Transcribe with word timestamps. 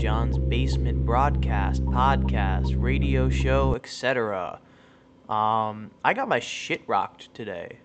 Jon's 0.00 0.38
Basement 0.38 1.04
Broadcast, 1.04 1.84
podcast, 1.84 2.74
radio 2.80 3.28
show, 3.28 3.74
etc. 3.74 4.58
Um, 5.28 5.90
I 6.02 6.14
got 6.14 6.26
my 6.26 6.40
shit 6.40 6.80
rocked 6.86 7.34
today. 7.34 7.76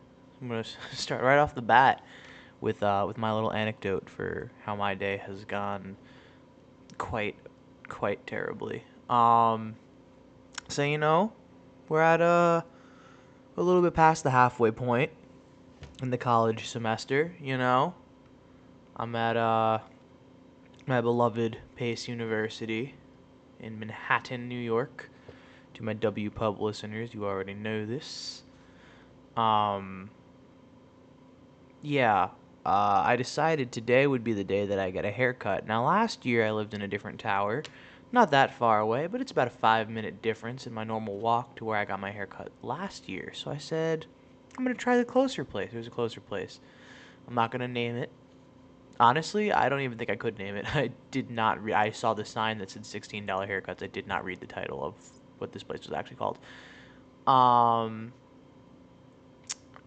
I'm 0.41 0.47
gonna 0.47 0.63
start 0.93 1.21
right 1.21 1.37
off 1.37 1.55
the 1.55 1.61
bat 1.61 2.05
with 2.61 2.81
uh, 2.81 3.03
with 3.05 3.17
my 3.17 3.33
little 3.33 3.51
anecdote 3.51 4.09
for 4.09 4.49
how 4.63 4.77
my 4.77 4.95
day 4.95 5.17
has 5.17 5.43
gone 5.43 5.97
quite 6.97 7.35
quite 7.89 8.25
terribly. 8.25 8.85
Um, 9.09 9.75
so 10.69 10.83
you 10.83 10.97
know, 10.97 11.33
we're 11.89 12.01
at 12.01 12.21
a 12.21 12.63
a 13.57 13.61
little 13.61 13.81
bit 13.81 13.93
past 13.93 14.23
the 14.23 14.31
halfway 14.31 14.71
point 14.71 15.11
in 16.01 16.11
the 16.11 16.17
college 16.17 16.69
semester. 16.69 17.35
You 17.41 17.57
know, 17.57 17.93
I'm 18.95 19.13
at 19.17 19.35
uh 19.35 19.79
my 20.87 21.01
beloved 21.01 21.57
Pace 21.75 22.07
University 22.07 22.95
in 23.59 23.79
Manhattan, 23.79 24.47
New 24.47 24.59
York. 24.59 25.09
To 25.75 25.83
my 25.83 25.93
W 25.93 26.29
Pub 26.29 26.61
listeners, 26.61 27.13
you 27.13 27.25
already 27.25 27.53
know 27.53 27.85
this. 27.85 28.43
Um, 29.35 30.09
yeah, 31.81 32.29
uh, 32.65 33.03
I 33.05 33.15
decided 33.17 33.71
today 33.71 34.07
would 34.07 34.23
be 34.23 34.33
the 34.33 34.43
day 34.43 34.65
that 34.65 34.79
I 34.79 34.89
get 34.89 35.03
a 35.03 35.11
haircut. 35.11 35.67
Now, 35.67 35.85
last 35.85 36.25
year 36.25 36.45
I 36.45 36.51
lived 36.51 36.73
in 36.73 36.81
a 36.81 36.87
different 36.87 37.19
tower, 37.19 37.61
not 38.11 38.31
that 38.31 38.57
far 38.57 38.79
away, 38.79 39.07
but 39.07 39.19
it's 39.19 39.31
about 39.31 39.47
a 39.47 39.51
five 39.51 39.89
minute 39.89 40.21
difference 40.21 40.65
in 40.65 40.73
my 40.73 40.85
normal 40.85 41.17
walk 41.17 41.55
to 41.57 41.65
where 41.65 41.77
I 41.77 41.85
got 41.85 41.99
my 41.99 42.11
haircut 42.11 42.51
last 42.63 43.09
year. 43.09 43.33
So 43.35 43.51
I 43.51 43.57
said, 43.57 44.05
I'm 44.57 44.63
gonna 44.63 44.75
try 44.75 44.97
the 44.97 45.05
closer 45.05 45.43
place. 45.43 45.71
There's 45.73 45.87
a 45.87 45.91
closer 45.91 46.21
place. 46.21 46.59
I'm 47.27 47.35
not 47.35 47.51
gonna 47.51 47.67
name 47.67 47.97
it. 47.97 48.09
Honestly, 48.99 49.51
I 49.51 49.67
don't 49.67 49.81
even 49.81 49.97
think 49.97 50.09
I 50.09 50.15
could 50.15 50.37
name 50.37 50.55
it. 50.55 50.65
I 50.75 50.91
did 51.11 51.29
not. 51.29 51.63
Re- 51.63 51.73
I 51.73 51.91
saw 51.91 52.13
the 52.13 52.25
sign 52.25 52.57
that 52.59 52.71
said 52.71 52.83
$16 52.83 53.25
haircuts. 53.25 53.83
I 53.83 53.87
did 53.87 54.07
not 54.07 54.23
read 54.23 54.39
the 54.39 54.47
title 54.47 54.83
of 54.83 54.95
what 55.37 55.51
this 55.51 55.63
place 55.63 55.81
was 55.85 55.91
actually 55.91 56.17
called. 56.17 56.39
Um. 57.27 58.13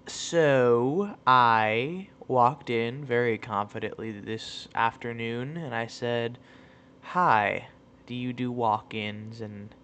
So 0.07 1.17
I 1.27 2.09
walked 2.27 2.71
in 2.71 3.05
very 3.05 3.37
confidently 3.37 4.11
this 4.13 4.67
afternoon, 4.75 5.57
and 5.59 5.75
I 5.75 5.87
said, 5.87 6.39
"Hi, 7.03 7.69
do 8.07 8.15
you 8.15 8.33
do 8.33 8.51
walk-ins?" 8.51 9.41
And 9.43 9.75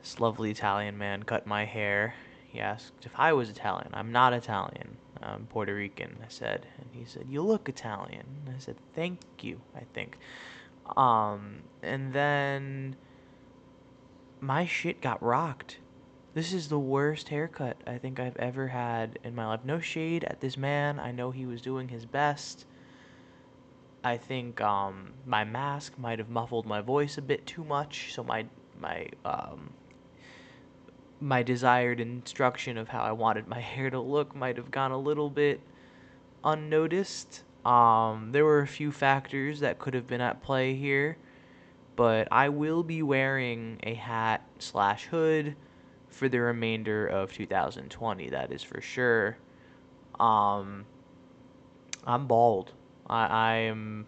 this 0.00 0.20
lovely 0.20 0.50
Italian 0.52 0.96
man 0.96 1.24
cut 1.24 1.46
my 1.46 1.64
hair. 1.64 2.14
He 2.46 2.60
asked 2.60 3.04
if 3.04 3.12
I 3.16 3.32
was 3.32 3.50
Italian. 3.50 3.90
I'm 3.92 4.12
not 4.12 4.32
Italian. 4.32 4.96
I'm 5.22 5.46
Puerto 5.46 5.74
Rican, 5.74 6.16
I 6.22 6.28
said. 6.28 6.66
And 6.78 6.88
he 6.92 7.04
said, 7.04 7.26
You 7.28 7.42
look 7.42 7.68
Italian. 7.68 8.24
And 8.46 8.54
I 8.54 8.58
said, 8.58 8.76
Thank 8.94 9.20
you, 9.40 9.60
I 9.74 9.82
think. 9.94 10.18
Um, 10.96 11.62
and 11.82 12.12
then 12.12 12.96
my 14.40 14.66
shit 14.66 15.00
got 15.00 15.22
rocked. 15.22 15.78
This 16.34 16.52
is 16.52 16.68
the 16.68 16.78
worst 16.78 17.28
haircut 17.30 17.76
I 17.86 17.98
think 17.98 18.20
I've 18.20 18.36
ever 18.36 18.68
had 18.68 19.18
in 19.24 19.34
my 19.34 19.46
life. 19.46 19.60
No 19.64 19.80
shade 19.80 20.24
at 20.24 20.40
this 20.40 20.56
man. 20.56 21.00
I 21.00 21.10
know 21.10 21.30
he 21.30 21.46
was 21.46 21.60
doing 21.60 21.88
his 21.88 22.04
best. 22.04 22.64
I 24.04 24.16
think 24.16 24.60
um, 24.60 25.14
my 25.26 25.44
mask 25.44 25.98
might 25.98 26.18
have 26.18 26.28
muffled 26.28 26.66
my 26.66 26.80
voice 26.80 27.18
a 27.18 27.22
bit 27.22 27.46
too 27.46 27.64
much, 27.64 28.14
so 28.14 28.22
my 28.22 28.46
my 28.80 29.08
um, 29.24 29.70
my 31.20 31.42
desired 31.42 32.00
instruction 32.00 32.78
of 32.78 32.88
how 32.88 33.02
I 33.02 33.12
wanted 33.12 33.48
my 33.48 33.60
hair 33.74 33.90
to 33.90 34.00
look 34.00 34.34
might 34.34 34.56
have 34.56 34.70
gone 34.70 34.92
a 34.92 34.98
little 34.98 35.30
bit 35.30 35.60
unnoticed. 36.44 37.42
Um, 37.64 38.30
there 38.32 38.44
were 38.44 38.60
a 38.60 38.66
few 38.66 38.92
factors 38.92 39.60
that 39.60 39.78
could 39.78 39.94
have 39.94 40.06
been 40.06 40.20
at 40.20 40.42
play 40.42 40.74
here, 40.74 41.18
but 41.96 42.28
I 42.30 42.48
will 42.48 42.82
be 42.82 43.02
wearing 43.02 43.78
a 43.82 43.94
hat 43.94 44.42
slash 44.58 45.06
hood 45.06 45.56
for 46.08 46.28
the 46.28 46.38
remainder 46.40 47.06
of 47.06 47.32
2020. 47.32 48.30
That 48.30 48.52
is 48.52 48.62
for 48.62 48.80
sure. 48.80 49.36
Um, 50.18 50.86
I'm 52.06 52.26
bald. 52.26 52.72
I 53.08 53.26
I 53.26 53.54
am. 53.54 54.06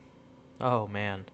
Oh 0.60 0.86
man. 0.86 1.26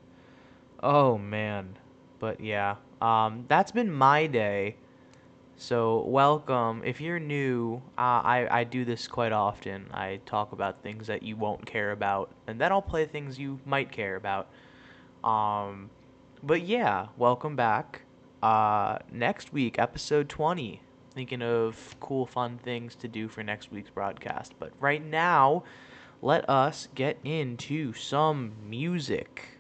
Oh 0.83 1.19
man. 1.19 1.79
But 2.19 2.41
yeah. 2.41 2.77
Um, 3.01 3.45
that's 3.49 3.73
been 3.73 3.93
my 3.93 4.27
day. 4.27 4.77
So, 5.59 6.05
welcome. 6.07 6.83
If 6.85 7.01
you're 7.01 7.19
new, 7.19 7.81
uh, 7.97 8.21
I, 8.23 8.47
I 8.51 8.65
do 8.65 8.85
this 8.85 9.09
quite 9.09 9.33
often. 9.33 9.89
I 9.91 10.21
talk 10.27 10.53
about 10.53 10.83
things 10.83 11.07
that 11.07 11.23
you 11.23 11.35
won't 11.35 11.65
care 11.65 11.93
about, 11.93 12.31
and 12.47 12.61
then 12.61 12.73
I'll 12.73 12.83
play 12.83 13.07
things 13.07 13.39
you 13.39 13.59
might 13.65 13.91
care 13.91 14.17
about. 14.17 14.49
Um, 15.25 15.89
but 16.43 16.61
yeah, 16.61 17.07
welcome 17.17 17.57
back. 17.57 18.03
Uh, 18.43 18.99
next 19.11 19.55
week, 19.55 19.79
episode 19.79 20.29
20. 20.29 20.83
Thinking 21.15 21.41
of 21.41 21.97
cool, 22.01 22.27
fun 22.27 22.59
things 22.59 22.95
to 22.97 23.09
do 23.09 23.27
for 23.27 23.43
next 23.43 23.73
week's 23.73 23.89
broadcast. 23.89 24.53
But 24.59 24.73
right 24.79 25.03
now, 25.03 25.65
let 26.21 26.49
us 26.51 26.89
get 26.95 27.19
into 27.25 27.95
some 27.95 28.53
music. 28.63 29.56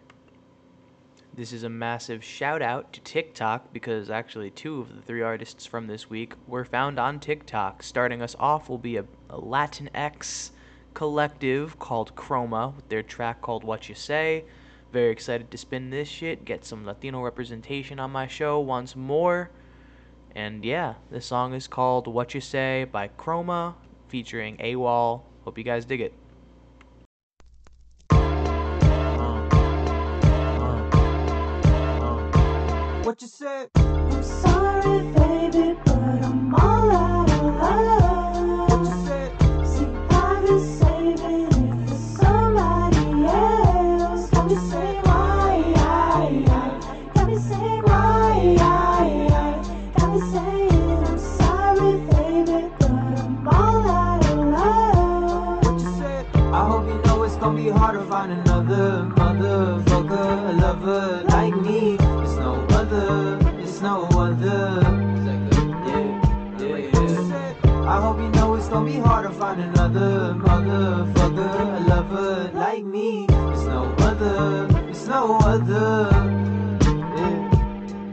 This 1.36 1.52
is 1.52 1.64
a 1.64 1.68
massive 1.68 2.24
shout 2.24 2.62
out 2.62 2.94
to 2.94 3.00
TikTok 3.02 3.70
because 3.70 4.08
actually 4.08 4.48
two 4.48 4.80
of 4.80 4.96
the 4.96 5.02
three 5.02 5.20
artists 5.20 5.66
from 5.66 5.86
this 5.86 6.08
week 6.08 6.32
were 6.46 6.64
found 6.64 6.98
on 6.98 7.20
TikTok. 7.20 7.82
Starting 7.82 8.22
us 8.22 8.34
off 8.40 8.70
will 8.70 8.78
be 8.78 8.96
a, 8.96 9.04
a 9.28 9.38
Latinx 9.38 10.52
collective 10.94 11.78
called 11.78 12.16
Chroma 12.16 12.74
with 12.74 12.88
their 12.88 13.02
track 13.02 13.42
called 13.42 13.64
What 13.64 13.86
You 13.86 13.94
Say. 13.94 14.46
Very 14.92 15.10
excited 15.12 15.50
to 15.50 15.58
spin 15.58 15.90
this 15.90 16.08
shit, 16.08 16.46
get 16.46 16.64
some 16.64 16.86
Latino 16.86 17.20
representation 17.20 18.00
on 18.00 18.10
my 18.12 18.26
show 18.26 18.58
once 18.58 18.96
more. 18.96 19.50
And 20.34 20.64
yeah, 20.64 20.94
this 21.10 21.26
song 21.26 21.52
is 21.52 21.68
called 21.68 22.06
What 22.06 22.32
You 22.32 22.40
Say 22.40 22.84
by 22.90 23.08
Chroma 23.08 23.74
featuring 24.08 24.56
AWOL. 24.56 25.20
Hope 25.44 25.58
you 25.58 25.64
guys 25.64 25.84
dig 25.84 26.00
it. 26.00 26.14
What 33.18 33.22
you 33.22 33.95
no 75.26 75.38
other. 75.38 76.10
Yeah. 77.16 77.50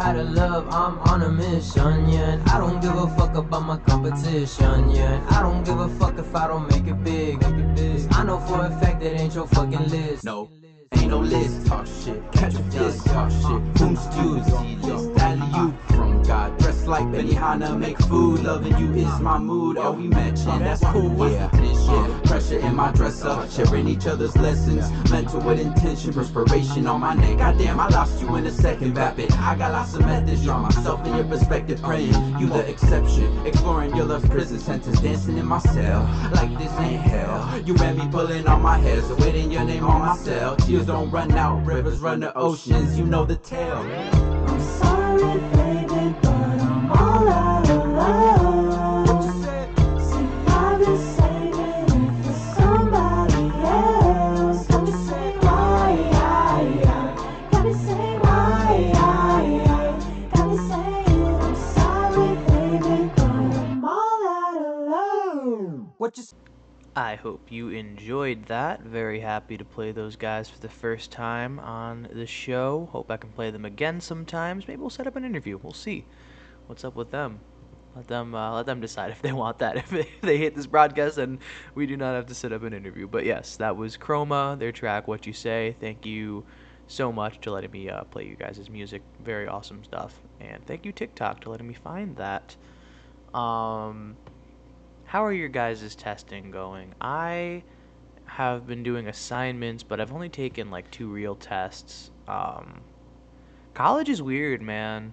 Out 0.00 0.16
of 0.16 0.30
love, 0.30 0.66
I'm 0.70 0.98
on 1.10 1.22
a 1.22 1.28
mission, 1.30 2.08
yeah. 2.08 2.32
And 2.32 2.48
I 2.48 2.56
don't 2.58 2.80
give 2.80 2.96
a 2.96 3.06
fuck 3.18 3.34
about 3.36 3.64
my 3.66 3.76
competition, 3.76 4.90
yeah. 4.90 5.16
And 5.16 5.28
I 5.28 5.42
don't 5.42 5.62
give 5.62 5.78
a 5.78 5.88
fuck 5.88 6.18
if 6.18 6.34
I 6.34 6.46
don't 6.46 6.66
make 6.70 6.86
it 6.86 7.04
big. 7.04 7.42
Make 7.42 7.54
it 7.64 7.74
big. 7.76 8.08
'Cause 8.08 8.18
I 8.18 8.22
know 8.24 8.38
for 8.38 8.64
a 8.64 8.70
fact 8.70 9.00
that 9.00 9.20
ain't 9.20 9.34
your 9.34 9.46
fucking 9.46 9.88
list. 9.90 10.24
No, 10.24 10.48
ain't 10.96 11.10
no 11.10 11.18
list. 11.18 11.66
Talk 11.66 11.86
shit, 11.86 12.20
catch 12.32 12.54
a 12.54 12.62
fist. 12.62 13.04
Talk 13.06 13.30
shit, 13.30 13.60
whom 13.78 13.94
stews? 13.96 14.46
Style 14.46 15.36
you 15.36 15.68
uh, 15.68 15.92
from 15.94 16.22
God. 16.22 16.58
Dressed 16.58 16.86
like 16.86 17.04
Benihana, 17.04 17.78
make 17.78 17.98
food. 17.98 18.42
Loving 18.42 18.78
you 18.78 18.92
is 18.94 19.20
my 19.20 19.36
mood. 19.38 19.76
Are 19.76 19.92
we 19.92 20.08
matching? 20.08 20.60
That's 20.60 20.82
cool. 20.82 21.28
Yeah, 21.30 21.50
yeah. 21.86 22.20
Pressure 22.24 22.58
in 22.58 22.74
my 22.74 22.92
dresser, 22.92 23.46
sharing 23.50 23.88
each 23.88 24.06
other's 24.06 24.36
lessons. 24.36 24.90
Mental 25.10 25.40
with 25.40 25.60
intention, 25.60 26.12
perspiration 26.12 26.86
on 26.86 27.00
my 27.00 27.14
neck. 27.14 27.38
Goddamn, 27.38 27.80
I 27.80 27.88
lost 27.88 28.20
you 28.20 28.36
in 28.36 28.46
a 28.46 28.50
second. 28.50 28.94
Vapid. 28.94 29.32
I 29.32 29.56
got 29.56 29.72
lots 29.72 29.94
of 29.94 30.00
methods. 30.00 30.44
Draw 30.44 30.58
myself 30.58 31.06
in 31.06 31.14
your 31.14 31.24
perspective, 31.24 31.80
praying 31.82 32.38
you 32.38 32.48
the 32.48 32.68
exception. 32.68 33.46
Exploring 33.46 33.94
your 33.96 34.06
love's 34.06 34.28
prison 34.28 34.58
sentence, 34.58 35.00
dancing 35.00 35.38
in 35.38 35.46
my 35.46 35.58
cell. 35.58 36.02
Like 36.32 36.56
this 36.58 36.72
ain't 36.80 37.02
hell. 37.02 37.60
You 37.64 37.74
had 37.74 37.96
me 37.96 38.08
pulling 38.10 38.46
on 38.46 38.62
my 38.62 38.78
hair, 38.78 39.00
so 39.02 39.14
waiting 39.16 39.50
your 39.50 39.64
name 39.64 39.84
on 39.84 40.00
my 40.00 40.16
cell. 40.16 40.56
Tears 40.56 40.86
don't 40.86 41.10
run 41.10 41.32
out, 41.32 41.64
rivers 41.64 41.98
run 41.98 42.20
to 42.20 42.36
oceans. 42.36 42.98
You 42.98 43.06
know 43.06 43.24
the 43.24 43.36
tale. 43.36 43.78
I'm 44.46 44.60
sorry, 44.80 45.69
I 67.00 67.14
hope 67.14 67.50
you 67.50 67.70
enjoyed 67.70 68.44
that. 68.46 68.82
Very 68.82 69.20
happy 69.20 69.56
to 69.56 69.64
play 69.64 69.90
those 69.90 70.16
guys 70.16 70.50
for 70.50 70.58
the 70.58 70.68
first 70.68 71.10
time 71.10 71.58
on 71.58 72.06
the 72.12 72.26
show. 72.26 72.90
Hope 72.92 73.10
I 73.10 73.16
can 73.16 73.30
play 73.30 73.50
them 73.50 73.64
again 73.64 74.02
sometimes. 74.02 74.68
Maybe 74.68 74.82
we'll 74.82 74.90
set 74.90 75.06
up 75.06 75.16
an 75.16 75.24
interview. 75.24 75.58
We'll 75.62 75.72
see 75.72 76.04
what's 76.66 76.84
up 76.84 76.94
with 76.96 77.10
them. 77.10 77.40
Let 77.96 78.06
them 78.06 78.34
uh, 78.34 78.54
let 78.54 78.66
them 78.66 78.82
decide 78.82 79.10
if 79.12 79.22
they 79.22 79.32
want 79.32 79.60
that. 79.60 79.76
If 79.92 80.20
they, 80.20 80.36
hate 80.36 80.54
this 80.54 80.66
broadcast, 80.66 81.16
then 81.16 81.38
we 81.74 81.86
do 81.86 81.96
not 81.96 82.14
have 82.14 82.26
to 82.26 82.34
set 82.34 82.52
up 82.52 82.64
an 82.64 82.74
interview. 82.74 83.08
But 83.08 83.24
yes, 83.24 83.56
that 83.56 83.78
was 83.78 83.96
Chroma, 83.96 84.58
their 84.58 84.70
track 84.70 85.08
"What 85.08 85.26
You 85.26 85.32
Say." 85.32 85.76
Thank 85.80 86.04
you 86.04 86.44
so 86.86 87.10
much 87.10 87.40
to 87.40 87.50
letting 87.50 87.70
me 87.70 87.88
uh, 87.88 88.04
play 88.04 88.26
you 88.26 88.36
guys' 88.36 88.68
music. 88.68 89.00
Very 89.24 89.48
awesome 89.48 89.82
stuff. 89.84 90.20
And 90.38 90.66
thank 90.66 90.84
you 90.84 90.92
TikTok 90.92 91.40
to 91.40 91.50
letting 91.50 91.66
me 91.66 91.74
find 91.74 92.14
that. 92.16 92.56
Um, 93.32 94.18
how 95.10 95.24
are 95.24 95.32
your 95.32 95.48
guys' 95.48 95.96
testing 95.96 96.52
going? 96.52 96.94
I 97.00 97.64
have 98.26 98.68
been 98.68 98.84
doing 98.84 99.08
assignments, 99.08 99.82
but 99.82 100.00
I've 100.00 100.12
only 100.12 100.28
taken 100.28 100.70
like 100.70 100.88
two 100.92 101.08
real 101.08 101.34
tests. 101.34 102.12
Um, 102.28 102.82
college 103.74 104.08
is 104.08 104.22
weird, 104.22 104.62
man. 104.62 105.12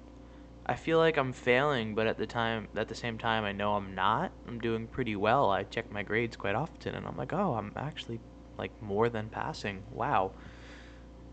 I 0.67 0.75
feel 0.75 0.99
like 0.99 1.17
I'm 1.17 1.33
failing, 1.33 1.95
but 1.95 2.05
at 2.05 2.19
the 2.19 2.27
time, 2.27 2.67
at 2.75 2.88
the 2.88 2.94
same 2.94 3.17
time, 3.17 3.44
I 3.44 3.53
know 3.53 3.73
I'm 3.73 3.95
not. 3.95 4.31
I'm 4.47 4.59
doing 4.59 4.85
pretty 4.85 5.15
well. 5.15 5.49
I 5.49 5.63
check 5.63 5.91
my 5.91 6.03
grades 6.03 6.35
quite 6.35 6.53
often, 6.53 6.94
and 6.94 7.07
I'm 7.07 7.17
like, 7.17 7.33
oh, 7.33 7.55
I'm 7.55 7.71
actually 7.75 8.19
like 8.55 8.79
more 8.83 9.09
than 9.09 9.29
passing. 9.29 9.81
Wow. 9.91 10.33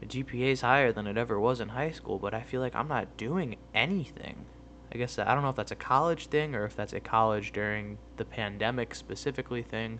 The 0.00 0.06
GPA 0.06 0.52
is 0.52 0.62
higher 0.62 0.90
than 0.90 1.06
it 1.06 1.18
ever 1.18 1.38
was 1.38 1.60
in 1.60 1.68
high 1.68 1.90
school, 1.90 2.18
but 2.18 2.32
I 2.32 2.40
feel 2.40 2.62
like 2.62 2.74
I'm 2.74 2.88
not 2.88 3.18
doing 3.18 3.56
anything. 3.74 4.46
I 4.94 4.98
guess 4.98 5.18
I 5.18 5.34
don't 5.34 5.42
know 5.42 5.48
if 5.48 5.56
that's 5.56 5.72
a 5.72 5.76
college 5.76 6.28
thing 6.28 6.54
or 6.54 6.64
if 6.64 6.76
that's 6.76 6.92
a 6.92 7.00
college 7.00 7.50
during 7.50 7.98
the 8.16 8.24
pandemic 8.24 8.94
specifically 8.94 9.62
thing. 9.62 9.98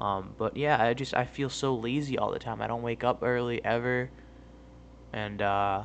Um, 0.00 0.34
but 0.36 0.56
yeah, 0.56 0.82
I 0.82 0.94
just 0.94 1.14
I 1.14 1.24
feel 1.24 1.48
so 1.48 1.76
lazy 1.76 2.18
all 2.18 2.32
the 2.32 2.38
time. 2.38 2.60
I 2.60 2.66
don't 2.66 2.82
wake 2.82 3.04
up 3.04 3.20
early 3.22 3.64
ever, 3.64 4.10
and 5.12 5.40
uh, 5.40 5.84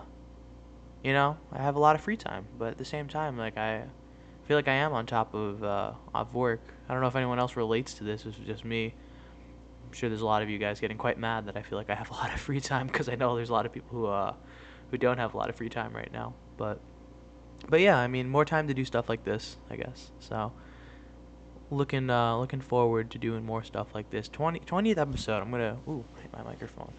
you 1.04 1.14
know 1.14 1.38
I 1.52 1.62
have 1.62 1.76
a 1.76 1.80
lot 1.80 1.96
of 1.96 2.02
free 2.02 2.18
time. 2.18 2.48
But 2.58 2.70
at 2.70 2.78
the 2.80 2.86
same 2.86 3.08
time, 3.08 3.38
like 3.38 3.58
I 3.58 3.84
feel 4.48 4.58
like 4.58 4.68
I 4.68 4.74
am 4.74 4.94
on 4.94 5.06
top 5.06 5.36
of 5.36 5.64
uh, 5.64 5.92
of 6.16 6.34
work. 6.34 6.62
I 6.90 6.94
don't 6.94 7.02
know 7.02 7.08
if 7.08 7.16
anyone 7.16 7.38
else 7.38 7.56
relates 7.56 7.94
to 7.96 8.04
this. 8.04 8.26
Is 8.26 8.36
just 8.36 8.66
me. 8.66 8.96
I'm 9.86 9.94
sure 9.94 10.10
there's 10.10 10.22
a 10.22 10.26
lot 10.26 10.42
of 10.42 10.50
you 10.50 10.58
guys 10.58 10.80
getting 10.80 10.98
quite 10.98 11.20
mad 11.20 11.46
that 11.46 11.58
I 11.58 11.62
feel 11.62 11.78
like 11.78 11.92
I 11.92 11.96
have 11.96 12.10
a 12.10 12.14
lot 12.14 12.34
of 12.34 12.40
free 12.40 12.62
time 12.62 12.88
because 12.88 13.08
I 13.08 13.16
know 13.16 13.36
there's 13.36 13.50
a 13.50 13.54
lot 13.54 13.68
of 13.68 13.72
people 13.72 13.90
who 13.92 14.08
uh 14.08 14.34
who 14.90 14.98
don't 14.98 15.20
have 15.20 15.36
a 15.36 15.38
lot 15.38 15.50
of 15.50 15.56
free 15.56 15.70
time 15.70 15.94
right 15.94 16.12
now. 16.12 16.34
But 16.58 16.80
but 17.70 17.82
yeah, 17.82 17.98
I 17.98 18.08
mean, 18.08 18.30
more 18.30 18.46
time 18.46 18.68
to 18.68 18.74
do 18.74 18.86
stuff 18.86 19.10
like 19.10 19.24
this, 19.24 19.58
I 19.70 19.76
guess. 19.76 20.12
So, 20.20 20.52
looking 21.72 22.10
uh, 22.10 22.38
looking 22.38 22.62
forward 22.62 23.12
to 23.12 23.18
doing 23.18 23.46
more 23.46 23.64
stuff 23.64 23.88
like 23.94 24.10
this. 24.10 24.28
20, 24.30 24.60
20th 24.62 24.98
episode. 24.98 25.42
I'm 25.42 25.52
gonna 25.52 25.78
ooh 25.88 26.06
hit 26.22 26.32
my 26.34 26.44
microphone. 26.44 26.94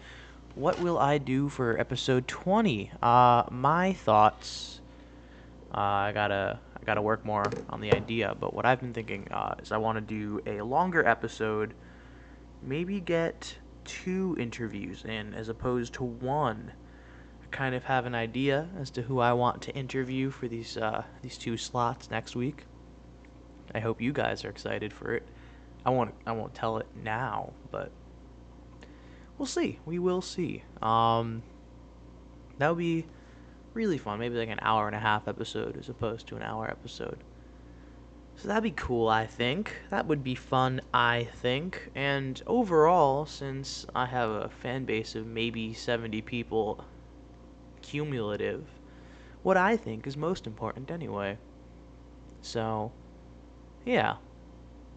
What 0.55 0.79
will 0.79 0.97
I 0.97 1.19
do 1.19 1.49
for 1.49 1.79
episode 1.79 2.27
20? 2.27 2.91
Uh, 3.01 3.43
my 3.51 3.93
thoughts. 3.93 4.81
Uh, 5.73 6.09
I 6.09 6.11
gotta 6.13 6.59
I 6.75 6.83
gotta 6.85 7.01
work 7.01 7.25
more 7.25 7.53
on 7.69 7.81
the 7.81 7.91
idea, 7.91 8.35
but 8.39 8.53
what 8.53 8.65
I've 8.65 8.79
been 8.79 8.93
thinking 8.93 9.27
uh, 9.31 9.55
is 9.61 9.71
I 9.71 9.77
want 9.77 9.97
to 9.97 10.01
do 10.01 10.41
a 10.45 10.61
longer 10.61 11.05
episode. 11.05 11.73
Maybe 12.61 12.99
get 12.99 13.57
two 13.85 14.35
interviews 14.39 15.05
in 15.05 15.33
as 15.33 15.49
opposed 15.49 15.93
to 15.93 16.03
one 16.03 16.73
kind 17.51 17.75
of 17.75 17.83
have 17.85 18.05
an 18.05 18.15
idea 18.15 18.67
as 18.79 18.89
to 18.91 19.01
who 19.01 19.19
I 19.19 19.33
want 19.33 19.61
to 19.63 19.75
interview 19.75 20.29
for 20.29 20.47
these 20.47 20.77
uh, 20.77 21.03
these 21.21 21.37
two 21.37 21.57
slots 21.57 22.09
next 22.11 22.35
week. 22.35 22.65
I 23.73 23.79
hope 23.79 24.01
you 24.01 24.13
guys 24.13 24.45
are 24.45 24.49
excited 24.49 24.93
for 24.93 25.13
it. 25.13 25.23
I 25.85 25.89
won't 25.89 26.13
I 26.25 26.31
won't 26.31 26.53
tell 26.53 26.77
it 26.77 26.87
now, 27.03 27.53
but 27.71 27.91
we'll 29.37 29.45
see. 29.45 29.79
We 29.85 29.99
will 29.99 30.21
see. 30.21 30.63
Um, 30.81 31.43
that 32.57 32.69
would 32.69 32.77
be 32.77 33.05
really 33.73 33.97
fun. 33.97 34.19
Maybe 34.19 34.35
like 34.35 34.49
an 34.49 34.59
hour 34.61 34.87
and 34.87 34.95
a 34.95 34.99
half 34.99 35.27
episode 35.27 35.77
as 35.77 35.89
opposed 35.89 36.27
to 36.27 36.35
an 36.35 36.43
hour 36.43 36.69
episode. 36.69 37.23
So 38.35 38.47
that'd 38.47 38.63
be 38.63 38.71
cool, 38.71 39.07
I 39.07 39.25
think. 39.25 39.75
That 39.89 40.05
would 40.05 40.23
be 40.23 40.35
fun, 40.35 40.81
I 40.93 41.27
think. 41.41 41.89
And 41.95 42.39
overall, 42.45 43.25
since 43.25 43.85
I 43.95 44.05
have 44.05 44.29
a 44.29 44.49
fan 44.49 44.85
base 44.85 45.15
of 45.15 45.25
maybe 45.25 45.73
70 45.73 46.21
people 46.21 46.85
cumulative, 47.87 48.65
what 49.43 49.57
I 49.57 49.77
think 49.77 50.05
is 50.05 50.17
most 50.17 50.45
important 50.45 50.91
anyway. 50.91 51.37
So, 52.41 52.91
yeah. 53.85 54.17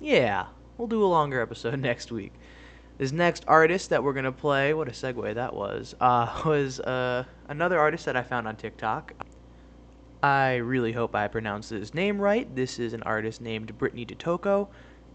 Yeah, 0.00 0.46
we'll 0.76 0.88
do 0.88 1.04
a 1.04 1.06
longer 1.06 1.40
episode 1.40 1.78
next 1.80 2.10
week. 2.10 2.32
This 2.98 3.12
next 3.12 3.44
artist 3.48 3.90
that 3.90 4.02
we're 4.02 4.12
gonna 4.12 4.32
play, 4.32 4.74
what 4.74 4.88
a 4.88 4.90
segue 4.90 5.34
that 5.34 5.54
was, 5.54 5.94
uh, 6.00 6.42
was 6.44 6.80
uh, 6.80 7.24
another 7.48 7.78
artist 7.78 8.04
that 8.06 8.16
I 8.16 8.22
found 8.22 8.46
on 8.48 8.56
TikTok. 8.56 9.14
I 10.22 10.56
really 10.56 10.92
hope 10.92 11.14
I 11.14 11.28
pronounced 11.28 11.70
his 11.70 11.94
name 11.94 12.20
right. 12.20 12.54
This 12.54 12.78
is 12.78 12.92
an 12.92 13.02
artist 13.04 13.40
named 13.40 13.78
Britney 13.78 14.06
DiTocco. 14.06 14.68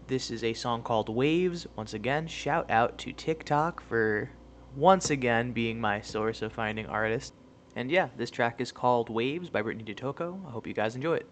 This 0.08 0.32
is 0.32 0.42
a 0.42 0.52
song 0.52 0.82
called 0.82 1.08
Waves. 1.08 1.66
Once 1.76 1.94
again, 1.94 2.26
shout 2.26 2.68
out 2.70 2.98
to 2.98 3.12
TikTok 3.12 3.80
for 3.80 4.30
once 4.74 5.10
again 5.10 5.52
being 5.52 5.80
my 5.80 6.00
source 6.00 6.42
of 6.42 6.52
finding 6.52 6.86
artists. 6.86 7.35
And 7.76 7.92
yeah, 7.92 8.08
this 8.16 8.32
track 8.32 8.60
is 8.60 8.72
called 8.72 9.08
Waves 9.08 9.50
by 9.50 9.62
Britney 9.62 9.84
DiTocco. 9.86 10.44
I 10.48 10.50
hope 10.50 10.66
you 10.66 10.74
guys 10.74 10.96
enjoy 10.96 11.14
it. 11.14 11.28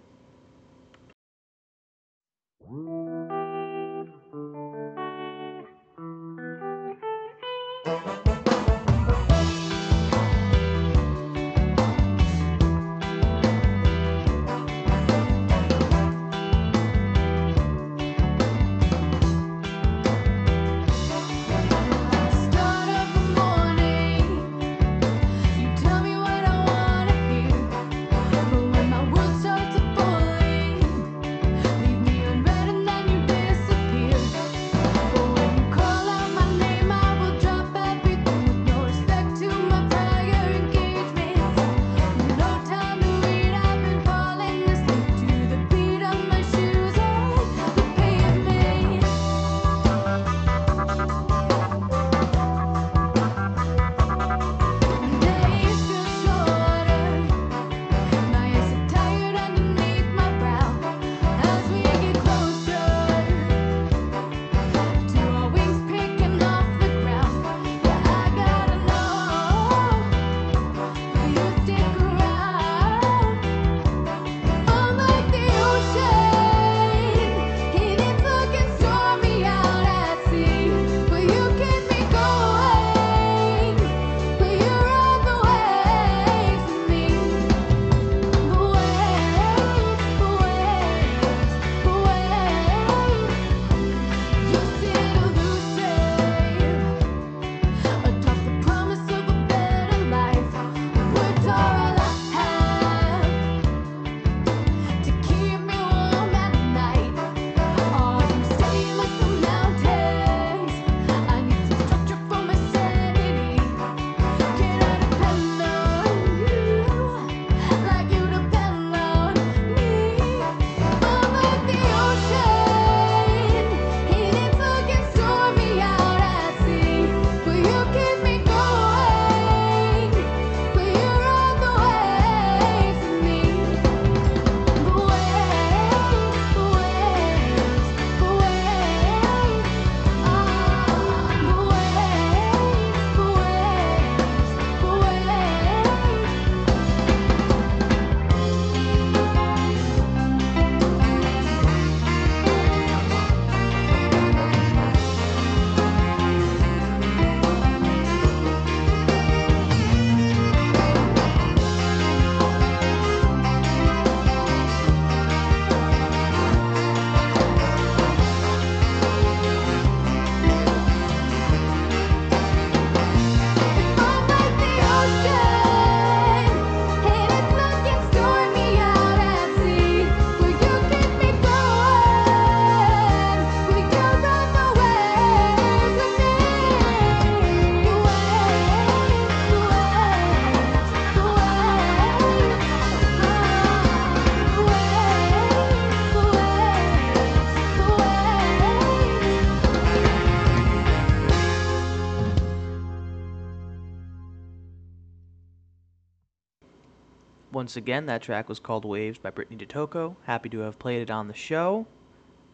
Once 207.74 207.82
again, 207.82 208.06
that 208.06 208.22
track 208.22 208.48
was 208.48 208.60
called 208.60 208.84
Waves 208.84 209.18
by 209.18 209.32
Britney 209.32 209.58
DiTocco. 209.58 210.14
Happy 210.26 210.48
to 210.50 210.60
have 210.60 210.78
played 210.78 211.02
it 211.02 211.10
on 211.10 211.26
the 211.26 211.34
show. 211.34 211.88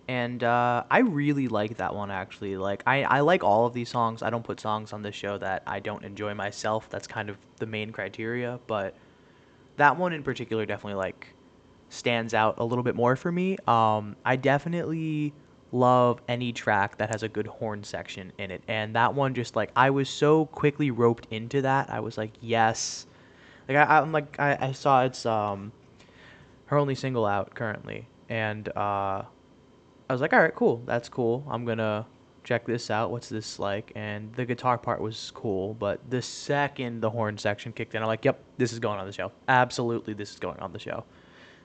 And 0.09 0.43
uh, 0.43 0.85
I 0.91 1.00
really 1.00 1.47
like 1.47 1.77
that 1.77 1.95
one 1.95 2.11
actually. 2.11 2.57
Like 2.57 2.83
I, 2.87 3.03
I 3.03 3.21
like 3.21 3.45
all 3.45 3.67
of 3.67 3.75
these 3.75 3.91
songs. 3.91 4.23
I 4.23 4.31
don't 4.31 4.43
put 4.43 4.61
songs 4.61 4.95
on 4.95 5.03
this 5.03 5.15
show 5.15 5.37
that 5.37 5.62
I 5.67 5.79
don't 5.79 6.03
enjoy 6.07 6.33
myself. 6.33 6.89
That's 6.89 7.07
kind 7.07 7.29
of 7.29 7.37
the 7.59 7.67
main 7.67 7.91
criteria. 7.93 8.61
But 8.67 8.97
that 9.77 9.99
one 9.99 10.15
in 10.15 10.23
particular 10.23 10.65
definitely 10.65 10.97
like 10.97 11.35
stands 11.91 12.33
out 12.33 12.55
a 12.57 12.65
little 12.65 12.83
bit 12.83 12.95
more 12.95 13.15
for 13.15 13.31
me. 13.31 13.59
Um, 13.67 14.17
I 14.25 14.37
definitely 14.37 15.35
love 15.71 16.23
any 16.29 16.50
track 16.55 16.97
that 16.97 17.11
has 17.11 17.23
a 17.23 17.29
good 17.29 17.47
horn 17.47 17.85
section 17.85 18.33
in 18.39 18.50
it, 18.50 18.62
and 18.69 18.97
that 18.97 19.12
one 19.12 19.35
just 19.35 19.55
like 19.55 19.71
I 19.77 19.91
was 19.91 20.09
so 20.09 20.47
quickly 20.47 20.91
roped 20.91 21.27
into 21.31 21.61
that. 21.61 21.91
I 21.91 22.00
was 22.00 22.17
like, 22.17 22.33
yes, 22.41 23.07
like 23.69 23.76
I, 23.76 23.99
I'm 23.99 24.12
like 24.12 24.38
I, 24.38 24.69
I 24.69 24.73
saw 24.73 25.05
it's 25.05 25.26
um 25.26 25.73
her 26.67 26.79
only 26.79 26.95
single 26.95 27.26
out 27.26 27.55
currently, 27.55 28.07
and 28.29 28.69
uh, 28.76 29.23
I 30.09 30.12
was 30.12 30.21
like, 30.21 30.33
all 30.33 30.40
right, 30.40 30.55
cool, 30.55 30.83
that's 30.87 31.09
cool. 31.09 31.45
I'm 31.50 31.64
gonna 31.64 32.07
check 32.45 32.64
this 32.64 32.90
out. 32.90 33.11
What's 33.11 33.29
this 33.29 33.59
like? 33.59 33.93
And 33.97 34.33
the 34.35 34.45
guitar 34.45 34.79
part 34.79 35.00
was 35.00 35.33
cool, 35.35 35.75
but 35.75 35.99
the 36.11 36.23
second 36.23 37.00
the 37.00 37.11
horn 37.11 37.38
section 37.38 37.73
kicked 37.73 37.95
in, 37.95 38.02
I'm 38.02 38.09
like, 38.09 38.25
yep, 38.25 38.43
this 38.57 38.73
is 38.73 38.79
going 38.79 39.00
on 39.00 39.07
the 39.07 39.12
show. 39.12 39.33
Absolutely, 39.49 40.14
this 40.14 40.31
is 40.33 40.38
going 40.38 40.59
on 40.61 40.73
the 40.73 40.79
show. 40.79 41.05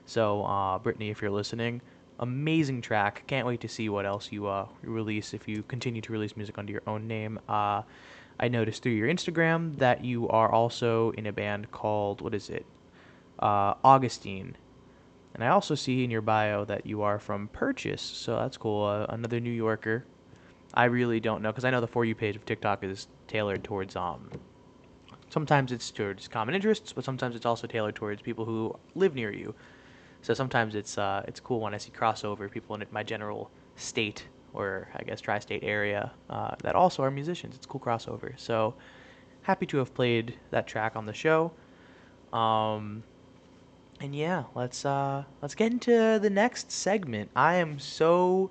So, 0.06 0.44
uh, 0.44 0.78
Britney, 0.78 1.10
if 1.10 1.20
you're 1.20 1.30
listening, 1.30 1.80
amazing 2.20 2.80
track. 2.80 3.24
Can't 3.26 3.46
wait 3.46 3.60
to 3.60 3.68
see 3.68 3.88
what 3.88 4.06
else 4.06 4.30
you 4.30 4.46
uh, 4.46 4.66
release 4.82 5.34
if 5.34 5.48
you 5.48 5.62
continue 5.64 6.00
to 6.00 6.12
release 6.12 6.36
music 6.36 6.58
under 6.58 6.72
your 6.72 6.82
own 6.86 7.06
name. 7.06 7.38
Uh, 7.48 7.82
I 8.38 8.48
noticed 8.48 8.82
through 8.82 8.92
your 8.92 9.08
Instagram 9.08 9.78
that 9.78 10.04
you 10.04 10.28
are 10.28 10.50
also 10.50 11.10
in 11.12 11.26
a 11.26 11.32
band 11.32 11.70
called, 11.70 12.20
what 12.20 12.34
is 12.34 12.50
it? 12.50 12.66
Uh, 13.38 13.74
Augustine. 13.82 14.56
And 15.34 15.44
I 15.44 15.48
also 15.48 15.74
see 15.74 16.04
in 16.04 16.10
your 16.10 16.22
bio 16.22 16.64
that 16.64 16.86
you 16.86 17.02
are 17.02 17.18
from 17.18 17.48
Purchase, 17.48 18.02
so 18.02 18.36
that's 18.36 18.56
cool. 18.56 18.84
Uh, 18.84 19.06
another 19.08 19.40
New 19.40 19.50
Yorker. 19.50 20.04
I 20.74 20.84
really 20.84 21.20
don't 21.20 21.42
know 21.42 21.50
because 21.50 21.64
I 21.64 21.70
know 21.70 21.80
the 21.80 21.86
For 21.86 22.04
You 22.04 22.14
page 22.14 22.36
of 22.36 22.44
TikTok 22.44 22.84
is 22.84 23.08
tailored 23.28 23.64
towards 23.64 23.96
um. 23.96 24.30
Sometimes 25.28 25.72
it's 25.72 25.90
towards 25.90 26.28
common 26.28 26.54
interests, 26.54 26.92
but 26.92 27.04
sometimes 27.04 27.36
it's 27.36 27.46
also 27.46 27.66
tailored 27.66 27.96
towards 27.96 28.22
people 28.22 28.44
who 28.44 28.78
live 28.94 29.14
near 29.14 29.32
you. 29.32 29.54
So 30.22 30.34
sometimes 30.34 30.74
it's 30.74 30.98
uh, 30.98 31.22
it's 31.28 31.40
cool 31.40 31.60
when 31.60 31.74
I 31.74 31.78
see 31.78 31.90
crossover 31.90 32.50
people 32.50 32.74
in 32.76 32.86
my 32.90 33.02
general 33.02 33.50
state 33.76 34.26
or 34.56 34.88
I 34.94 35.02
guess 35.02 35.20
tri-state 35.20 35.62
area 35.62 36.10
uh, 36.30 36.54
that 36.62 36.74
also 36.74 37.02
are 37.02 37.10
musicians. 37.10 37.54
It's 37.54 37.66
cool 37.66 37.80
crossover. 37.80 38.32
So 38.36 38.74
happy 39.42 39.66
to 39.66 39.78
have 39.78 39.94
played 39.94 40.34
that 40.50 40.66
track 40.66 40.96
on 40.96 41.06
the 41.06 41.14
show. 41.14 41.52
Um, 42.32 43.02
and 44.00 44.14
yeah, 44.14 44.44
let's 44.54 44.84
uh, 44.84 45.24
let's 45.40 45.54
get 45.54 45.72
into 45.72 46.18
the 46.20 46.30
next 46.30 46.70
segment. 46.70 47.30
I 47.36 47.56
am 47.56 47.78
so 47.78 48.50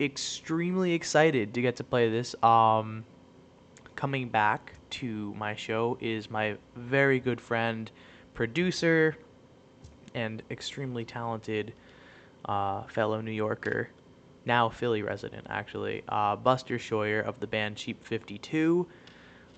extremely 0.00 0.92
excited 0.92 1.54
to 1.54 1.62
get 1.62 1.76
to 1.76 1.84
play 1.84 2.10
this. 2.10 2.34
Um, 2.42 3.04
coming 3.94 4.28
back 4.28 4.74
to 4.90 5.32
my 5.34 5.54
show 5.54 5.96
is 6.00 6.30
my 6.30 6.56
very 6.76 7.20
good 7.20 7.40
friend, 7.40 7.90
producer, 8.34 9.16
and 10.14 10.42
extremely 10.50 11.04
talented 11.04 11.72
uh, 12.44 12.82
fellow 12.84 13.20
New 13.20 13.30
Yorker, 13.30 13.88
now 14.44 14.68
Philly 14.68 15.02
resident 15.02 15.46
actually, 15.48 16.02
uh, 16.08 16.36
Buster 16.36 16.78
Schuer 16.78 17.24
of 17.24 17.40
the 17.40 17.46
band 17.46 17.76
Cheap 17.76 18.04
52. 18.04 18.86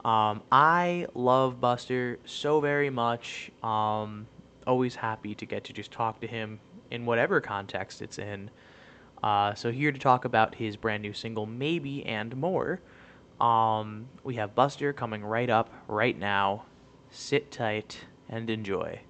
Um, 0.04 0.42
I 0.52 1.06
love 1.14 1.60
Buster 1.60 2.18
so 2.24 2.60
very 2.60 2.90
much. 2.90 3.50
Um, 3.62 4.26
always 4.66 4.94
happy 4.94 5.34
to 5.34 5.46
get 5.46 5.64
to 5.64 5.72
just 5.72 5.90
talk 5.90 6.20
to 6.20 6.26
him 6.26 6.60
in 6.90 7.06
whatever 7.06 7.40
context 7.40 8.02
it's 8.02 8.18
in. 8.18 8.50
Uh, 9.22 9.54
so 9.54 9.72
here 9.72 9.90
to 9.90 9.98
talk 9.98 10.26
about 10.26 10.54
his 10.54 10.76
brand 10.76 11.02
new 11.02 11.14
single, 11.14 11.46
Maybe 11.46 12.04
and 12.04 12.36
more. 12.36 12.80
Um, 13.40 14.06
we 14.22 14.34
have 14.34 14.54
Buster 14.54 14.92
coming 14.92 15.24
right 15.24 15.48
up 15.48 15.70
right 15.88 16.18
now. 16.18 16.64
Sit 17.10 17.50
tight 17.50 18.00
and 18.28 18.50
enjoy. 18.50 19.00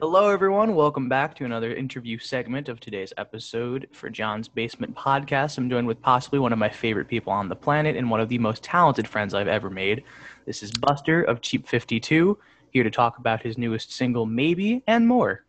Hello, 0.00 0.30
everyone. 0.30 0.74
Welcome 0.74 1.08
back 1.10 1.34
to 1.34 1.44
another 1.44 1.74
interview 1.74 2.18
segment 2.18 2.70
of 2.70 2.80
today's 2.80 3.12
episode 3.18 3.86
for 3.92 4.08
Jon's 4.08 4.48
Basement 4.48 4.94
Podcast. 4.94 5.58
I'm 5.58 5.68
joined 5.68 5.86
with 5.86 6.00
possibly 6.00 6.38
one 6.38 6.52
of 6.54 6.58
my 6.58 6.70
favorite 6.70 7.06
people 7.06 7.32
on 7.32 7.48
the 7.48 7.56
planet 7.56 7.94
and 7.94 8.10
one 8.10 8.20
of 8.20 8.30
the 8.30 8.38
most 8.38 8.62
talented 8.62 9.06
friends 9.06 9.34
I've 9.34 9.48
ever 9.48 9.68
made. 9.68 10.02
This 10.46 10.62
is 10.62 10.70
Buster 10.72 11.22
of 11.24 11.42
Cheap 11.42 11.68
52, 11.68 12.38
here 12.70 12.82
to 12.82 12.90
talk 12.90 13.18
about 13.18 13.42
his 13.42 13.58
newest 13.58 13.92
single, 13.92 14.24
Maybe, 14.24 14.82
and 14.86 15.06
more. 15.06 15.44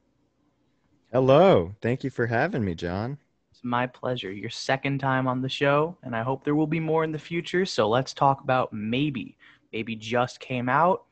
Hello. 1.14 1.74
Thank 1.82 2.04
you 2.04 2.10
for 2.10 2.28
having 2.28 2.64
me, 2.66 2.76
John. 2.76 3.18
It's 3.52 3.64
my 3.64 3.88
pleasure. 3.88 4.34
Your 4.34 4.50
second 4.50 5.00
time 5.00 5.28
on 5.28 5.42
the 5.42 5.50
show, 5.50 5.98
and 6.04 6.14
I 6.14 6.24
hope 6.24 6.44
there 6.44 6.56
will 6.56 6.68
be 6.68 6.82
more 6.82 7.06
in 7.06 7.14
the 7.14 7.20
future. 7.20 7.66
So 7.66 7.88
let's 7.88 8.14
talk 8.14 8.42
about 8.42 8.74
Maybe. 8.74 9.38
Maybe 9.72 9.96
just 9.96 10.42
came 10.42 10.68
out. 10.68 11.06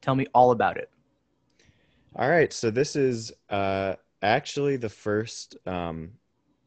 Tell 0.00 0.16
me 0.16 0.26
all 0.34 0.50
about 0.50 0.76
it. 0.76 0.90
All 2.16 2.30
right. 2.30 2.52
So 2.52 2.70
this 2.70 2.94
is 2.94 3.32
uh, 3.50 3.94
actually 4.22 4.76
the 4.76 4.88
first 4.88 5.56
um, 5.66 6.12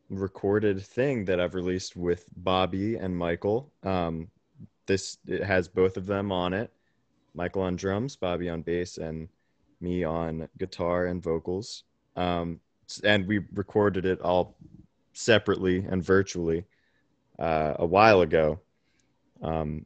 recorded 0.10 0.82
thing 0.82 1.24
that 1.26 1.40
I've 1.40 1.56
released 1.56 1.96
with 1.96 2.26
Bobby 2.36 2.96
and 2.98 3.16
Michael. 3.16 3.72
Um, 3.84 4.30
this 4.88 5.18
it 5.26 5.44
has 5.44 5.70
both 5.70 5.96
of 5.96 6.06
them 6.06 6.34
on 6.34 6.54
it. 6.54 6.72
Michael 7.34 7.62
on 7.62 7.78
drums, 7.78 8.18
Bobby 8.18 8.50
on 8.50 8.62
bass, 8.62 8.98
and 8.98 9.30
me 9.80 10.04
on 10.04 10.50
guitar 10.58 11.06
and 11.06 11.24
vocals. 11.24 11.84
Um, 12.18 12.60
and 13.06 13.26
we 13.26 13.40
recorded 13.54 14.06
it 14.06 14.20
all 14.22 14.58
separately 15.14 15.86
and 15.90 16.04
virtually 16.04 16.66
uh, 17.40 17.76
a 17.80 17.86
while 17.86 18.20
ago. 18.20 18.60
Um, 19.42 19.86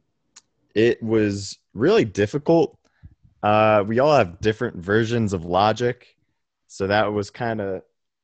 it 0.74 1.00
was 1.02 1.58
really 1.72 2.04
difficult 2.04 2.78
uh, 3.42 3.84
we 3.86 3.98
all 3.98 4.16
have 4.16 4.40
different 4.40 4.76
versions 4.76 5.32
of 5.32 5.44
Logic, 5.44 6.16
so 6.68 6.86
that 6.86 7.12
was 7.12 7.30
kind 7.30 7.60
of 7.60 7.82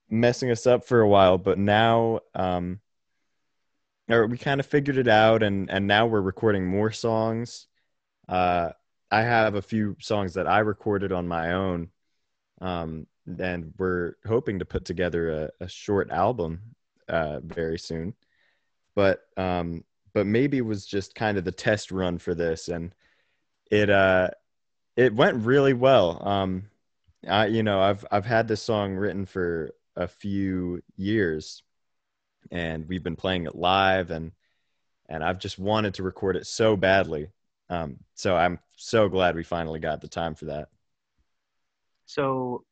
messing 0.09 0.51
us 0.51 0.67
up 0.67 0.85
for 0.87 1.01
a 1.01 1.09
while. 1.09 1.39
But 1.39 1.59
now, 1.59 2.21
um, 2.35 2.81
or 4.09 4.27
we 4.27 4.39
kind 4.39 4.61
of 4.61 4.67
figured 4.67 4.97
it 4.97 5.09
out, 5.09 5.43
and 5.43 5.71
and 5.71 5.87
now 5.87 6.07
we're 6.07 6.21
recording 6.21 6.67
more 6.67 6.93
songs. 6.93 7.67
Uh, 8.29 8.71
I 9.11 9.23
have 9.23 9.55
a 9.55 9.63
few 9.63 9.97
songs 10.01 10.35
that 10.35 10.47
I 10.47 10.61
recorded 10.61 11.13
on 11.13 11.27
my 11.27 11.53
own, 11.53 11.89
um, 12.61 13.07
and 13.39 13.75
we're 13.79 14.15
hoping 14.27 14.61
to 14.61 14.65
put 14.65 14.85
together 14.85 15.51
a, 15.61 15.65
a 15.65 15.69
short 15.69 16.11
album 16.11 16.61
uh, 17.09 17.41
very 17.41 17.79
soon. 17.79 18.15
But 18.95 19.21
um, 19.37 19.85
but 20.15 20.27
maybe 20.27 20.59
it 20.59 20.63
was 20.63 20.87
just 20.87 21.15
kind 21.15 21.39
of 21.39 21.45
the 21.45 21.53
test 21.53 21.91
run 21.91 22.19
for 22.19 22.35
this, 22.35 22.69
and 22.69 22.95
it 23.71 23.91
uh 23.91 24.31
it 24.99 25.14
went 25.14 25.45
really 25.45 25.75
well. 25.75 26.21
Um, 26.26 26.64
I, 27.26 27.47
you 27.47 27.62
know, 27.62 27.81
I've 27.81 28.05
I've 28.11 28.26
had 28.26 28.49
this 28.49 28.61
song 28.61 28.95
written 28.97 29.26
for 29.26 29.73
a 29.95 30.09
few 30.09 30.83
years, 30.97 31.62
and 32.50 32.87
we've 32.88 33.05
been 33.05 33.14
playing 33.14 33.47
it 33.47 33.55
live, 33.55 34.11
and 34.11 34.33
and 35.09 35.23
I've 35.23 35.38
just 35.38 35.57
wanted 35.57 35.95
to 35.95 36.02
record 36.02 36.35
it 36.35 36.49
so 36.49 36.76
badly. 36.76 37.28
Um, 37.71 37.99
so 38.14 38.35
I'm 38.37 38.59
so 38.76 39.09
glad 39.09 39.37
we 39.37 39.45
finally 39.45 39.78
got 39.78 40.00
the 40.00 40.09
time 40.09 40.35
for 40.35 40.47
that. 40.47 40.69
So 42.07 42.64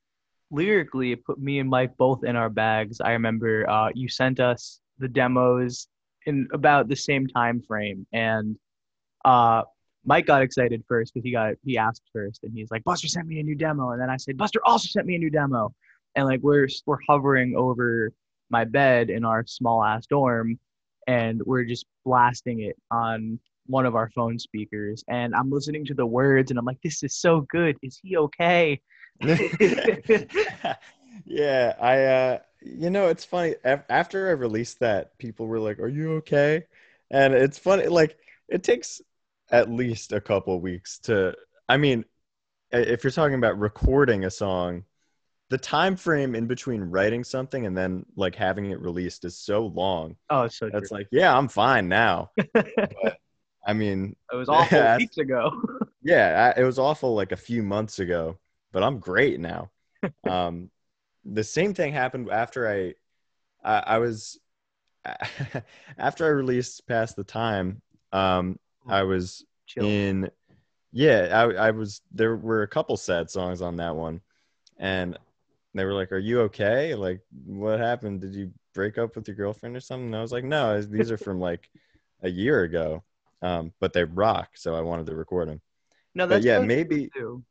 lyrically, 0.51 1.13
it 1.13 1.25
put 1.25 1.39
me 1.39 1.61
and 1.61 1.71
Mike 1.71 1.97
both 1.97 2.25
in 2.25 2.35
our 2.35 2.51
bags. 2.51 3.01
I 3.01 3.13
remember 3.13 3.71
uh, 3.71 3.91
you 3.95 4.09
sent 4.09 4.41
us 4.41 4.81
the 4.99 5.07
demos 5.07 5.87
in 6.27 6.49
about 6.53 6.89
the 6.89 6.97
same 6.97 7.29
time 7.29 7.63
frame, 7.63 8.05
and 8.13 8.57
uh, 9.25 9.63
Mike 10.07 10.25
got 10.27 10.41
excited 10.41 10.85
first 10.89 11.13
because 11.13 11.25
he 11.25 11.33
got 11.33 11.55
he 11.65 11.77
asked 11.77 12.03
first, 12.13 12.45
and 12.45 12.53
he's 12.55 12.71
like, 12.71 12.85
"Buster 12.85 13.09
sent 13.09 13.27
me 13.27 13.41
a 13.41 13.43
new 13.43 13.57
demo," 13.57 13.91
and 13.91 14.01
then 14.01 14.09
I 14.09 14.17
said, 14.17 14.37
"Buster 14.39 14.61
also 14.65 14.87
sent 14.89 15.07
me 15.07 15.17
a 15.17 15.19
new 15.19 15.31
demo," 15.31 15.75
and 16.15 16.27
like 16.27 16.41
we're 16.43 16.69
we're 16.87 16.99
hovering 17.09 17.55
over 17.57 18.13
my 18.49 18.65
bed 18.65 19.11
in 19.11 19.25
our 19.25 19.45
small 19.47 19.83
ass 19.83 20.07
dorm, 20.07 20.59
and 21.09 21.43
we're 21.45 21.65
just 21.65 21.87
blasting 22.05 22.61
it 22.61 22.77
on 22.91 23.41
one 23.67 23.85
of 23.85 23.97
our 23.97 24.09
phone 24.11 24.39
speakers, 24.39 25.05
and 25.09 25.35
I'm 25.35 25.51
listening 25.51 25.85
to 25.87 25.95
the 25.95 26.07
words, 26.07 26.51
and 26.51 26.59
I'm 26.59 26.65
like, 26.65 26.81
"This 26.83 27.03
is 27.03 27.17
so 27.17 27.41
good. 27.41 27.77
Is 27.83 27.99
he 28.01 28.17
okay?" 28.17 28.81
yeah, 31.25 31.75
I 31.81 32.05
uh 32.05 32.39
you 32.63 32.91
know, 32.91 33.09
it's 33.09 33.25
funny 33.25 33.55
after 33.65 34.29
I 34.29 34.33
released 34.33 34.79
that, 34.81 35.19
people 35.19 35.47
were 35.49 35.59
like, 35.59 35.81
"Are 35.81 35.89
you 35.89 36.15
okay?" 36.15 36.65
And 37.11 37.35
it's 37.35 37.59
funny 37.59 37.89
like 37.89 38.17
it 38.49 38.63
takes 38.63 39.01
at 39.51 39.71
least 39.71 40.13
a 40.13 40.21
couple 40.21 40.61
weeks 40.61 40.99
to 41.01 41.35
I 41.69 41.77
mean, 41.77 42.05
if 42.73 43.05
you're 43.05 43.11
talking 43.13 43.37
about 43.37 43.59
recording 43.59 44.25
a 44.25 44.31
song, 44.31 44.85
the 45.51 45.59
time 45.59 45.97
frame 45.97 46.35
in 46.35 46.47
between 46.47 46.83
writing 46.83 47.25
something 47.25 47.67
and 47.67 47.77
then 47.77 48.07
like 48.17 48.35
having 48.37 48.71
it 48.71 48.81
released 48.81 49.25
is 49.25 49.39
so 49.39 49.67
long. 49.67 50.17
Oh, 50.31 50.43
it's 50.45 50.59
so 50.59 50.71
That's 50.73 50.91
true. 50.91 50.91
like, 50.93 51.09
yeah, 51.13 51.37
I'm 51.37 51.49
fine 51.49 51.89
now. 51.89 52.33
But 53.03 53.19
I 53.67 53.73
mean, 53.75 54.17
it 54.33 54.37
was 54.37 54.49
awful 54.49 54.89
Yeah. 54.97 54.99
weeks 54.99 55.19
ago. 55.19 55.51
yeah, 56.03 56.53
I, 56.57 56.61
it 56.61 56.65
was 56.65 56.79
awful 56.79 57.15
like 57.15 57.33
a 57.33 57.37
few 57.37 57.63
months 57.63 57.99
ago, 57.99 58.39
but 58.73 58.83
I'm 58.83 58.99
great 58.99 59.41
now. 59.41 59.71
um, 60.27 60.71
the 61.25 61.45
same 61.45 61.75
thing 61.75 61.93
happened 61.93 62.31
after 62.31 62.69
I, 62.69 62.95
I, 63.65 63.97
I 63.97 63.99
was, 63.99 64.39
after 65.99 66.25
I 66.27 66.29
released 66.29 66.87
past 66.87 67.17
the 67.17 67.25
time. 67.25 67.83
Um, 68.13 68.59
I 68.89 69.03
was 69.03 69.45
Chill. 69.67 69.85
in, 69.85 70.31
yeah, 70.93 71.29
I, 71.33 71.69
I 71.69 71.71
was. 71.73 72.01
There 72.13 72.37
were 72.37 72.63
a 72.63 72.69
couple 72.69 72.97
sad 72.97 73.31
songs 73.31 73.61
on 73.63 73.77
that 73.77 73.97
one, 73.97 74.21
and 74.79 75.19
they 75.75 75.85
were 75.85 75.93
like, 75.95 76.13
"Are 76.13 76.19
you 76.19 76.41
okay? 76.43 76.95
Like, 76.95 77.21
what 77.45 77.81
happened? 77.81 78.21
Did 78.21 78.35
you 78.35 78.53
break 78.75 78.99
up 78.99 79.17
with 79.17 79.27
your 79.29 79.37
girlfriend 79.37 79.77
or 79.77 79.81
something?" 79.81 80.07
And 80.07 80.17
I 80.17 80.23
was 80.23 80.33
like, 80.33 80.45
"No, 80.45 80.81
these 80.81 81.11
are 81.11 81.19
from 81.19 81.41
like 81.41 81.69
a 82.23 82.29
year 82.31 82.63
ago." 82.63 83.03
Um, 83.43 83.73
but 83.81 83.93
they 83.93 84.05
rock, 84.05 84.51
so 84.55 84.75
I 84.75 84.81
wanted 84.81 85.07
to 85.07 85.15
record 85.15 85.49
them. 85.49 85.61
no, 86.15 86.25
but 86.25 86.35
that's 86.35 86.47
yeah, 86.47 86.55
really 86.55 86.67
maybe- 86.67 87.11
too. 87.15 87.45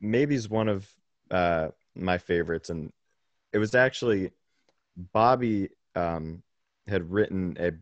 maybe's 0.00 0.48
one 0.48 0.68
of 0.68 0.88
uh 1.30 1.68
my 1.96 2.18
favorites 2.18 2.68
and 2.70 2.92
it 3.52 3.58
was 3.58 3.74
actually 3.74 4.30
bobby 5.12 5.70
um 5.94 6.42
had 6.86 7.10
written 7.10 7.56
a 7.58 7.72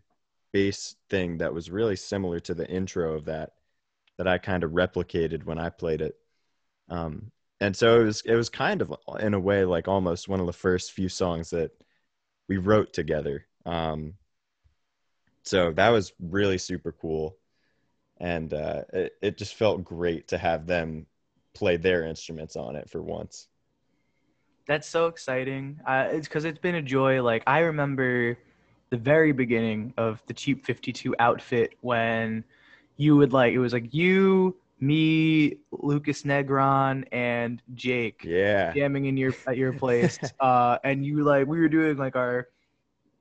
bass 0.52 0.96
thing 1.10 1.38
that 1.38 1.54
was 1.54 1.70
really 1.70 1.96
similar 1.96 2.40
to 2.40 2.54
the 2.54 2.68
intro 2.68 3.14
of 3.14 3.24
that 3.24 3.52
that 4.18 4.28
i 4.28 4.38
kind 4.38 4.64
of 4.64 4.72
replicated 4.72 5.44
when 5.44 5.58
i 5.58 5.68
played 5.70 6.00
it 6.00 6.14
um 6.88 7.30
and 7.60 7.76
so 7.76 8.00
it 8.00 8.04
was 8.04 8.22
it 8.22 8.34
was 8.34 8.48
kind 8.48 8.82
of 8.82 8.94
in 9.20 9.34
a 9.34 9.40
way 9.40 9.64
like 9.64 9.88
almost 9.88 10.28
one 10.28 10.40
of 10.40 10.46
the 10.46 10.52
first 10.52 10.92
few 10.92 11.08
songs 11.08 11.50
that 11.50 11.70
we 12.48 12.56
wrote 12.58 12.92
together 12.92 13.46
um 13.66 14.14
so 15.44 15.72
that 15.72 15.88
was 15.90 16.12
really 16.20 16.58
super 16.58 16.92
cool 16.92 17.36
and 18.18 18.52
uh 18.54 18.82
it, 18.92 19.12
it 19.22 19.38
just 19.38 19.54
felt 19.54 19.84
great 19.84 20.28
to 20.28 20.38
have 20.38 20.66
them 20.66 21.06
play 21.54 21.76
their 21.76 22.04
instruments 22.04 22.56
on 22.56 22.76
it 22.76 22.88
for 22.88 23.02
once. 23.02 23.48
That's 24.66 24.88
so 24.88 25.06
exciting. 25.06 25.80
Uh, 25.86 26.08
it's 26.10 26.28
because 26.28 26.44
it's 26.44 26.58
been 26.58 26.76
a 26.76 26.82
joy. 26.82 27.22
Like 27.22 27.42
I 27.46 27.60
remember 27.60 28.38
the 28.92 28.98
very 28.98 29.32
beginning 29.32 29.94
of 29.98 30.22
the 30.28 30.34
Cheap 30.34 30.66
Fifty 30.66 30.92
Two 30.92 31.16
outfit 31.18 31.74
when 31.82 32.44
you 32.98 33.16
would 33.16 33.32
like 33.32 33.54
it 33.54 33.58
was 33.58 33.72
like 33.72 33.94
you, 33.94 34.56
me, 34.80 35.56
Lucas 35.72 36.22
Negron, 36.22 37.04
and 37.12 37.62
Jake 37.74 38.30
Yeah. 38.30 38.76
jamming 38.76 39.06
in 39.06 39.16
your 39.18 39.34
at 39.48 39.56
your 39.58 39.72
place. 39.72 40.20
uh, 40.40 40.78
and 40.84 41.04
you 41.06 41.24
like 41.24 41.46
we 41.48 41.60
were 41.60 41.68
doing 41.68 41.96
like 41.98 42.16
our 42.16 42.48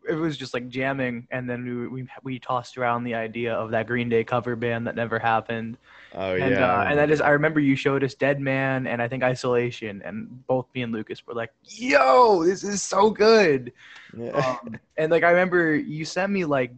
it 0.08 0.16
was 0.16 0.38
just 0.38 0.54
like 0.54 0.68
jamming, 0.70 1.28
and 1.32 1.50
then 1.50 1.64
we 1.66 1.88
we 1.88 2.08
we 2.24 2.40
tossed 2.40 2.78
around 2.78 3.04
the 3.04 3.16
idea 3.16 3.54
of 3.54 3.72
that 3.72 3.88
Green 3.88 4.10
Day 4.10 4.24
cover 4.24 4.56
band 4.56 4.88
that 4.88 4.96
never 4.96 5.20
happened. 5.20 5.78
Oh 6.14 6.36
and 6.36 6.52
yeah. 6.52 6.80
uh, 6.80 6.86
and 6.86 6.98
that 6.98 7.12
is 7.12 7.22
I 7.22 7.30
remember 7.30 7.60
you 7.60 7.76
showed 7.76 8.04
us 8.04 8.16
Dead 8.16 8.40
Man 8.40 8.88
and 8.88 9.02
I 9.02 9.08
think 9.08 9.24
Isolation 9.24 10.02
and 10.04 10.46
both 10.48 10.68
me 10.74 10.82
and 10.82 10.92
Lucas 10.92 11.26
were 11.26 11.34
like, 11.34 11.52
"Yo, 11.64 12.44
this 12.44 12.64
is 12.64 12.82
so 12.82 13.12
good." 13.12 13.72
Yeah. 14.18 14.32
Um, 14.32 14.80
and 14.98 15.12
like 15.12 15.24
I 15.24 15.30
remember 15.32 15.76
you 15.76 16.04
sent 16.06 16.32
me 16.32 16.46
like 16.46 16.72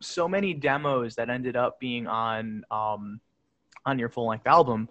so 0.00 0.28
many 0.28 0.52
demos 0.52 1.14
that 1.14 1.30
ended 1.30 1.56
up 1.56 1.78
being 1.78 2.06
on 2.06 2.64
um 2.70 3.20
on 3.86 3.98
your 3.98 4.08
full 4.08 4.26
length 4.26 4.46
album. 4.46 4.88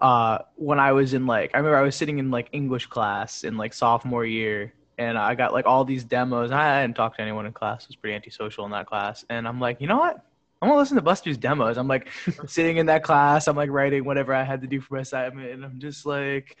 Uh, 0.00 0.38
when 0.54 0.78
I 0.78 0.92
was 0.92 1.14
in 1.14 1.26
like 1.26 1.52
I 1.54 1.58
remember 1.58 1.76
I 1.76 1.82
was 1.82 1.96
sitting 1.96 2.18
in 2.18 2.30
like 2.30 2.48
English 2.52 2.86
class 2.86 3.44
in 3.44 3.56
like 3.56 3.72
sophomore 3.72 4.24
year 4.24 4.72
and 4.98 5.16
I 5.16 5.34
got 5.34 5.52
like 5.52 5.66
all 5.66 5.84
these 5.84 6.04
demos. 6.04 6.50
I 6.50 6.82
didn't 6.82 6.96
talk 6.96 7.16
to 7.16 7.22
anyone 7.22 7.46
in 7.46 7.52
class. 7.52 7.84
I 7.84 7.88
was 7.88 7.96
pretty 7.96 8.16
antisocial 8.16 8.64
in 8.64 8.72
that 8.72 8.86
class. 8.86 9.24
And 9.30 9.46
I'm 9.46 9.60
like, 9.60 9.80
you 9.80 9.86
know 9.86 9.98
what? 9.98 10.24
I'm 10.60 10.68
gonna 10.68 10.80
listen 10.80 10.96
to 10.96 11.02
Buster's 11.02 11.38
demos. 11.38 11.78
I'm 11.78 11.86
like 11.86 12.08
sitting 12.46 12.78
in 12.78 12.86
that 12.86 13.04
class. 13.04 13.46
I'm 13.46 13.56
like 13.56 13.70
writing 13.70 14.04
whatever 14.04 14.34
I 14.34 14.42
had 14.42 14.60
to 14.62 14.66
do 14.66 14.80
for 14.80 14.94
my 14.94 15.00
assignment, 15.02 15.52
and 15.52 15.64
I'm 15.64 15.78
just 15.78 16.04
like, 16.04 16.56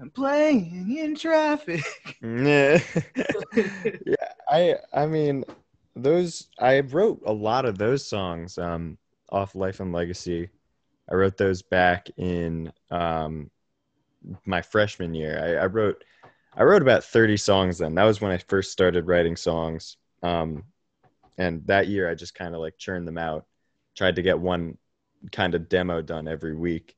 I'm 0.00 0.10
playing 0.10 0.96
in 0.96 1.14
traffic. 1.14 1.82
yeah. 2.22 2.78
yeah. 3.56 4.14
I 4.48 4.76
I 4.92 5.06
mean 5.06 5.44
those 5.96 6.48
I 6.58 6.80
wrote 6.80 7.22
a 7.24 7.32
lot 7.32 7.64
of 7.64 7.78
those 7.78 8.06
songs 8.06 8.58
um 8.58 8.98
off 9.30 9.54
Life 9.54 9.80
and 9.80 9.92
Legacy. 9.94 10.50
I 11.10 11.14
wrote 11.14 11.38
those 11.38 11.62
back 11.62 12.08
in 12.18 12.70
um 12.90 13.50
my 14.44 14.60
freshman 14.60 15.14
year. 15.14 15.40
I, 15.42 15.64
I 15.64 15.66
wrote 15.66 16.04
I 16.58 16.64
wrote 16.64 16.82
about 16.82 17.04
30 17.04 17.36
songs 17.36 17.78
then. 17.78 17.94
That 17.94 18.04
was 18.04 18.20
when 18.20 18.32
I 18.32 18.38
first 18.38 18.72
started 18.72 19.06
writing 19.06 19.36
songs. 19.36 19.96
Um 20.22 20.64
and 21.38 21.64
that 21.68 21.86
year 21.86 22.10
I 22.10 22.16
just 22.16 22.34
kind 22.34 22.52
of 22.52 22.60
like 22.60 22.76
churned 22.76 23.06
them 23.06 23.16
out. 23.16 23.46
Tried 23.96 24.16
to 24.16 24.22
get 24.22 24.40
one 24.40 24.76
kind 25.30 25.54
of 25.54 25.68
demo 25.68 26.02
done 26.02 26.26
every 26.26 26.56
week. 26.56 26.96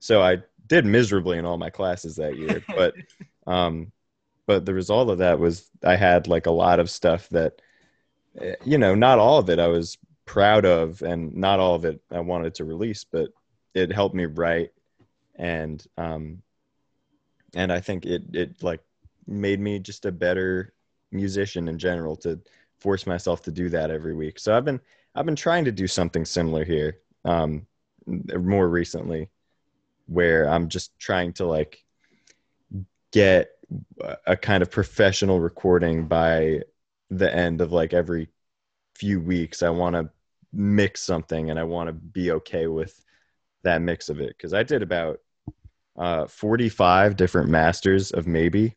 So 0.00 0.20
I 0.20 0.38
did 0.66 0.84
miserably 0.84 1.38
in 1.38 1.44
all 1.44 1.56
my 1.56 1.70
classes 1.70 2.16
that 2.16 2.36
year, 2.36 2.64
but 2.76 2.94
um 3.46 3.92
but 4.46 4.66
the 4.66 4.74
result 4.74 5.08
of 5.08 5.18
that 5.18 5.38
was 5.38 5.70
I 5.84 5.94
had 5.94 6.26
like 6.26 6.46
a 6.46 6.50
lot 6.50 6.80
of 6.80 6.90
stuff 6.90 7.28
that 7.28 7.62
eh, 8.40 8.56
you 8.64 8.76
know, 8.76 8.96
not 8.96 9.20
all 9.20 9.38
of 9.38 9.48
it 9.50 9.60
I 9.60 9.68
was 9.68 9.98
proud 10.24 10.64
of 10.64 11.02
and 11.02 11.32
not 11.36 11.60
all 11.60 11.76
of 11.76 11.84
it 11.84 12.00
I 12.10 12.18
wanted 12.18 12.56
to 12.56 12.64
release, 12.64 13.04
but 13.04 13.28
it 13.72 13.92
helped 13.92 14.16
me 14.16 14.26
write 14.26 14.72
and 15.36 15.84
um 15.96 16.42
and 17.54 17.72
I 17.72 17.78
think 17.78 18.04
it 18.04 18.34
it 18.34 18.62
like 18.64 18.80
made 19.26 19.60
me 19.60 19.78
just 19.78 20.06
a 20.06 20.12
better 20.12 20.72
musician 21.12 21.68
in 21.68 21.78
general 21.78 22.16
to 22.16 22.40
force 22.78 23.06
myself 23.06 23.42
to 23.42 23.50
do 23.50 23.68
that 23.70 23.90
every 23.90 24.14
week. 24.14 24.38
So 24.38 24.56
I've 24.56 24.64
been 24.64 24.80
I've 25.14 25.26
been 25.26 25.36
trying 25.36 25.64
to 25.64 25.72
do 25.72 25.86
something 25.86 26.24
similar 26.24 26.64
here 26.64 26.98
um 27.24 27.66
more 28.06 28.68
recently 28.68 29.28
where 30.06 30.48
I'm 30.48 30.68
just 30.68 30.96
trying 30.98 31.32
to 31.34 31.46
like 31.46 31.82
get 33.12 33.50
a 34.26 34.36
kind 34.36 34.62
of 34.62 34.70
professional 34.70 35.40
recording 35.40 36.06
by 36.06 36.60
the 37.10 37.34
end 37.34 37.60
of 37.60 37.72
like 37.72 37.92
every 37.92 38.28
few 38.94 39.20
weeks. 39.20 39.62
I 39.62 39.70
want 39.70 39.96
to 39.96 40.10
mix 40.52 41.02
something 41.02 41.50
and 41.50 41.58
I 41.58 41.64
want 41.64 41.88
to 41.88 41.92
be 41.92 42.30
okay 42.32 42.66
with 42.66 43.04
that 43.64 43.82
mix 43.82 44.08
of 44.08 44.20
it 44.20 44.36
because 44.36 44.54
I 44.54 44.62
did 44.62 44.82
about 44.82 45.20
uh, 45.96 46.26
45 46.26 47.16
different 47.16 47.48
masters 47.50 48.10
of 48.12 48.26
maybe, 48.26 48.74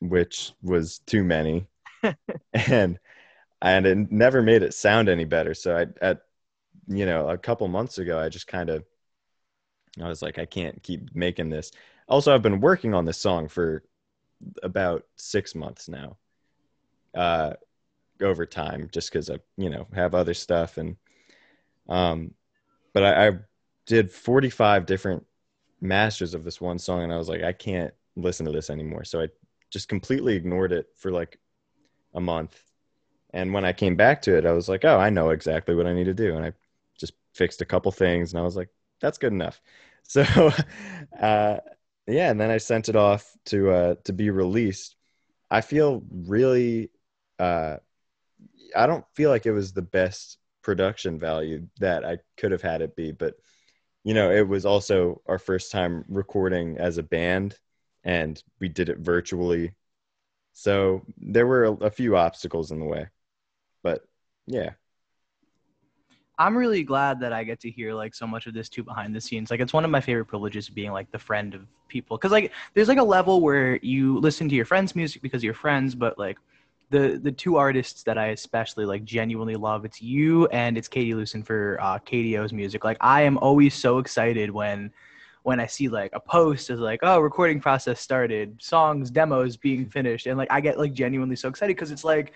which 0.00 0.52
was 0.62 0.98
too 1.00 1.24
many, 1.24 1.66
and 2.52 2.98
and 3.62 3.86
it 3.86 4.12
never 4.12 4.42
made 4.42 4.62
it 4.62 4.74
sound 4.74 5.08
any 5.08 5.24
better. 5.24 5.54
So 5.54 5.76
I 5.76 5.86
at 6.04 6.22
you 6.88 7.06
know 7.06 7.28
a 7.28 7.38
couple 7.38 7.66
months 7.68 7.98
ago, 7.98 8.18
I 8.18 8.28
just 8.28 8.46
kind 8.46 8.70
of 8.70 8.84
I 10.02 10.08
was 10.08 10.22
like, 10.22 10.38
I 10.38 10.44
can't 10.44 10.82
keep 10.82 11.14
making 11.14 11.48
this. 11.48 11.72
Also, 12.08 12.34
I've 12.34 12.42
been 12.42 12.60
working 12.60 12.94
on 12.94 13.04
this 13.04 13.18
song 13.18 13.48
for 13.48 13.82
about 14.62 15.04
six 15.16 15.54
months 15.54 15.88
now, 15.88 16.16
uh, 17.14 17.54
over 18.20 18.46
time, 18.46 18.88
just 18.92 19.10
because 19.10 19.30
I 19.30 19.38
you 19.56 19.70
know 19.70 19.86
have 19.94 20.14
other 20.14 20.34
stuff 20.34 20.78
and 20.78 20.96
um, 21.88 22.34
but 22.92 23.04
I, 23.04 23.28
I 23.28 23.32
did 23.86 24.10
45 24.12 24.86
different 24.86 25.24
masters 25.80 26.34
of 26.34 26.44
this 26.44 26.60
one 26.60 26.78
song 26.78 27.02
and 27.02 27.12
I 27.12 27.16
was 27.16 27.28
like, 27.28 27.42
I 27.42 27.52
can't 27.52 27.92
listen 28.16 28.46
to 28.46 28.52
this 28.52 28.70
anymore. 28.70 29.04
So 29.04 29.20
I 29.20 29.28
just 29.70 29.88
completely 29.88 30.34
ignored 30.34 30.72
it 30.72 30.86
for 30.96 31.10
like 31.10 31.38
a 32.14 32.20
month. 32.20 32.60
And 33.32 33.52
when 33.52 33.64
I 33.64 33.72
came 33.72 33.96
back 33.96 34.22
to 34.22 34.36
it, 34.36 34.46
I 34.46 34.52
was 34.52 34.68
like, 34.68 34.84
oh, 34.84 34.98
I 34.98 35.10
know 35.10 35.30
exactly 35.30 35.74
what 35.74 35.86
I 35.86 35.92
need 35.92 36.04
to 36.04 36.14
do. 36.14 36.36
And 36.36 36.44
I 36.44 36.52
just 36.98 37.12
fixed 37.34 37.60
a 37.60 37.66
couple 37.66 37.92
things 37.92 38.32
and 38.32 38.40
I 38.40 38.44
was 38.44 38.56
like, 38.56 38.68
that's 39.00 39.18
good 39.18 39.32
enough. 39.32 39.60
So, 40.08 40.22
uh, 41.20 41.56
yeah. 42.06 42.30
And 42.30 42.40
then 42.40 42.48
I 42.48 42.58
sent 42.58 42.88
it 42.88 42.94
off 42.94 43.28
to, 43.46 43.70
uh, 43.72 43.94
to 44.04 44.12
be 44.12 44.30
released. 44.30 44.94
I 45.50 45.62
feel 45.62 46.04
really, 46.08 46.92
uh, 47.40 47.78
I 48.76 48.86
don't 48.86 49.04
feel 49.16 49.30
like 49.30 49.44
it 49.46 49.50
was 49.50 49.72
the 49.72 49.82
best 49.82 50.38
production 50.62 51.18
value 51.18 51.66
that 51.80 52.04
I 52.04 52.18
could 52.36 52.52
have 52.52 52.62
had 52.62 52.82
it 52.82 52.94
be, 52.94 53.10
but 53.10 53.34
you 54.06 54.14
know, 54.14 54.30
it 54.30 54.46
was 54.46 54.64
also 54.64 55.20
our 55.26 55.36
first 55.36 55.72
time 55.72 56.04
recording 56.08 56.78
as 56.78 56.96
a 56.96 57.02
band 57.02 57.58
and 58.04 58.40
we 58.60 58.68
did 58.68 58.88
it 58.88 58.98
virtually. 58.98 59.72
So 60.52 61.02
there 61.18 61.48
were 61.48 61.64
a, 61.64 61.72
a 61.72 61.90
few 61.90 62.16
obstacles 62.16 62.70
in 62.70 62.78
the 62.78 62.84
way. 62.84 63.08
But 63.82 64.04
yeah. 64.46 64.70
I'm 66.38 66.56
really 66.56 66.84
glad 66.84 67.18
that 67.18 67.32
I 67.32 67.42
get 67.42 67.58
to 67.62 67.70
hear 67.70 67.94
like 67.94 68.14
so 68.14 68.28
much 68.28 68.46
of 68.46 68.54
this 68.54 68.68
too 68.68 68.84
behind 68.84 69.12
the 69.12 69.20
scenes. 69.20 69.50
Like 69.50 69.58
it's 69.58 69.72
one 69.72 69.84
of 69.84 69.90
my 69.90 70.00
favorite 70.00 70.26
privileges 70.26 70.68
being 70.68 70.92
like 70.92 71.10
the 71.10 71.18
friend 71.18 71.52
of 71.52 71.62
people 71.88 72.16
cuz 72.16 72.30
like 72.30 72.52
there's 72.74 72.88
like 72.88 72.98
a 72.98 73.02
level 73.02 73.40
where 73.40 73.80
you 73.82 74.20
listen 74.20 74.48
to 74.48 74.54
your 74.54 74.66
friends' 74.66 74.94
music 74.94 75.20
because 75.20 75.42
you're 75.42 75.52
friends, 75.52 75.96
but 75.96 76.16
like 76.16 76.38
the 76.90 77.18
the 77.22 77.32
two 77.32 77.56
artists 77.56 78.02
that 78.04 78.16
I 78.16 78.28
especially 78.28 78.84
like 78.84 79.04
genuinely 79.04 79.56
love, 79.56 79.84
it's 79.84 80.00
you 80.00 80.46
and 80.48 80.78
it's 80.78 80.88
Katie 80.88 81.12
Lucen 81.12 81.44
for 81.44 81.78
uh 81.80 81.98
KDO's 81.98 82.52
music. 82.52 82.84
Like 82.84 82.98
I 83.00 83.22
am 83.22 83.38
always 83.38 83.74
so 83.74 83.98
excited 83.98 84.50
when 84.50 84.92
when 85.42 85.60
I 85.60 85.66
see 85.66 85.88
like 85.88 86.10
a 86.12 86.20
post 86.20 86.70
is 86.70 86.80
like, 86.80 87.00
oh, 87.02 87.20
recording 87.20 87.60
process 87.60 88.00
started, 88.00 88.60
songs, 88.60 89.10
demos 89.10 89.56
being 89.56 89.86
finished, 89.86 90.26
and 90.26 90.38
like 90.38 90.50
I 90.50 90.60
get 90.60 90.78
like 90.78 90.92
genuinely 90.92 91.36
so 91.36 91.48
excited 91.48 91.76
because 91.76 91.90
it's 91.90 92.04
like 92.04 92.32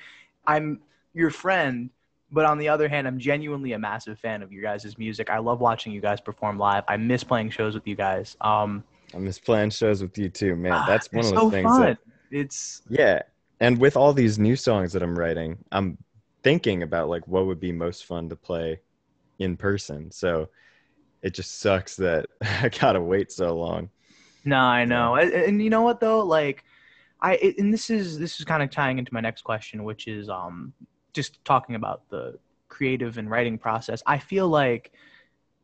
I'm 0.47 0.81
your 1.15 1.31
friend 1.31 1.91
but 2.33 2.45
on 2.45 2.59
the 2.59 2.69
other 2.69 2.89
hand, 2.89 3.07
I'm 3.07 3.19
genuinely 3.19 3.73
a 3.73 3.79
massive 3.79 4.19
fan 4.19 4.43
of 4.43 4.53
your 4.53 4.63
guys' 4.63 4.97
music. 4.99 5.31
I 5.31 5.39
love 5.39 5.61
watching 5.61 5.93
you 5.93 6.01
guys 6.01 6.21
perform 6.21 6.59
live. 6.59 6.85
I 6.87 6.97
miss 6.97 7.25
playing 7.25 7.51
shows 7.51 7.75
with 7.75 7.87
you 7.87 7.97
guys. 7.97 8.37
Um, 8.41 8.85
I 9.15 9.19
miss 9.19 9.39
playing 9.39 9.71
shows 9.71 10.03
with 10.03 10.17
you 10.17 10.29
too, 10.29 10.55
man. 10.55 10.83
That's 10.87 11.11
one 11.13 11.25
of 11.25 11.33
the 11.33 11.41
so 11.41 11.51
things 11.51 11.77
fun. 11.77 11.83
that 11.83 11.99
It's 12.31 12.83
Yeah. 12.89 13.23
And 13.61 13.79
with 13.79 13.97
all 13.97 14.13
these 14.13 14.39
new 14.39 14.57
songs 14.57 14.93
that 14.93 15.03
I'm 15.03 15.19
writing, 15.19 15.59
I'm 15.71 15.99
thinking 16.43 16.83
about 16.83 17.09
like 17.09 17.27
what 17.29 17.47
would 17.47 17.61
be 17.61 17.73
most 17.73 18.07
fun 18.07 18.29
to 18.31 18.37
play 18.37 18.81
in 19.39 19.57
person. 19.57 20.11
So 20.11 20.49
it 21.23 21.35
just 21.35 21.61
sucks 21.61 21.97
that 21.97 22.27
I 22.43 22.69
gotta 22.69 23.01
wait 23.01 23.31
so 23.31 23.57
long. 23.57 23.91
No, 24.45 24.59
I 24.59 24.85
know. 24.85 25.17
And, 25.17 25.33
and 25.33 25.63
you 25.63 25.71
know 25.71 25.83
what 25.83 26.01
though? 26.01 26.21
Like 26.25 26.65
I 27.21 27.55
and 27.59 27.73
this 27.73 27.91
is 27.91 28.19
this 28.19 28.39
is 28.39 28.47
kind 28.47 28.63
of 28.63 28.71
tying 28.71 28.99
into 28.99 29.13
my 29.13 29.21
next 29.21 29.43
question, 29.43 29.85
which 29.85 30.09
is 30.09 30.29
um 30.29 30.73
just 31.13 31.45
talking 31.45 31.75
about 31.75 32.09
the 32.09 32.39
creative 32.69 33.19
and 33.19 33.31
writing 33.31 33.59
process. 33.59 34.03
I 34.07 34.19
feel 34.19 34.49
like 34.49 34.93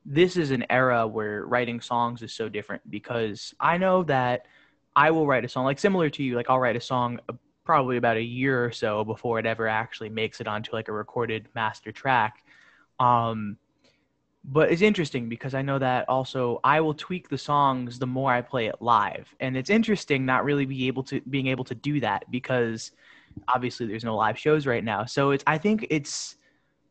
this 0.05 0.37
is 0.37 0.51
an 0.51 0.65
era 0.71 1.07
where 1.07 1.47
writing 1.47 1.81
songs 1.81 2.23
is 2.23 2.33
so 2.33 2.49
different 2.49 2.89
because 2.91 3.55
I 3.59 3.79
know 3.79 4.03
that 4.05 4.47
I 4.95 5.11
will 5.11 5.27
write 5.27 5.45
a 5.45 5.49
song 5.49 5.65
like 5.65 5.79
similar 5.79 6.11
to 6.11 6.23
you, 6.23 6.37
like 6.37 6.51
I'll 6.51 6.61
write 6.61 6.77
a 6.77 6.81
song 6.81 7.21
probably 7.67 7.97
about 7.99 8.17
a 8.17 8.23
year 8.23 8.65
or 8.65 8.73
so 8.73 9.05
before 9.05 9.39
it 9.39 9.47
ever 9.47 9.69
actually 9.69 10.09
makes 10.09 10.41
it 10.41 10.47
onto 10.47 10.73
like 10.73 10.89
a 10.89 10.93
recorded 10.93 11.49
master 11.55 11.93
track. 11.93 12.45
Um 12.99 13.59
but 14.49 14.71
it's 14.71 14.83
interesting 14.83 15.29
because 15.29 15.55
I 15.55 15.63
know 15.63 15.79
that 15.81 16.09
also 16.09 16.61
I 16.63 16.81
will 16.81 16.95
tweak 16.95 17.29
the 17.29 17.37
songs 17.37 17.99
the 17.99 18.07
more 18.07 18.33
I 18.33 18.41
play 18.41 18.67
it 18.67 18.77
live. 18.81 19.35
And 19.41 19.57
it's 19.57 19.71
interesting 19.71 20.25
not 20.25 20.45
really 20.45 20.65
be 20.65 20.87
able 20.87 21.03
to 21.05 21.21
being 21.29 21.49
able 21.49 21.65
to 21.65 21.75
do 21.75 22.01
that 22.01 22.31
because 22.31 22.93
obviously 23.49 23.87
there's 23.87 24.05
no 24.05 24.17
live 24.17 24.39
shows 24.39 24.67
right 24.67 24.85
now. 24.85 25.05
So 25.05 25.33
it's 25.33 25.43
I 25.47 25.59
think 25.59 25.87
it's 25.91 26.37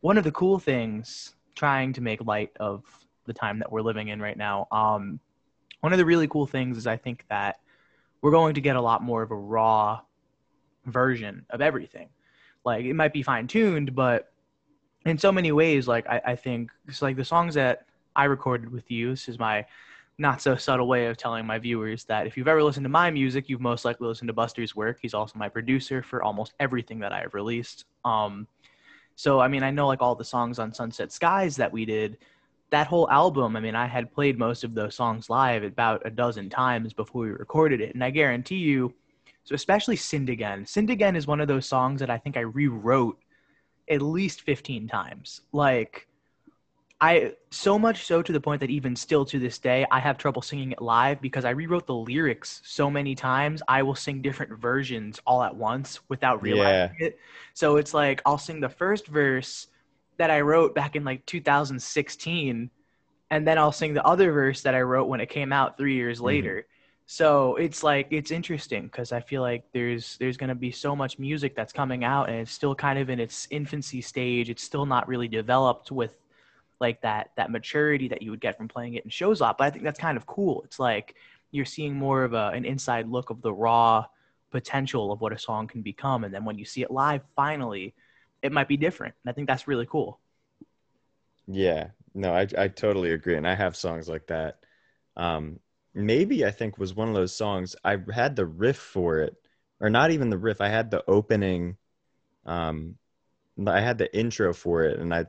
one 0.01 0.17
of 0.17 0.25
the 0.25 0.31
cool 0.33 0.59
things 0.59 1.33
trying 1.55 1.93
to 1.93 2.01
make 2.01 2.23
light 2.25 2.51
of 2.59 2.83
the 3.25 3.33
time 3.33 3.59
that 3.59 3.71
we're 3.71 3.81
living 3.81 4.09
in 4.09 4.21
right 4.21 4.37
now. 4.37 4.67
Um 4.71 5.19
one 5.79 5.93
of 5.93 5.97
the 5.97 6.05
really 6.05 6.27
cool 6.27 6.47
things 6.47 6.77
is 6.77 6.87
I 6.87 6.97
think 6.97 7.23
that 7.29 7.59
we're 8.21 8.31
going 8.31 8.55
to 8.55 8.61
get 8.61 8.75
a 8.75 8.81
lot 8.81 9.01
more 9.03 9.21
of 9.21 9.31
a 9.31 9.35
raw 9.35 10.01
version 10.85 11.45
of 11.49 11.61
everything. 11.61 12.09
Like 12.63 12.85
it 12.85 12.93
might 12.93 13.13
be 13.13 13.23
fine 13.23 13.47
tuned, 13.47 13.95
but 13.95 14.31
in 15.05 15.17
so 15.17 15.31
many 15.31 15.51
ways, 15.51 15.87
like 15.87 16.07
I, 16.07 16.21
I 16.25 16.35
think 16.35 16.71
it's 16.87 17.01
like 17.01 17.15
the 17.15 17.25
songs 17.25 17.53
that 17.55 17.85
I 18.15 18.25
recorded 18.25 18.71
with 18.71 18.89
you. 18.89 19.11
This 19.11 19.29
is 19.29 19.37
my 19.37 19.65
not 20.17 20.41
so 20.41 20.55
subtle 20.55 20.87
way 20.87 21.07
of 21.07 21.17
telling 21.17 21.45
my 21.45 21.59
viewers 21.59 22.05
that 22.05 22.25
if 22.25 22.37
you've 22.37 22.47
ever 22.47 22.63
listened 22.63 22.85
to 22.85 22.89
my 22.89 23.11
music, 23.11 23.49
you've 23.49 23.61
most 23.61 23.83
likely 23.83 24.07
listened 24.07 24.29
to 24.29 24.33
Buster's 24.33 24.75
work. 24.75 24.97
He's 25.01 25.13
also 25.13 25.37
my 25.37 25.49
producer 25.49 26.01
for 26.01 26.23
almost 26.23 26.53
everything 26.59 26.99
that 26.99 27.11
I 27.11 27.19
have 27.19 27.33
released. 27.33 27.85
Um, 28.05 28.47
so 29.15 29.39
I 29.39 29.47
mean, 29.47 29.63
I 29.63 29.71
know 29.71 29.87
like 29.87 30.01
all 30.01 30.15
the 30.15 30.23
songs 30.23 30.57
on 30.57 30.73
Sunset 30.73 31.11
Skies 31.11 31.55
that 31.57 31.71
we 31.71 31.85
did. 31.85 32.17
That 32.71 32.87
whole 32.87 33.09
album, 33.11 33.55
I 33.55 33.59
mean, 33.59 33.75
I 33.75 33.85
had 33.85 34.11
played 34.11 34.39
most 34.39 34.63
of 34.63 34.73
those 34.73 34.95
songs 34.95 35.29
live 35.29 35.63
about 35.63 36.01
a 36.03 36.09
dozen 36.09 36.49
times 36.49 36.93
before 36.93 37.21
we 37.21 37.29
recorded 37.29 37.79
it, 37.79 37.93
and 37.93 38.03
I 38.03 38.09
guarantee 38.09 38.55
you, 38.55 38.93
so 39.45 39.55
especially 39.55 39.95
"Sinned 39.95 40.29
Again." 40.29 40.65
"Sinned 40.65 40.89
Again" 40.89 41.15
is 41.15 41.27
one 41.27 41.39
of 41.39 41.47
those 41.47 41.65
songs 41.65 41.99
that 42.01 42.09
I 42.09 42.17
think 42.17 42.35
I 42.35 42.41
rewrote 42.41 43.17
at 43.89 44.01
least 44.01 44.41
15 44.41 44.87
times. 44.87 45.41
Like 45.51 46.07
I 47.01 47.33
so 47.51 47.77
much 47.77 48.05
so 48.05 48.21
to 48.21 48.31
the 48.31 48.39
point 48.39 48.61
that 48.61 48.69
even 48.69 48.95
still 48.95 49.25
to 49.25 49.37
this 49.37 49.59
day 49.59 49.85
I 49.91 49.99
have 49.99 50.17
trouble 50.17 50.41
singing 50.41 50.71
it 50.71 50.81
live 50.81 51.21
because 51.21 51.45
I 51.45 51.51
rewrote 51.51 51.85
the 51.85 51.93
lyrics 51.93 52.61
so 52.63 52.89
many 52.89 53.15
times. 53.15 53.61
I 53.67 53.83
will 53.83 53.95
sing 53.95 54.21
different 54.21 54.59
versions 54.59 55.19
all 55.27 55.43
at 55.43 55.55
once 55.55 55.99
without 56.09 56.41
realizing 56.41 56.97
it. 56.99 57.19
So 57.53 57.77
it's 57.77 57.93
like 57.93 58.21
I'll 58.25 58.37
sing 58.37 58.59
the 58.59 58.69
first 58.69 59.07
verse 59.07 59.67
that 60.17 60.31
I 60.31 60.41
wrote 60.41 60.73
back 60.73 60.95
in 60.95 61.03
like 61.03 61.25
2016 61.25 62.69
and 63.31 63.47
then 63.47 63.57
I'll 63.57 63.71
sing 63.71 63.93
the 63.93 64.05
other 64.05 64.31
verse 64.31 64.61
that 64.61 64.73
I 64.73 64.81
wrote 64.81 65.09
when 65.09 65.19
it 65.19 65.29
came 65.29 65.51
out 65.51 65.77
3 65.77 65.93
years 65.93 66.17
mm-hmm. 66.17 66.27
later. 66.27 66.67
So 67.07 67.55
it's 67.57 67.83
like 67.83 68.07
it's 68.09 68.31
interesting 68.31 68.83
because 68.85 69.11
I 69.11 69.19
feel 69.19 69.41
like 69.41 69.63
there's 69.73 70.17
there's 70.17 70.37
gonna 70.37 70.55
be 70.55 70.71
so 70.71 70.95
much 70.95 71.19
music 71.19 71.55
that's 71.55 71.71
coming 71.73 72.03
out 72.03 72.29
and 72.29 72.39
it's 72.39 72.51
still 72.51 72.73
kind 72.73 72.97
of 72.97 73.09
in 73.09 73.19
its 73.19 73.47
infancy 73.51 74.01
stage. 74.01 74.49
It's 74.49 74.63
still 74.63 74.85
not 74.85 75.07
really 75.07 75.27
developed 75.27 75.91
with 75.91 76.15
like 76.79 77.01
that 77.01 77.31
that 77.37 77.51
maturity 77.51 78.07
that 78.07 78.21
you 78.21 78.31
would 78.31 78.41
get 78.41 78.57
from 78.57 78.67
playing 78.67 78.95
it 78.95 79.03
in 79.03 79.09
shows 79.11 79.41
lot. 79.41 79.57
But 79.57 79.65
I 79.65 79.69
think 79.69 79.83
that's 79.83 79.99
kind 79.99 80.17
of 80.17 80.25
cool. 80.25 80.63
It's 80.65 80.79
like 80.79 81.15
you're 81.51 81.65
seeing 81.65 81.95
more 81.95 82.23
of 82.23 82.33
a, 82.33 82.49
an 82.53 82.65
inside 82.65 83.07
look 83.07 83.29
of 83.29 83.41
the 83.41 83.53
raw 83.53 84.05
potential 84.51 85.11
of 85.11 85.21
what 85.21 85.31
a 85.33 85.37
song 85.39 85.67
can 85.67 85.81
become, 85.81 86.23
and 86.23 86.33
then 86.33 86.43
when 86.45 86.57
you 86.57 86.65
see 86.65 86.81
it 86.81 86.91
live, 86.91 87.21
finally, 87.35 87.93
it 88.41 88.51
might 88.51 88.67
be 88.67 88.77
different. 88.77 89.13
And 89.23 89.29
I 89.29 89.33
think 89.33 89.47
that's 89.47 89.67
really 89.67 89.85
cool. 89.85 90.19
Yeah, 91.47 91.89
no, 92.13 92.33
I 92.33 92.47
I 92.57 92.67
totally 92.67 93.11
agree, 93.11 93.35
and 93.37 93.47
I 93.47 93.55
have 93.55 93.75
songs 93.75 94.09
like 94.09 94.27
that. 94.27 94.59
Um, 95.15 95.59
maybe 95.95 96.45
I 96.45 96.51
think 96.51 96.77
was 96.77 96.93
one 96.93 97.07
of 97.07 97.15
those 97.15 97.33
songs 97.33 97.75
I 97.83 97.97
had 98.13 98.35
the 98.35 98.45
riff 98.45 98.77
for 98.77 99.19
it, 99.19 99.35
or 99.79 99.89
not 99.89 100.11
even 100.11 100.29
the 100.29 100.37
riff. 100.37 100.61
I 100.61 100.67
had 100.67 100.91
the 100.91 101.03
opening, 101.07 101.77
um, 102.45 102.95
I 103.65 103.79
had 103.79 103.97
the 103.97 104.15
intro 104.15 104.53
for 104.53 104.83
it, 104.83 104.99
and 104.99 105.13
I 105.13 105.25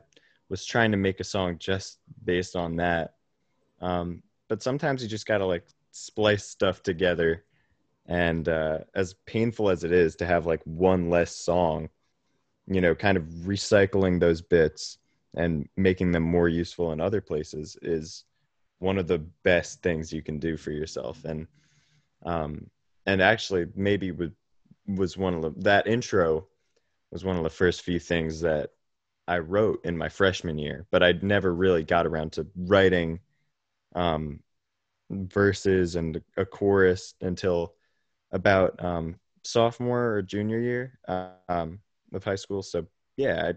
was 0.49 0.65
trying 0.65 0.91
to 0.91 0.97
make 0.97 1.19
a 1.19 1.23
song 1.23 1.57
just 1.57 1.99
based 2.23 2.55
on 2.55 2.75
that. 2.77 3.15
Um, 3.81 4.21
but 4.49 4.61
sometimes 4.61 5.01
you 5.01 5.09
just 5.09 5.25
gotta 5.25 5.45
like 5.45 5.65
splice 5.91 6.45
stuff 6.45 6.83
together, 6.83 7.45
and 8.05 8.47
uh, 8.49 8.79
as 8.93 9.15
painful 9.25 9.69
as 9.69 9.83
it 9.83 9.91
is 9.91 10.17
to 10.17 10.25
have 10.25 10.45
like 10.45 10.61
one 10.65 11.09
less 11.09 11.35
song, 11.35 11.89
you 12.67 12.81
know, 12.81 12.93
kind 12.93 13.17
of 13.17 13.23
recycling 13.23 14.19
those 14.19 14.41
bits 14.41 14.97
and 15.35 15.69
making 15.77 16.11
them 16.11 16.23
more 16.23 16.49
useful 16.49 16.91
in 16.91 16.99
other 16.99 17.21
places 17.21 17.77
is 17.81 18.25
one 18.79 18.97
of 18.97 19.07
the 19.07 19.19
best 19.43 19.81
things 19.81 20.13
you 20.13 20.21
can 20.21 20.39
do 20.39 20.57
for 20.57 20.71
yourself. 20.71 21.23
And 21.25 21.47
um 22.25 22.69
and 23.05 23.21
actually 23.21 23.67
maybe 23.75 24.11
would 24.11 24.33
was 24.87 25.17
one 25.17 25.33
of 25.33 25.41
the 25.41 25.53
that 25.61 25.87
intro 25.87 26.47
was 27.11 27.23
one 27.25 27.37
of 27.37 27.43
the 27.43 27.49
first 27.49 27.81
few 27.81 27.99
things 27.99 28.41
that 28.41 28.69
I 29.27 29.39
wrote 29.39 29.85
in 29.85 29.97
my 29.97 30.09
freshman 30.09 30.57
year 30.57 30.85
but 30.91 31.03
I'd 31.03 31.23
never 31.23 31.53
really 31.53 31.83
got 31.83 32.05
around 32.07 32.33
to 32.33 32.47
writing 32.55 33.19
um 33.95 34.39
verses 35.09 35.95
and 35.95 36.21
a 36.37 36.45
chorus 36.45 37.13
until 37.21 37.73
about 38.31 38.83
um 38.83 39.15
sophomore 39.43 40.13
or 40.13 40.21
junior 40.21 40.59
year 40.59 40.99
um 41.07 41.79
of 42.13 42.23
high 42.23 42.35
school. 42.35 42.61
So 42.63 42.87
yeah 43.15 43.53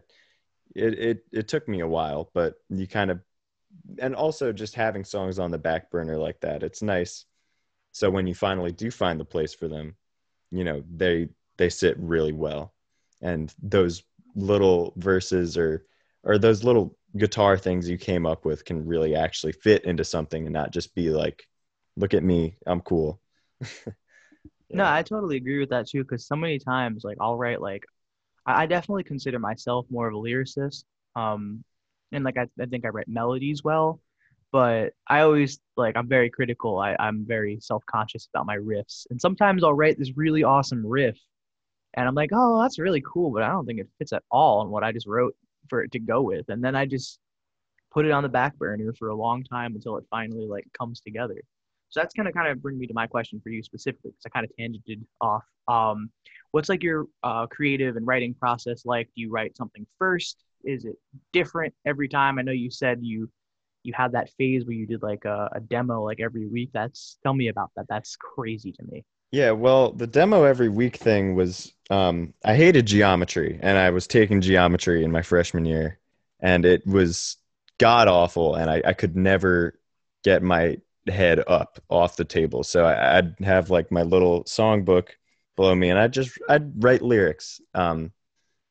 it, 0.75 0.99
it 0.99 1.25
it 1.33 1.49
took 1.49 1.67
me 1.69 1.81
a 1.81 1.89
while 1.89 2.31
but 2.35 2.55
you 2.69 2.87
kind 2.87 3.11
of 3.11 3.21
and 3.99 4.15
also 4.15 4.53
just 4.53 4.75
having 4.75 5.05
songs 5.05 5.39
on 5.39 5.51
the 5.51 5.59
back 5.59 5.91
burner 5.91 6.17
like 6.19 6.41
that 6.41 6.63
it's 6.63 6.83
nice 6.83 7.27
so 7.93 8.11
when 8.11 8.27
you 8.27 8.35
finally 8.35 8.73
do 8.73 8.91
find 8.91 9.21
the 9.21 9.25
place 9.25 9.55
for 9.55 9.69
them 9.69 9.95
you 10.51 10.65
know 10.65 10.83
they 10.97 11.29
they 11.59 11.69
sit 11.69 11.97
really 11.99 12.33
well 12.33 12.75
and 13.23 13.55
those 13.63 14.03
little 14.37 14.93
verses 14.97 15.57
or 15.59 15.87
or 16.25 16.39
those 16.39 16.65
little 16.65 16.97
guitar 17.17 17.59
things 17.59 17.89
you 17.89 17.99
came 17.99 18.27
up 18.27 18.45
with 18.45 18.65
can 18.65 18.87
really 18.87 19.17
actually 19.17 19.53
fit 19.53 19.85
into 19.85 20.05
something 20.05 20.47
and 20.47 20.53
not 20.53 20.73
just 20.73 20.95
be 20.95 21.11
like 21.11 21.47
look 21.97 22.15
at 22.15 22.25
me 22.25 22.57
i'm 22.67 22.81
cool 22.81 23.21
No, 24.73 24.85
I 24.85 25.03
totally 25.03 25.37
agree 25.37 25.59
with 25.59 25.71
that 25.71 25.89
too. 25.89 26.03
Because 26.05 26.27
so 26.27 26.37
many 26.37 26.59
times, 26.59 27.03
like 27.05 27.17
I'll 27.21 27.37
write 27.37 27.61
like 27.61 27.85
I, 28.47 28.65
I 28.65 28.67
definitely 28.67 29.05
consider 29.05 29.39
myself 29.39 29.87
more 29.91 30.09
of 30.09 30.15
a 30.15 30.19
lyricist. 30.19 30.85
Um, 31.17 31.65
and 32.13 32.25
like 32.25 32.37
I, 32.37 32.47
I 32.61 32.67
think 32.67 32.85
I 32.85 32.89
write 32.89 33.09
melodies 33.09 33.63
well, 33.65 34.01
but 34.53 34.93
I 35.09 35.21
always 35.21 35.61
like 35.77 35.97
I'm 35.97 36.09
very 36.09 36.31
critical. 36.31 36.79
I, 36.79 36.97
I'm 36.99 37.25
very 37.27 37.59
self 37.61 37.85
conscious 37.87 38.29
about 38.33 38.47
my 38.47 38.57
riffs, 38.57 39.07
and 39.11 39.21
sometimes 39.21 39.65
I'll 39.65 39.75
write 39.75 39.99
this 39.99 40.17
really 40.17 40.43
awesome 40.45 40.87
riff, 40.87 41.19
and 41.95 42.07
I'm 42.09 42.15
like, 42.15 42.31
oh, 42.33 42.61
that's 42.63 42.79
really 42.79 43.03
cool, 43.03 43.31
but 43.31 43.43
I 43.43 43.49
don't 43.49 43.67
think 43.67 43.81
it 43.81 43.89
fits 43.99 44.13
at 44.13 44.23
all 44.31 44.61
on 44.61 44.71
what 44.71 44.85
I 44.85 44.93
just 44.93 45.07
wrote 45.07 45.35
for 45.69 45.83
it 45.83 45.93
to 45.93 45.99
go 45.99 46.23
with, 46.23 46.49
and 46.49 46.63
then 46.63 46.75
I 46.77 46.87
just 46.87 47.19
put 47.93 48.07
it 48.07 48.13
on 48.13 48.23
the 48.23 48.29
back 48.29 48.57
burner 48.57 48.93
for 48.99 49.09
a 49.09 49.15
long 49.15 49.43
time 49.45 49.75
until 49.75 49.97
it 49.97 50.05
finally 50.11 50.47
like 50.47 50.65
comes 50.79 51.01
together. 51.01 51.41
So 51.91 52.01
that's 52.01 52.15
gonna 52.15 52.33
kind 52.33 52.49
of 52.49 52.63
bring 52.63 52.79
me 52.79 52.87
to 52.87 52.95
my 52.95 53.07
question 53.07 53.41
for 53.43 53.51
you 53.51 53.63
specifically, 53.63 54.13
because 54.13 54.27
I 54.27 54.31
kind 54.31 54.47
of 54.47 54.53
tangented 54.59 55.03
off. 55.21 55.45
Um, 55.69 56.11
what's 56.53 56.69
like 56.69 56.83
your 56.83 57.07
uh, 57.23 57.47
creative 57.47 57.97
and 57.97 58.07
writing 58.07 58.35
process 58.35 58.85
like? 58.85 59.07
Do 59.15 59.23
you 59.23 59.31
write 59.31 59.57
something 59.57 59.87
first? 59.99 60.45
Is 60.65 60.85
it 60.85 60.97
different 61.33 61.75
every 61.87 62.09
time? 62.09 62.39
I 62.39 62.43
know 62.43 62.53
you 62.53 62.71
said 62.71 62.99
you 63.03 63.31
you 63.83 63.93
had 63.95 64.13
that 64.13 64.31
phase 64.37 64.65
where 64.65 64.75
you 64.75 64.87
did 64.87 65.03
like 65.03 65.25
a, 65.25 65.49
a 65.55 65.61
demo 65.61 66.05
like 66.05 66.21
every 66.21 66.47
week. 66.47 66.71
That's 66.73 67.19
tell 67.23 67.35
me 67.35 67.49
about 67.49 67.71
that. 67.77 67.87
That's 67.89 68.17
crazy 68.17 68.73
to 68.73 68.83
me. 68.85 69.05
Yeah, 69.33 69.53
well, 69.53 69.93
the 69.93 70.07
demo 70.07 70.45
every 70.45 70.69
week 70.69 70.97
thing 70.97 71.35
was 71.35 71.73
um, 71.89 72.35
I 72.45 72.55
hated 72.55 72.87
geometry, 72.87 73.59
and 73.63 73.79
I 73.79 73.91
was 73.91 74.07
taking 74.07 74.41
geometry 74.41 75.05
in 75.05 75.13
my 75.13 75.23
freshman 75.23 75.65
year, 75.65 75.99
and 76.41 76.65
it 76.65 76.87
was 76.87 77.37
god 77.79 78.09
awful, 78.09 78.57
and 78.57 78.71
I, 78.71 78.83
I 78.85 78.93
could 78.93 79.17
never 79.17 79.79
get 80.25 80.43
my 80.43 80.79
head 81.09 81.43
up 81.47 81.81
off 81.89 82.17
the 82.17 82.25
table. 82.25 82.63
So 82.65 82.85
I, 82.85 83.19
I'd 83.19 83.35
have 83.41 83.71
like 83.71 83.91
my 83.91 84.03
little 84.03 84.45
songbook 84.45 85.09
below 85.57 85.75
me, 85.75 85.91
and 85.91 85.99
I'd 85.99 86.13
just 86.13 86.39
I'd 86.49 86.83
write 86.83 87.03
lyrics. 87.03 87.61
Um, 87.75 88.13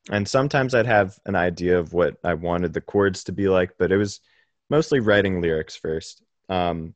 and 0.08 0.26
sometimes 0.26 0.74
I'd 0.74 0.86
have 0.86 1.18
an 1.26 1.36
idea 1.36 1.78
of 1.78 1.92
what 1.92 2.16
I 2.24 2.34
wanted 2.34 2.72
the 2.72 2.80
chords 2.80 3.24
to 3.24 3.32
be 3.32 3.48
like, 3.48 3.72
but 3.78 3.92
it 3.92 3.98
was 3.98 4.20
mostly 4.70 5.00
writing 5.00 5.40
lyrics 5.40 5.76
first. 5.76 6.22
Um, 6.48 6.94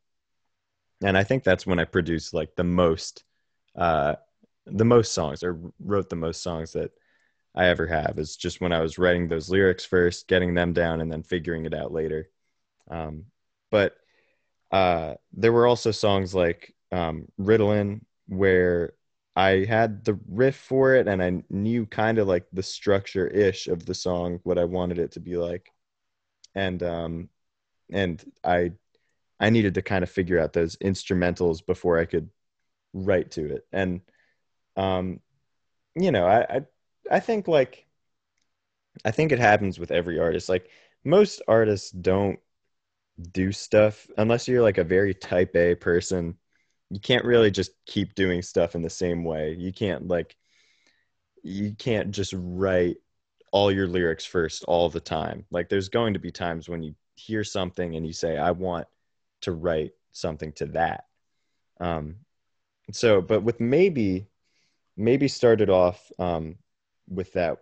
and 1.03 1.19
I 1.19 1.25
think 1.25 1.45
that's 1.45 1.67
when 1.67 1.79
I 1.79 1.85
produced 1.85 2.33
like 2.33 2.55
the 2.55 2.65
most, 2.65 3.25
uh, 3.77 4.15
the 4.67 4.85
most 4.85 5.13
songs 5.13 5.43
or 5.43 5.61
wrote 5.79 6.09
the 6.09 6.17
most 6.17 6.43
songs 6.43 6.73
that 6.73 6.93
I 7.55 7.67
ever 7.67 7.87
have 7.87 8.19
is 8.19 8.37
just 8.37 8.61
when 8.61 8.73
I 8.73 8.81
was 8.81 8.99
writing 8.99 9.29
those 9.29 9.51
lyrics 9.51 9.85
first, 9.85 10.27
getting 10.27 10.55
them 10.55 10.73
down, 10.73 11.01
and 11.01 11.13
then 11.13 11.23
figuring 11.23 11.67
it 11.67 11.75
out 11.75 11.93
later. 11.93 12.31
Um, 12.91 13.27
but 13.71 13.97
uh, 14.73 15.15
there 15.33 15.53
were 15.53 15.67
also 15.67 15.91
songs 15.91 16.35
like 16.35 16.75
um, 16.91 17.29
Ritalin 17.39 18.01
where 18.27 18.95
I 19.37 19.65
had 19.65 20.05
the 20.05 20.19
riff 20.29 20.57
for 20.57 20.95
it 20.95 21.09
and 21.09 21.23
I 21.23 21.43
knew 21.51 21.87
kind 21.87 22.19
of 22.19 22.29
like 22.29 22.47
the 22.53 22.63
structure 22.63 23.27
ish 23.27 23.67
of 23.69 23.85
the 23.85 23.95
song, 23.95 24.41
what 24.45 24.59
I 24.59 24.65
wanted 24.65 24.99
it 24.99 25.13
to 25.13 25.21
be 25.21 25.37
like. 25.37 25.71
And 26.55 26.83
um, 26.83 27.29
and 27.93 28.25
I 28.45 28.73
I 29.41 29.51
needed 29.51 29.75
to 29.75 29.83
kind 29.83 30.03
of 30.05 30.11
figure 30.11 30.39
out 30.41 30.53
those 30.53 30.77
instrumentals 30.79 31.65
before 31.67 31.99
I 31.99 32.07
could 32.07 32.31
write 32.95 33.33
to 33.33 33.57
it. 33.57 33.67
And 33.73 34.03
um, 34.77 35.21
you 35.97 36.13
know, 36.13 36.27
I, 36.27 36.57
I 36.57 36.63
I 37.11 37.21
think 37.21 37.49
like 37.49 37.87
I 39.05 39.11
think 39.11 39.33
it 39.33 39.39
happens 39.39 39.79
with 39.79 39.91
every 39.91 40.19
artist. 40.19 40.49
Like 40.49 40.69
most 41.05 41.43
artists 41.49 41.91
don't 41.91 42.39
do 43.33 43.53
stuff 43.53 44.09
unless 44.19 44.49
you're 44.49 44.63
like 44.63 44.79
a 44.79 44.85
very 44.85 45.15
type 45.15 45.55
A 45.57 45.75
person. 45.75 46.37
You 46.91 47.01
can't 47.01 47.25
really 47.25 47.51
just 47.51 47.73
keep 47.87 48.15
doing 48.15 48.43
stuff 48.43 48.75
in 48.75 48.83
the 48.83 48.91
same 48.91 49.25
way. 49.25 49.55
You 49.59 49.73
can't 49.73 50.09
like 50.09 50.37
you 51.43 51.75
can't 51.75 52.11
just 52.11 52.33
write 52.37 52.97
all 53.53 53.71
your 53.71 53.87
lyrics 53.87 54.25
first 54.25 54.65
all 54.65 54.89
the 54.89 55.01
time. 55.01 55.45
Like 55.51 55.69
there's 55.69 55.89
going 55.89 56.15
to 56.15 56.19
be 56.19 56.31
times 56.31 56.69
when 56.69 56.83
you 56.83 56.95
hear 57.17 57.45
something 57.45 57.95
and 57.95 58.07
you 58.07 58.13
say 58.13 58.37
I 58.37 58.51
want 58.51 58.87
to 59.43 59.53
write 59.53 59.93
something 60.13 60.53
to 60.55 60.67
that. 60.67 61.05
Um 61.81 62.17
so 62.93 63.21
but 63.21 63.43
with 63.43 63.61
maybe 63.61 64.27
maybe 64.97 65.29
started 65.29 65.71
off 65.71 66.11
um 66.19 66.57
with 67.09 67.33
that 67.33 67.59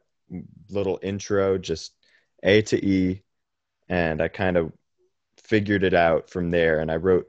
little 0.70 0.98
intro 1.02 1.58
just 1.58 1.92
A 2.42 2.62
to 2.62 2.84
E 2.84 3.22
and 3.88 4.20
I 4.20 4.28
kind 4.28 4.56
of 4.56 4.72
figured 5.42 5.84
it 5.84 5.94
out 5.94 6.30
from 6.30 6.50
there 6.50 6.80
and 6.80 6.90
I 6.90 6.96
wrote 6.96 7.26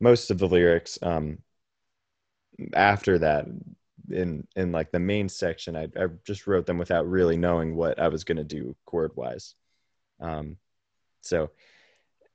most 0.00 0.30
of 0.30 0.38
the 0.38 0.48
lyrics 0.48 0.98
um 1.02 1.38
after 2.74 3.18
that 3.18 3.46
in 4.10 4.46
in 4.56 4.72
like 4.72 4.90
the 4.90 4.98
main 4.98 5.28
section 5.28 5.76
I, 5.76 5.84
I 5.96 6.06
just 6.24 6.46
wrote 6.46 6.66
them 6.66 6.78
without 6.78 7.08
really 7.08 7.36
knowing 7.36 7.76
what 7.76 7.98
I 7.98 8.08
was 8.08 8.24
going 8.24 8.38
to 8.38 8.44
do 8.44 8.76
chord 8.84 9.12
wise 9.14 9.54
um 10.20 10.56
so 11.22 11.50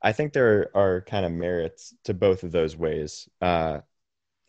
I 0.01 0.13
think 0.13 0.33
there 0.33 0.69
are 0.75 1.01
kind 1.01 1.25
of 1.25 1.31
merits 1.31 1.93
to 2.05 2.13
both 2.13 2.43
of 2.43 2.51
those 2.51 2.75
ways 2.77 3.29
uh 3.41 3.79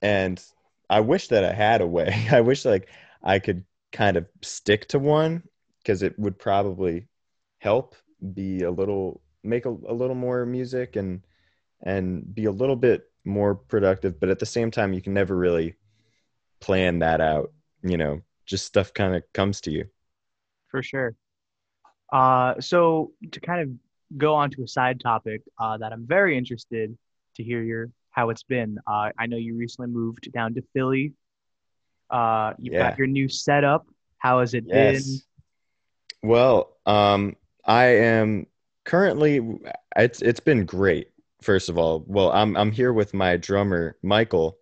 and 0.02 0.42
I 0.88 1.00
wish 1.00 1.28
that 1.28 1.44
I 1.44 1.52
had 1.52 1.80
a 1.80 1.86
way. 1.86 2.26
I 2.30 2.40
wish 2.40 2.64
like 2.64 2.88
I 3.22 3.38
could 3.38 3.64
kind 3.92 4.16
of 4.16 4.26
stick 4.42 4.88
to 4.88 4.98
one 4.98 5.42
because 5.78 6.02
it 6.02 6.18
would 6.18 6.38
probably 6.38 7.08
help 7.58 7.94
be 8.34 8.62
a 8.62 8.70
little 8.70 9.20
make 9.42 9.66
a, 9.66 9.70
a 9.70 9.94
little 9.94 10.14
more 10.16 10.44
music 10.46 10.96
and 10.96 11.22
and 11.82 12.34
be 12.34 12.46
a 12.46 12.50
little 12.50 12.76
bit 12.76 13.10
more 13.24 13.54
productive 13.54 14.18
but 14.20 14.28
at 14.28 14.38
the 14.38 14.46
same 14.46 14.70
time 14.70 14.92
you 14.92 15.02
can 15.02 15.12
never 15.14 15.36
really 15.36 15.74
plan 16.60 17.00
that 17.00 17.20
out 17.20 17.52
you 17.82 17.96
know 17.96 18.20
just 18.46 18.64
stuff 18.64 18.94
kind 18.94 19.14
of 19.14 19.22
comes 19.32 19.60
to 19.60 19.70
you 19.70 19.84
for 20.68 20.82
sure. 20.82 21.14
Uh, 22.12 22.60
so 22.60 23.12
to 23.32 23.40
kind 23.40 23.62
of 23.62 24.18
go 24.18 24.34
on 24.34 24.50
to 24.50 24.62
a 24.62 24.68
side 24.68 25.00
topic 25.00 25.42
uh, 25.58 25.76
that 25.78 25.92
I'm 25.92 26.06
very 26.06 26.36
interested 26.36 26.96
to 27.36 27.42
hear 27.42 27.62
your 27.62 27.90
how 28.10 28.30
it's 28.30 28.42
been. 28.42 28.78
Uh, 28.86 29.10
I 29.18 29.26
know 29.26 29.36
you 29.36 29.56
recently 29.56 29.90
moved 29.90 30.30
down 30.32 30.54
to 30.54 30.62
Philly. 30.72 31.12
Uh, 32.10 32.52
you've 32.58 32.74
Yeah. 32.74 32.90
got 32.90 32.98
your 32.98 33.06
new 33.06 33.28
setup. 33.28 33.86
How 34.18 34.40
has 34.40 34.54
it 34.54 34.70
been 34.70 34.94
yes 34.94 35.24
well 36.22 36.76
um 36.86 37.36
i 37.64 37.84
am 37.84 38.46
currently 38.84 39.40
it's 39.96 40.22
it's 40.22 40.40
been 40.40 40.64
great 40.64 41.08
first 41.46 41.68
of 41.68 41.78
all 41.78 42.04
well 42.06 42.30
i'm 42.32 42.56
i'm 42.56 42.72
here 42.72 42.92
with 42.92 43.14
my 43.14 43.36
drummer 43.36 43.96
michael 44.02 44.58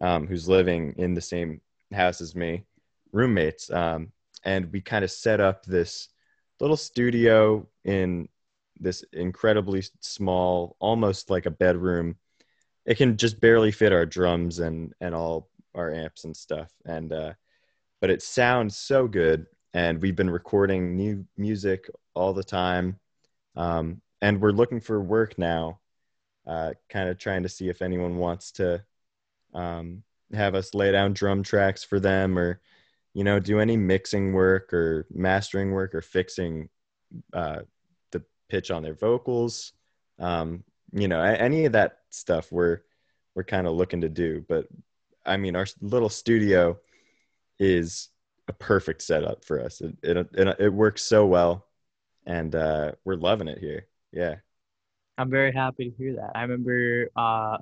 um 0.00 0.26
who's 0.26 0.48
living 0.48 0.94
in 0.96 1.12
the 1.12 1.20
same 1.20 1.60
house 1.92 2.20
as 2.20 2.34
me 2.34 2.64
roommates 3.12 3.70
um 3.70 4.12
and 4.44 4.72
we 4.72 4.80
kind 4.80 5.04
of 5.04 5.10
set 5.10 5.40
up 5.40 5.64
this 5.66 6.08
little 6.60 6.76
studio 6.76 7.66
in 7.84 8.28
this 8.78 9.04
incredibly 9.12 9.82
small 10.00 10.76
almost 10.80 11.30
like 11.30 11.46
a 11.46 11.50
bedroom. 11.50 12.16
It 12.86 12.96
can 12.96 13.16
just 13.16 13.40
barely 13.40 13.72
fit 13.72 13.92
our 13.92 14.06
drums 14.06 14.58
and 14.58 14.94
and 15.00 15.14
all 15.14 15.48
our 15.74 15.92
amps 15.92 16.24
and 16.24 16.36
stuff 16.36 16.70
and 16.84 17.12
uh 17.12 17.32
but 18.00 18.10
it 18.10 18.22
sounds 18.22 18.76
so 18.76 19.06
good 19.06 19.46
and 19.72 20.02
we've 20.02 20.16
been 20.16 20.30
recording 20.30 20.96
new 20.96 21.24
music 21.36 21.88
all 22.14 22.32
the 22.32 22.42
time 22.42 22.98
um, 23.54 24.00
and 24.20 24.40
we're 24.40 24.50
looking 24.50 24.80
for 24.80 25.00
work 25.00 25.38
now 25.38 25.79
uh, 26.50 26.72
kind 26.88 27.08
of 27.08 27.18
trying 27.18 27.42
to 27.42 27.48
see 27.48 27.68
if 27.68 27.82
anyone 27.82 28.16
wants 28.16 28.50
to 28.52 28.82
um, 29.54 30.02
have 30.32 30.54
us 30.54 30.74
lay 30.74 30.90
down 30.92 31.12
drum 31.12 31.42
tracks 31.42 31.84
for 31.84 32.00
them 32.00 32.38
or 32.38 32.60
you 33.14 33.24
know 33.24 33.38
do 33.38 33.60
any 33.60 33.76
mixing 33.76 34.32
work 34.32 34.72
or 34.72 35.06
mastering 35.10 35.70
work 35.72 35.94
or 35.94 36.02
fixing 36.02 36.68
uh, 37.32 37.60
the 38.10 38.22
pitch 38.48 38.70
on 38.70 38.82
their 38.82 38.94
vocals 38.94 39.72
um, 40.18 40.62
you 40.92 41.08
know 41.08 41.20
any 41.20 41.64
of 41.64 41.72
that 41.72 41.98
stuff 42.10 42.50
we're 42.50 42.80
we're 43.34 43.44
kind 43.44 43.66
of 43.66 43.74
looking 43.74 44.00
to 44.00 44.08
do 44.08 44.44
but 44.48 44.66
i 45.24 45.36
mean 45.36 45.54
our 45.54 45.66
little 45.80 46.08
studio 46.08 46.76
is 47.60 48.08
a 48.50 48.52
perfect 48.52 49.00
setup 49.00 49.44
for 49.44 49.60
us. 49.60 49.80
It 49.80 49.96
it 50.02 50.16
it, 50.34 50.56
it 50.58 50.72
works 50.72 51.02
so 51.02 51.24
well, 51.24 51.66
and 52.26 52.54
uh, 52.54 52.92
we're 53.04 53.14
loving 53.14 53.48
it 53.48 53.58
here. 53.58 53.86
Yeah, 54.12 54.36
I'm 55.20 55.28
very 55.28 55.52
happy 55.52 55.90
to 55.90 55.96
hear 55.96 56.14
that. 56.14 56.30
I 56.34 56.42
remember, 56.42 57.10
uh, 57.14 57.58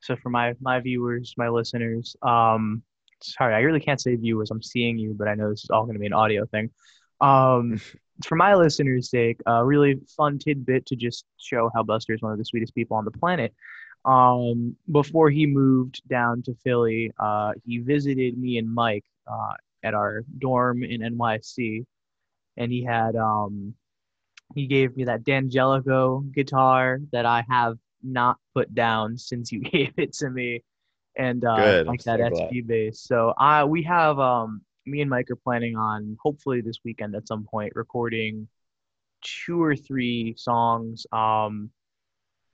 so 0.00 0.14
for 0.14 0.30
my 0.30 0.54
my 0.60 0.78
viewers, 0.78 1.34
my 1.36 1.48
listeners, 1.48 2.14
um, 2.22 2.84
sorry, 3.20 3.52
I 3.52 3.60
really 3.60 3.80
can't 3.80 4.00
say 4.00 4.14
viewers. 4.14 4.52
I'm 4.52 4.62
seeing 4.62 4.96
you, 4.96 5.12
but 5.12 5.26
I 5.26 5.34
know 5.34 5.50
this 5.50 5.64
is 5.64 5.70
all 5.70 5.84
going 5.84 5.94
to 5.94 6.00
be 6.00 6.06
an 6.06 6.12
audio 6.12 6.46
thing. 6.46 6.70
Um, 7.20 7.80
for 8.24 8.36
my 8.36 8.54
listeners' 8.54 9.10
sake, 9.10 9.40
a 9.44 9.64
really 9.64 9.96
fun 10.16 10.38
tidbit 10.38 10.86
to 10.86 10.94
just 10.94 11.24
show 11.36 11.68
how 11.74 11.82
Buster 11.82 12.14
is 12.14 12.22
one 12.22 12.30
of 12.30 12.38
the 12.38 12.44
sweetest 12.44 12.76
people 12.76 12.96
on 12.96 13.04
the 13.04 13.10
planet. 13.10 13.52
Um, 14.04 14.76
before 14.92 15.30
he 15.30 15.46
moved 15.46 16.00
down 16.08 16.42
to 16.42 16.54
Philly, 16.62 17.10
uh, 17.18 17.54
he 17.66 17.78
visited 17.78 18.38
me 18.38 18.58
and 18.58 18.72
Mike 18.72 19.04
uh, 19.26 19.54
at 19.82 19.94
our 19.94 20.24
dorm 20.38 20.84
in 20.84 21.00
NYC, 21.00 21.86
and 22.56 22.70
he 22.70 22.84
had 22.84 23.16
um, 23.16 23.74
he 24.54 24.66
gave 24.66 24.96
me 24.96 25.04
that 25.04 25.24
D'Angelico 25.24 26.20
guitar 26.32 26.98
that 27.12 27.26
I 27.26 27.44
have 27.48 27.76
not 28.02 28.36
put 28.54 28.74
down 28.74 29.18
since 29.18 29.50
you 29.50 29.60
gave 29.72 29.92
it 29.96 30.12
to 30.14 30.30
me, 30.30 30.62
and 31.16 31.44
uh, 31.44 31.56
Good, 31.56 31.86
like 31.86 32.04
I'm 32.04 32.18
that 32.18 32.36
so. 32.36 32.46
SP 32.48 32.66
bass. 32.66 33.00
So 33.02 33.34
I 33.38 33.64
we 33.64 33.82
have 33.84 34.18
um, 34.18 34.62
me 34.86 35.00
and 35.00 35.10
Mike 35.10 35.30
are 35.30 35.36
planning 35.36 35.76
on 35.76 36.16
hopefully 36.22 36.60
this 36.60 36.78
weekend 36.84 37.14
at 37.14 37.26
some 37.28 37.44
point 37.44 37.72
recording 37.74 38.48
two 39.22 39.62
or 39.62 39.74
three 39.74 40.34
songs. 40.36 41.06
Um, 41.12 41.70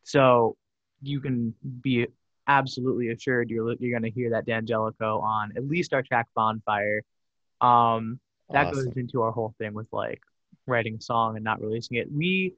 so 0.05 0.57
you 1.03 1.20
can 1.20 1.55
be 1.81 2.07
absolutely 2.46 3.09
assured 3.11 3.50
you're 3.50 3.74
you're 3.79 3.98
gonna 3.98 4.12
hear 4.12 4.31
that 4.31 4.46
D'Angelico 4.46 5.20
on 5.22 5.53
at 5.57 5.66
least 5.66 5.92
our 5.92 6.03
track 6.03 6.29
Bonfire. 6.35 7.03
Um, 7.61 8.20
that 8.53 8.66
Awesome. 8.66 8.87
goes 8.87 8.96
into 8.96 9.22
our 9.22 9.31
whole 9.31 9.55
thing 9.59 9.74
with 9.74 9.87
like 9.92 10.20
writing 10.70 10.96
a 10.96 11.00
song 11.00 11.37
and 11.37 11.44
not 11.44 11.61
releasing 11.61 11.96
it. 11.96 12.09
We 12.11 12.54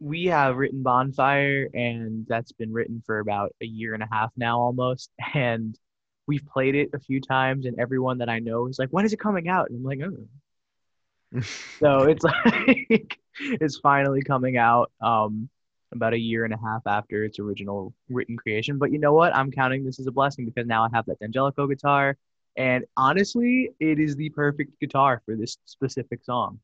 we 0.00 0.26
have 0.26 0.56
written 0.56 0.82
Bonfire 0.82 1.68
and 1.72 2.26
that's 2.28 2.52
been 2.52 2.72
written 2.72 3.02
for 3.06 3.20
about 3.20 3.54
a 3.62 3.66
year 3.66 3.94
and 3.94 4.02
a 4.02 4.08
half 4.10 4.32
now 4.36 4.60
almost. 4.60 5.10
And 5.34 5.78
we've 6.26 6.46
played 6.46 6.74
it 6.74 6.90
a 6.94 6.98
few 6.98 7.20
times 7.20 7.66
and 7.66 7.78
everyone 7.78 8.18
that 8.18 8.30
I 8.30 8.38
know 8.38 8.66
is 8.68 8.78
like, 8.78 8.88
when 8.90 9.04
is 9.04 9.12
it 9.12 9.20
coming 9.20 9.48
out? 9.48 9.68
And 9.70 9.78
I'm 9.78 9.84
like, 9.84 10.00
oh. 10.04 11.40
So 11.80 12.02
it's 12.04 12.24
like 12.44 13.18
it's 13.38 13.78
finally 13.78 14.22
coming 14.22 14.56
out 14.56 14.92
um 15.00 15.48
about 15.92 16.12
a 16.12 16.18
year 16.18 16.44
and 16.44 16.52
a 16.52 16.58
half 16.58 16.82
after 16.86 17.24
its 17.24 17.38
original 17.38 17.94
written 18.08 18.36
creation. 18.36 18.78
But 18.78 18.92
you 18.92 18.98
know 18.98 19.12
what? 19.12 19.34
I'm 19.34 19.50
counting 19.50 19.84
this 19.84 20.00
as 20.00 20.06
a 20.06 20.12
blessing 20.12 20.44
because 20.44 20.66
now 20.66 20.84
I 20.84 20.88
have 20.92 21.06
that 21.06 21.18
D'Angelico 21.20 21.68
guitar. 21.68 22.16
And 22.56 22.84
honestly, 22.96 23.70
it 23.80 23.98
is 23.98 24.16
the 24.16 24.30
perfect 24.30 24.78
guitar 24.80 25.22
for 25.24 25.36
this 25.36 25.56
specific 25.64 26.24
song. 26.24 26.60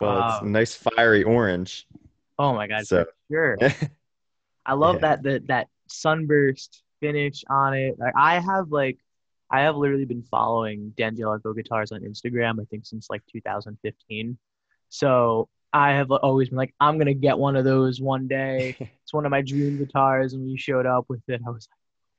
Well, 0.00 0.16
it's 0.28 0.42
Wow. 0.42 0.48
nice 0.48 0.74
fiery 0.74 1.22
orange. 1.24 1.86
Oh 2.38 2.54
my 2.54 2.66
god, 2.66 2.86
So- 2.86 3.06
sure. 3.30 3.58
I 4.66 4.74
love 4.74 4.96
Yeah. 4.96 5.00
that 5.00 5.22
that 5.24 5.46
that 5.48 5.68
sunburst 5.88 6.82
finish 7.00 7.44
on 7.50 7.74
it. 7.74 7.98
Like 7.98 8.14
I 8.16 8.38
have 8.38 8.70
like 8.70 8.98
I 9.50 9.62
have 9.62 9.76
literally 9.76 10.04
been 10.06 10.22
following 10.22 10.90
D'Angelico 10.96 11.54
Guitars 11.54 11.92
on 11.92 12.00
Instagram, 12.00 12.60
I 12.60 12.64
think 12.64 12.86
since 12.86 13.08
like 13.10 13.22
2015. 13.30 14.38
So 14.88 15.48
I 15.74 15.92
have 15.92 16.10
always 16.10 16.48
been 16.50 16.58
like, 16.58 16.74
I'm 16.80 16.96
gonna 16.98 17.12
get 17.14 17.38
one 17.38 17.56
of 17.56 17.64
those 17.64 18.00
one 18.00 18.28
day. 18.28 18.76
It's 19.02 19.12
one 19.12 19.26
of 19.26 19.30
my 19.30 19.42
dream 19.42 19.76
guitars, 19.78 20.32
and 20.32 20.42
when 20.42 20.50
you 20.50 20.56
showed 20.58 20.86
up 20.86 21.04
with 21.08 21.20
it, 21.28 21.40
I 21.46 21.50
was 21.50 21.68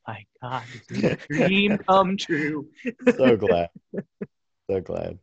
like, 0.08 0.28
my 0.42 0.50
God, 0.50 0.63
this 0.89 0.98
is 0.98 1.04
a 1.06 1.16
dream 1.48 1.78
come 1.80 2.18
true. 2.18 2.68
so 3.16 3.36
glad. 3.38 3.70
So 4.70 4.82
glad. 4.82 5.18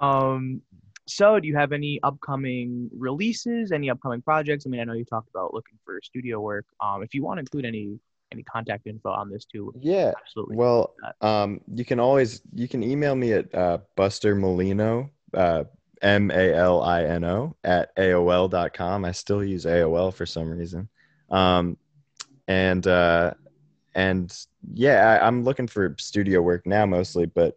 Um, 0.00 0.62
so 1.06 1.38
do 1.38 1.46
you 1.48 1.56
have 1.56 1.72
any 1.72 2.00
upcoming 2.02 2.90
releases, 2.96 3.72
any 3.72 3.90
upcoming 3.90 4.22
projects? 4.22 4.66
I 4.66 4.70
mean, 4.70 4.80
I 4.80 4.84
know 4.84 4.94
you 4.94 5.04
talked 5.04 5.28
about 5.28 5.52
looking 5.54 5.78
for 5.84 6.00
studio 6.02 6.40
work. 6.40 6.66
Um, 6.80 7.02
if 7.02 7.14
you 7.14 7.22
want 7.22 7.38
to 7.38 7.40
include 7.40 7.64
any 7.64 7.98
any 8.32 8.42
contact 8.42 8.86
info 8.86 9.10
on 9.10 9.30
this 9.30 9.44
too, 9.44 9.72
Yeah. 9.80 10.12
absolutely. 10.20 10.56
Well, 10.56 10.94
um, 11.20 11.60
you 11.72 11.84
can 11.84 12.00
always 12.00 12.40
you 12.54 12.66
can 12.66 12.82
email 12.82 13.14
me 13.14 13.32
at 13.34 13.54
uh, 13.54 13.78
Buster 13.96 14.34
Malino, 14.34 15.10
uh, 15.34 15.64
M 16.02 16.30
A 16.30 16.52
L 16.54 16.82
I 16.82 17.04
N 17.04 17.22
O 17.24 17.54
at 17.64 17.94
AOL.com. 17.96 19.04
I 19.04 19.12
still 19.12 19.44
use 19.44 19.66
AOL 19.66 20.12
for 20.12 20.26
some 20.26 20.50
reason. 20.50 20.88
Um, 21.30 21.76
and 22.48 22.86
uh, 22.86 23.34
and 23.94 24.36
yeah, 24.72 25.18
I, 25.20 25.26
I'm 25.26 25.44
looking 25.44 25.68
for 25.68 25.94
studio 25.98 26.42
work 26.42 26.66
now 26.66 26.86
mostly, 26.86 27.26
but 27.26 27.56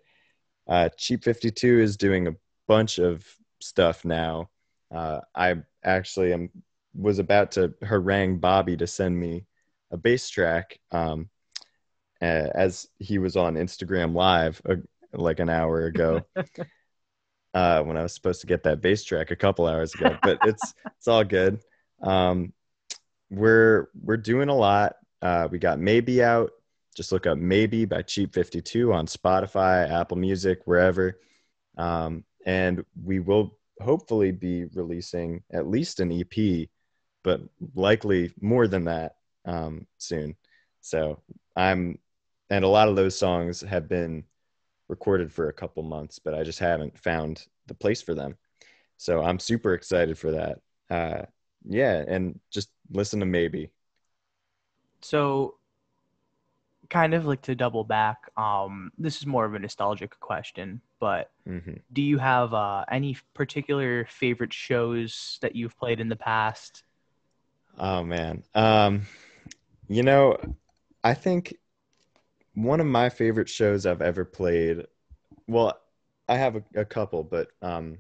uh, 0.68 0.90
Cheap 0.98 1.24
52 1.24 1.80
is 1.80 1.98
doing 1.98 2.28
a 2.28 2.36
bunch 2.68 3.00
of 3.00 3.26
stuff 3.60 4.06
now. 4.06 4.50
Uh, 4.92 5.22
I 5.36 5.56
actually 5.84 6.34
am 6.34 6.50
was 6.94 7.20
about 7.20 7.52
to 7.52 7.74
harangue 7.84 8.40
Bobby 8.40 8.76
to 8.78 8.88
send 8.88 9.18
me 9.18 9.46
a 9.92 9.98
bass 9.98 10.30
track. 10.30 10.80
Um, 10.92 11.30
uh, 12.22 12.50
as 12.56 12.88
he 13.00 13.20
was 13.20 13.36
on 13.36 13.56
Instagram 13.56 14.16
Live 14.16 14.62
uh, 14.68 14.76
like 15.14 15.40
an 15.40 15.50
hour 15.50 15.86
ago 15.86 16.22
uh, 17.54 17.84
when 17.84 17.98
I 17.98 18.04
was 18.04 18.14
supposed 18.14 18.42
to 18.42 18.48
get 18.48 18.64
that 18.64 18.82
bass 18.82 19.04
track 19.04 19.32
a 19.32 19.36
couple 19.36 19.68
hours 19.68 19.94
ago. 19.94 20.18
But 20.22 20.40
it's 20.44 20.74
it's 20.98 21.08
all 21.08 21.24
good. 21.24 21.60
Um, 22.02 22.54
we're 23.30 23.90
we're 24.02 24.18
doing 24.18 24.50
a 24.50 24.56
lot. 24.56 24.96
Uh, 25.22 25.48
we 25.52 25.60
got 25.60 25.80
Maybe 25.80 26.24
out. 26.24 26.52
Just 26.96 27.12
look 27.12 27.28
up 27.28 27.38
Maybe 27.38 27.86
by 27.86 28.02
Cheap 28.02 28.34
Fifty 28.34 28.62
Two 28.62 28.94
on 28.94 29.06
Spotify, 29.06 29.90
Apple 29.90 30.18
Music, 30.18 30.62
wherever. 30.66 31.20
Um, 31.78 32.24
and 32.48 32.84
we 33.04 33.20
will 33.20 33.58
hopefully 33.82 34.32
be 34.32 34.66
releasing 34.74 35.44
at 35.52 35.68
least 35.68 36.00
an 36.00 36.12
EP, 36.12 36.70
but 37.24 37.42
likely 37.76 38.34
more 38.42 38.68
than 38.68 38.86
that 38.86 39.18
um, 39.46 39.86
soon. 39.98 40.36
So 40.80 41.22
I'm, 41.58 42.00
and 42.50 42.64
a 42.64 42.70
lot 42.70 42.88
of 42.88 42.96
those 42.96 43.20
songs 43.20 43.62
have 43.62 43.90
been 43.90 44.24
recorded 44.88 45.32
for 45.32 45.50
a 45.50 45.54
couple 45.54 45.84
months, 45.84 46.20
but 46.20 46.34
I 46.34 46.44
just 46.44 46.60
haven't 46.60 46.98
found 46.98 47.46
the 47.68 47.74
place 47.74 48.02
for 48.02 48.16
them. 48.16 48.38
So 48.96 49.22
I'm 49.22 49.40
super 49.40 49.74
excited 49.74 50.18
for 50.18 50.32
that. 50.32 50.60
Uh, 50.90 51.26
yeah, 51.68 52.06
and 52.08 52.40
just 52.50 52.70
listen 52.90 53.20
to 53.20 53.26
maybe. 53.26 53.72
So, 55.02 55.56
kind 56.90 57.14
of 57.14 57.26
like 57.26 57.42
to 57.44 57.56
double 57.56 57.84
back, 57.84 58.18
um, 58.38 58.92
this 58.98 59.18
is 59.18 59.26
more 59.26 59.44
of 59.44 59.54
a 59.54 59.60
nostalgic 59.60 60.18
question, 60.22 60.82
but 61.00 61.32
hmm 61.46 61.82
do 61.92 62.02
you 62.02 62.18
have 62.18 62.54
uh, 62.54 62.86
any 62.92 63.18
particular 63.34 64.06
favorite 64.06 64.54
shows 64.54 65.38
that 65.42 65.56
you've 65.56 65.78
played 65.78 66.00
in 66.00 66.10
the 66.10 66.16
past? 66.16 66.84
Oh 67.78 68.04
man, 68.04 68.44
um, 68.56 69.02
you 69.88 70.04
know, 70.04 70.38
I 71.04 71.14
think 71.14 71.56
one 72.54 72.80
of 72.80 72.88
my 72.88 73.10
favorite 73.10 73.50
shows 73.50 73.86
I've 73.86 74.02
ever 74.02 74.26
played. 74.26 74.86
Well, 75.48 75.74
I 76.28 76.36
have 76.36 76.56
a, 76.56 76.64
a 76.76 76.86
couple, 76.86 77.24
but 77.24 77.48
um, 77.62 78.00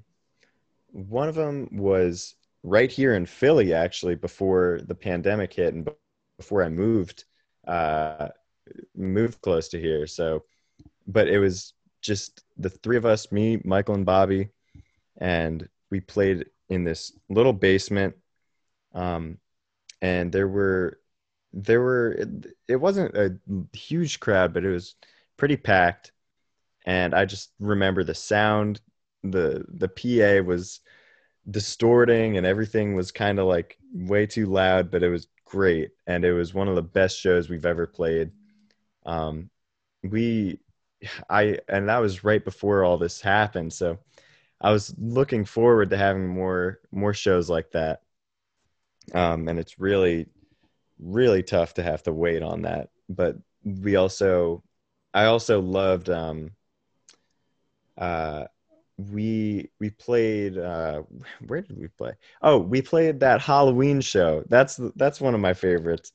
one 0.91 1.29
of 1.29 1.35
them 1.35 1.69
was 1.71 2.35
right 2.63 2.91
here 2.91 3.15
in 3.15 3.25
Philly, 3.25 3.73
actually, 3.73 4.15
before 4.15 4.79
the 4.87 4.95
pandemic 4.95 5.53
hit 5.53 5.73
and 5.73 5.85
before 5.85 6.23
I 6.23 6.23
moved, 6.69 7.25
uh, 7.67 8.29
moved 8.95 9.41
close 9.41 9.67
to 9.69 9.79
here. 9.79 10.07
So, 10.07 10.43
but 11.07 11.27
it 11.27 11.39
was 11.39 11.73
just 12.07 12.43
the 12.57 12.69
three 12.69 12.97
of 12.97 13.05
us, 13.05 13.31
me, 13.31 13.61
Michael, 13.63 13.95
and 13.95 14.05
Bobby, 14.05 14.49
and 15.17 15.67
we 15.91 15.99
played 15.99 16.45
in 16.69 16.83
this 16.83 17.13
little 17.29 17.53
basement. 17.53 18.15
Um, 18.93 19.37
and 20.01 20.31
there 20.31 20.47
were 20.47 20.99
there 21.53 21.81
were 21.81 22.11
it, 22.13 22.29
it 22.67 22.75
wasn't 22.77 23.15
a 23.15 23.37
huge 23.73 24.19
crowd, 24.19 24.53
but 24.53 24.65
it 24.65 24.71
was 24.71 24.95
pretty 25.37 25.57
packed. 25.57 26.11
And 26.85 27.13
I 27.13 27.25
just 27.25 27.51
remember 27.59 28.03
the 28.03 28.15
sound, 28.15 28.81
the 29.23 29.65
the 29.67 29.89
PA 29.89 30.45
was 30.47 30.79
distorting 31.49 32.37
and 32.37 32.45
everything 32.45 32.95
was 32.95 33.11
kind 33.11 33.39
of 33.39 33.47
like 33.47 33.77
way 33.93 34.25
too 34.25 34.47
loud, 34.47 34.91
but 34.91 35.03
it 35.03 35.09
was 35.09 35.27
great. 35.45 35.91
And 36.05 36.25
it 36.25 36.33
was 36.33 36.53
one 36.53 36.67
of 36.67 36.75
the 36.75 36.81
best 36.83 37.19
shows 37.19 37.49
we've 37.49 37.65
ever 37.65 37.87
played. 37.87 38.31
Um, 39.05 39.49
we, 40.03 40.59
I, 41.29 41.59
and 41.67 41.89
that 41.89 41.99
was 41.99 42.23
right 42.23 42.43
before 42.43 42.83
all 42.83 42.97
this 42.97 43.21
happened. 43.21 43.73
So 43.73 43.99
I 44.59 44.71
was 44.71 44.93
looking 44.97 45.45
forward 45.45 45.89
to 45.91 45.97
having 45.97 46.27
more, 46.27 46.79
more 46.91 47.13
shows 47.13 47.49
like 47.49 47.71
that. 47.71 48.01
Um, 49.13 49.47
and 49.47 49.59
it's 49.59 49.79
really, 49.79 50.27
really 50.99 51.43
tough 51.43 51.75
to 51.75 51.83
have 51.83 52.03
to 52.03 52.13
wait 52.13 52.43
on 52.43 52.63
that. 52.63 52.89
But 53.09 53.37
we 53.63 53.95
also, 53.95 54.63
I 55.13 55.25
also 55.25 55.61
loved, 55.61 56.09
um, 56.09 56.51
uh, 57.97 58.45
we 58.97 59.69
we 59.79 59.89
played 59.91 60.57
uh 60.57 61.03
where 61.47 61.61
did 61.61 61.77
we 61.77 61.87
play 61.87 62.13
oh 62.41 62.57
we 62.57 62.81
played 62.81 63.19
that 63.19 63.41
halloween 63.41 64.01
show 64.01 64.43
that's 64.49 64.79
that's 64.95 65.21
one 65.21 65.35
of 65.35 65.39
my 65.39 65.53
favorites 65.53 66.11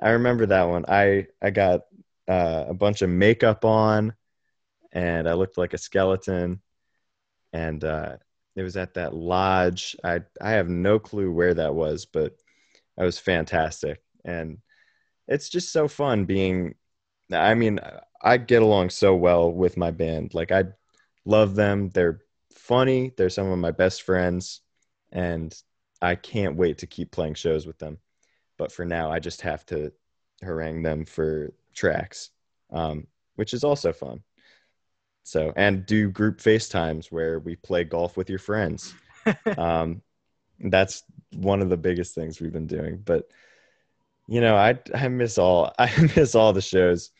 i 0.00 0.10
remember 0.10 0.46
that 0.46 0.68
one 0.68 0.84
i 0.88 1.26
i 1.42 1.50
got 1.50 1.82
uh, 2.28 2.66
a 2.68 2.74
bunch 2.74 3.02
of 3.02 3.10
makeup 3.10 3.64
on 3.64 4.14
and 4.92 5.28
i 5.28 5.32
looked 5.34 5.58
like 5.58 5.74
a 5.74 5.78
skeleton 5.78 6.60
and 7.52 7.84
uh 7.84 8.16
it 8.56 8.62
was 8.62 8.76
at 8.76 8.94
that 8.94 9.14
lodge 9.14 9.96
i 10.04 10.20
i 10.40 10.50
have 10.50 10.68
no 10.68 10.98
clue 10.98 11.30
where 11.30 11.54
that 11.54 11.74
was 11.74 12.06
but 12.06 12.34
that 12.96 13.04
was 13.04 13.18
fantastic 13.18 14.02
and 14.24 14.58
it's 15.28 15.48
just 15.48 15.72
so 15.72 15.88
fun 15.88 16.24
being 16.24 16.74
i 17.32 17.54
mean 17.54 17.78
i 18.22 18.36
get 18.36 18.62
along 18.62 18.90
so 18.90 19.14
well 19.14 19.50
with 19.52 19.76
my 19.76 19.90
band 19.90 20.34
like 20.34 20.50
i 20.52 20.64
love 21.24 21.54
them. 21.54 21.90
They're 21.90 22.20
funny. 22.54 23.12
They're 23.16 23.30
some 23.30 23.50
of 23.50 23.58
my 23.58 23.70
best 23.70 24.02
friends, 24.02 24.60
and 25.12 25.54
I 26.02 26.14
can't 26.14 26.56
wait 26.56 26.78
to 26.78 26.86
keep 26.86 27.10
playing 27.10 27.34
shows 27.34 27.66
with 27.66 27.78
them. 27.78 27.98
But 28.58 28.72
for 28.72 28.84
now, 28.84 29.10
I 29.10 29.18
just 29.18 29.42
have 29.42 29.64
to 29.66 29.92
harangue 30.42 30.82
them 30.82 31.04
for 31.04 31.52
tracks, 31.74 32.30
um, 32.72 33.06
which 33.36 33.54
is 33.54 33.64
also 33.64 33.92
fun. 33.92 34.22
So, 35.22 35.52
and 35.56 35.86
do 35.86 36.10
group 36.10 36.38
FaceTimes 36.38 37.12
where 37.12 37.38
we 37.38 37.56
play 37.56 37.84
golf 37.84 38.16
with 38.16 38.28
your 38.30 38.38
friends. 38.38 38.94
um, 39.58 40.02
that's 40.58 41.02
one 41.34 41.62
of 41.62 41.70
the 41.70 41.76
biggest 41.76 42.14
things 42.14 42.40
we've 42.40 42.52
been 42.52 42.66
doing. 42.66 43.02
But 43.04 43.30
you 44.26 44.40
know, 44.40 44.56
I 44.56 44.78
I 44.94 45.08
miss 45.08 45.38
all 45.38 45.72
I 45.78 45.90
miss 46.16 46.34
all 46.34 46.52
the 46.52 46.62
shows. 46.62 47.10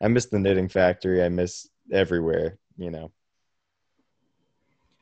I 0.00 0.08
miss 0.08 0.26
the 0.26 0.38
knitting 0.38 0.68
factory. 0.68 1.22
I 1.22 1.28
miss 1.28 1.68
everywhere. 1.92 2.58
You 2.76 2.90
know. 2.90 3.12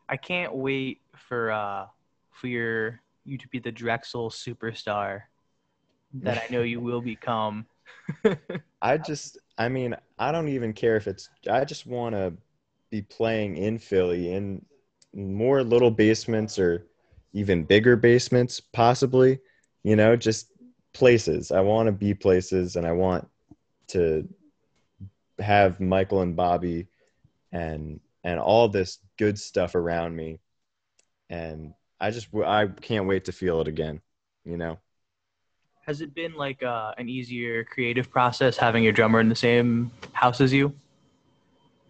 I 0.08 0.16
can't 0.16 0.54
wait 0.54 1.00
for 1.14 1.50
uh 1.50 1.86
for 2.32 2.48
your 2.48 3.00
you 3.24 3.38
to 3.38 3.48
be 3.48 3.58
the 3.58 3.70
Drexel 3.70 4.30
superstar 4.30 5.22
that 6.14 6.38
I 6.38 6.52
know 6.52 6.62
you 6.62 6.80
will 6.80 7.00
become. 7.00 7.66
I 8.82 8.96
just, 8.96 9.38
I 9.58 9.68
mean, 9.68 9.94
I 10.18 10.32
don't 10.32 10.48
even 10.48 10.72
care 10.72 10.96
if 10.96 11.06
it's, 11.06 11.28
I 11.50 11.64
just 11.64 11.86
want 11.86 12.14
to 12.14 12.32
be 12.90 13.02
playing 13.02 13.56
in 13.56 13.78
Philly 13.78 14.32
in 14.32 14.64
more 15.14 15.62
little 15.62 15.90
basements 15.90 16.58
or 16.58 16.86
even 17.32 17.64
bigger 17.64 17.96
basements, 17.96 18.60
possibly, 18.60 19.38
you 19.82 19.96
know, 19.96 20.16
just 20.16 20.50
places. 20.92 21.52
I 21.52 21.60
want 21.60 21.86
to 21.86 21.92
be 21.92 22.14
places 22.14 22.76
and 22.76 22.86
I 22.86 22.92
want 22.92 23.28
to 23.88 24.28
have 25.38 25.80
Michael 25.80 26.22
and 26.22 26.34
Bobby 26.34 26.88
and, 27.52 28.00
and 28.24 28.40
all 28.40 28.68
this 28.68 28.98
good 29.18 29.38
stuff 29.38 29.74
around 29.74 30.16
me. 30.16 30.40
And 31.30 31.74
I 32.00 32.10
just, 32.10 32.28
I 32.34 32.66
can't 32.66 33.06
wait 33.06 33.26
to 33.26 33.32
feel 33.32 33.60
it 33.60 33.68
again, 33.68 34.00
you 34.44 34.56
know? 34.56 34.78
Has 35.86 36.00
it 36.02 36.14
been 36.14 36.34
like 36.34 36.62
uh, 36.62 36.92
an 36.98 37.08
easier 37.08 37.64
creative 37.64 38.10
process 38.10 38.58
having 38.58 38.84
your 38.84 38.92
drummer 38.92 39.20
in 39.20 39.28
the 39.28 39.34
same 39.34 39.90
house 40.12 40.40
as 40.40 40.52
you? 40.52 40.74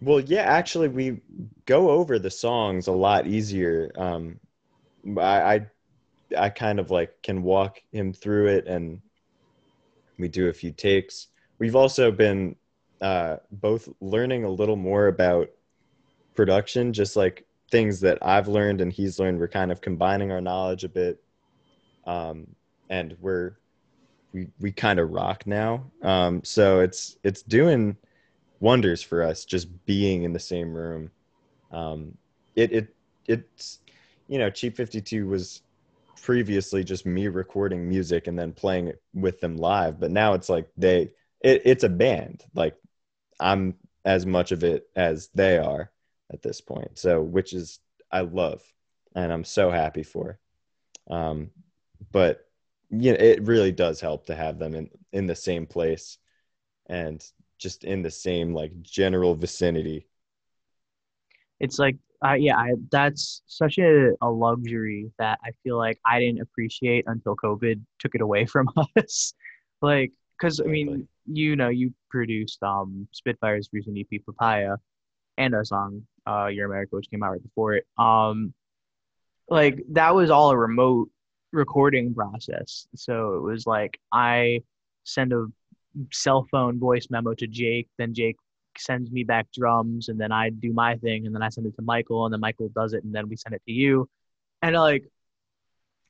Well, 0.01 0.19
yeah, 0.21 0.41
actually, 0.43 0.87
we 0.87 1.21
go 1.65 1.89
over 1.89 2.19
the 2.19 2.29
songs 2.29 2.87
a 2.87 2.91
lot 2.91 3.27
easier. 3.27 3.91
Um, 3.95 4.39
I, 5.17 5.21
I, 5.55 5.67
I 6.37 6.49
kind 6.49 6.79
of 6.79 6.89
like 6.89 7.21
can 7.21 7.43
walk 7.43 7.81
him 7.91 8.13
through 8.13 8.47
it, 8.47 8.67
and 8.67 9.01
we 10.17 10.27
do 10.27 10.47
a 10.47 10.53
few 10.53 10.71
takes. 10.71 11.27
We've 11.57 11.75
also 11.75 12.11
been 12.11 12.55
uh, 13.01 13.37
both 13.51 13.89
learning 13.99 14.45
a 14.45 14.49
little 14.49 14.75
more 14.77 15.07
about 15.07 15.49
production, 16.35 16.93
just 16.93 17.15
like 17.15 17.45
things 17.71 17.99
that 17.99 18.17
I've 18.21 18.47
learned 18.47 18.81
and 18.81 18.91
he's 18.91 19.19
learned. 19.19 19.39
We're 19.39 19.47
kind 19.47 19.71
of 19.71 19.81
combining 19.81 20.31
our 20.31 20.41
knowledge 20.41 20.83
a 20.85 20.89
bit, 20.89 21.21
um, 22.05 22.47
and 22.89 23.17
we're 23.19 23.57
we 24.33 24.47
we 24.59 24.71
kind 24.71 24.99
of 24.99 25.11
rock 25.11 25.45
now. 25.45 25.83
Um, 26.01 26.41
so 26.43 26.79
it's 26.79 27.17
it's 27.23 27.41
doing 27.41 27.97
wonders 28.59 29.01
for 29.01 29.23
us 29.23 29.45
just 29.45 29.85
being 29.85 30.23
in 30.23 30.33
the 30.33 30.39
same 30.39 30.73
room. 30.73 31.11
Um, 31.71 32.17
it 32.55 32.71
it 32.71 32.95
it's 33.27 33.79
you 34.27 34.37
know, 34.37 34.49
Cheap 34.49 34.75
Fifty 34.75 35.01
Two 35.01 35.27
was 35.27 35.61
previously 36.21 36.83
just 36.83 37.05
me 37.05 37.27
recording 37.27 37.87
music 37.87 38.27
and 38.27 38.37
then 38.37 38.51
playing 38.51 38.87
it 38.87 39.01
with 39.13 39.39
them 39.39 39.57
live, 39.57 39.99
but 39.99 40.11
now 40.11 40.33
it's 40.33 40.49
like 40.49 40.69
they 40.77 41.09
it, 41.41 41.61
it's 41.65 41.83
a 41.83 41.89
band. 41.89 42.43
Like 42.53 42.75
I'm 43.39 43.75
as 44.05 44.25
much 44.25 44.51
of 44.51 44.63
it 44.63 44.87
as 44.95 45.29
they 45.33 45.57
are 45.57 45.91
at 46.31 46.41
this 46.41 46.61
point. 46.61 46.97
So 46.97 47.21
which 47.21 47.53
is 47.53 47.79
I 48.11 48.21
love 48.21 48.61
and 49.15 49.31
I'm 49.31 49.43
so 49.43 49.71
happy 49.71 50.03
for. 50.03 50.39
Um, 51.09 51.51
but 52.11 52.45
you 52.91 53.11
know, 53.11 53.17
it 53.19 53.43
really 53.43 53.71
does 53.71 54.01
help 54.01 54.25
to 54.27 54.35
have 54.35 54.59
them 54.59 54.75
in 54.75 54.89
in 55.13 55.27
the 55.27 55.35
same 55.35 55.65
place 55.65 56.17
and 56.87 57.23
just 57.59 57.83
in 57.83 58.01
the 58.01 58.11
same 58.11 58.53
like 58.53 58.71
general 58.81 59.35
vicinity. 59.35 60.07
it's 61.59 61.79
like 61.79 61.97
uh, 62.25 62.33
yeah 62.33 62.57
I, 62.57 62.73
that's 62.91 63.41
such 63.47 63.77
a, 63.77 64.11
a 64.21 64.29
luxury 64.29 65.11
that 65.19 65.39
i 65.43 65.51
feel 65.63 65.77
like 65.77 65.99
i 66.05 66.19
didn't 66.19 66.41
appreciate 66.41 67.05
until 67.07 67.35
covid 67.35 67.81
took 67.99 68.15
it 68.15 68.21
away 68.21 68.45
from 68.53 68.67
us. 68.97 69.33
Like 69.81 70.11
because 70.37 70.59
i 70.59 70.65
mean 70.65 71.07
you 71.25 71.55
know 71.55 71.69
you 71.69 71.93
produced 72.09 72.61
um 72.63 73.07
Spitphyre's 73.13 73.69
recent 73.71 73.97
ep 73.97 74.21
papaya 74.25 74.75
and 75.37 75.53
a 75.55 75.63
song 75.65 76.03
uh 76.27 76.47
your 76.47 76.65
america 76.65 76.95
which 76.95 77.09
came 77.09 77.23
out 77.23 77.31
right 77.31 77.43
before 77.43 77.75
it. 77.75 77.85
Um 77.97 78.53
like 79.49 79.83
that 79.91 80.13
was 80.15 80.29
all 80.29 80.51
a 80.51 80.57
remote 80.57 81.09
recording 81.51 82.13
process. 82.13 82.87
So 82.95 83.35
it 83.35 83.41
was 83.41 83.65
like 83.65 83.99
i 84.11 84.61
send 85.03 85.33
a 85.33 85.47
cell 86.11 86.47
phone 86.51 86.79
voice 86.79 87.07
memo 87.09 87.33
to 87.33 87.47
jake 87.47 87.87
then 87.97 88.13
jake 88.13 88.37
sends 88.79 89.11
me 89.11 89.23
back 89.23 89.47
drums 89.51 90.09
and 90.09 90.19
then 90.19 90.31
I 90.31 90.49
do 90.49 90.73
my 90.73 90.95
thing 90.95 91.25
and 91.25 91.35
then 91.35 91.41
I 91.41 91.49
send 91.49 91.67
it 91.67 91.75
to 91.75 91.81
Michael 91.81 92.25
and 92.25 92.33
then 92.33 92.39
Michael 92.39 92.69
does 92.69 92.93
it 92.93 93.03
and 93.03 93.13
then 93.13 93.29
we 93.29 93.35
send 93.35 93.55
it 93.55 93.61
to 93.65 93.71
you. 93.71 94.09
And 94.61 94.75
like 94.75 95.05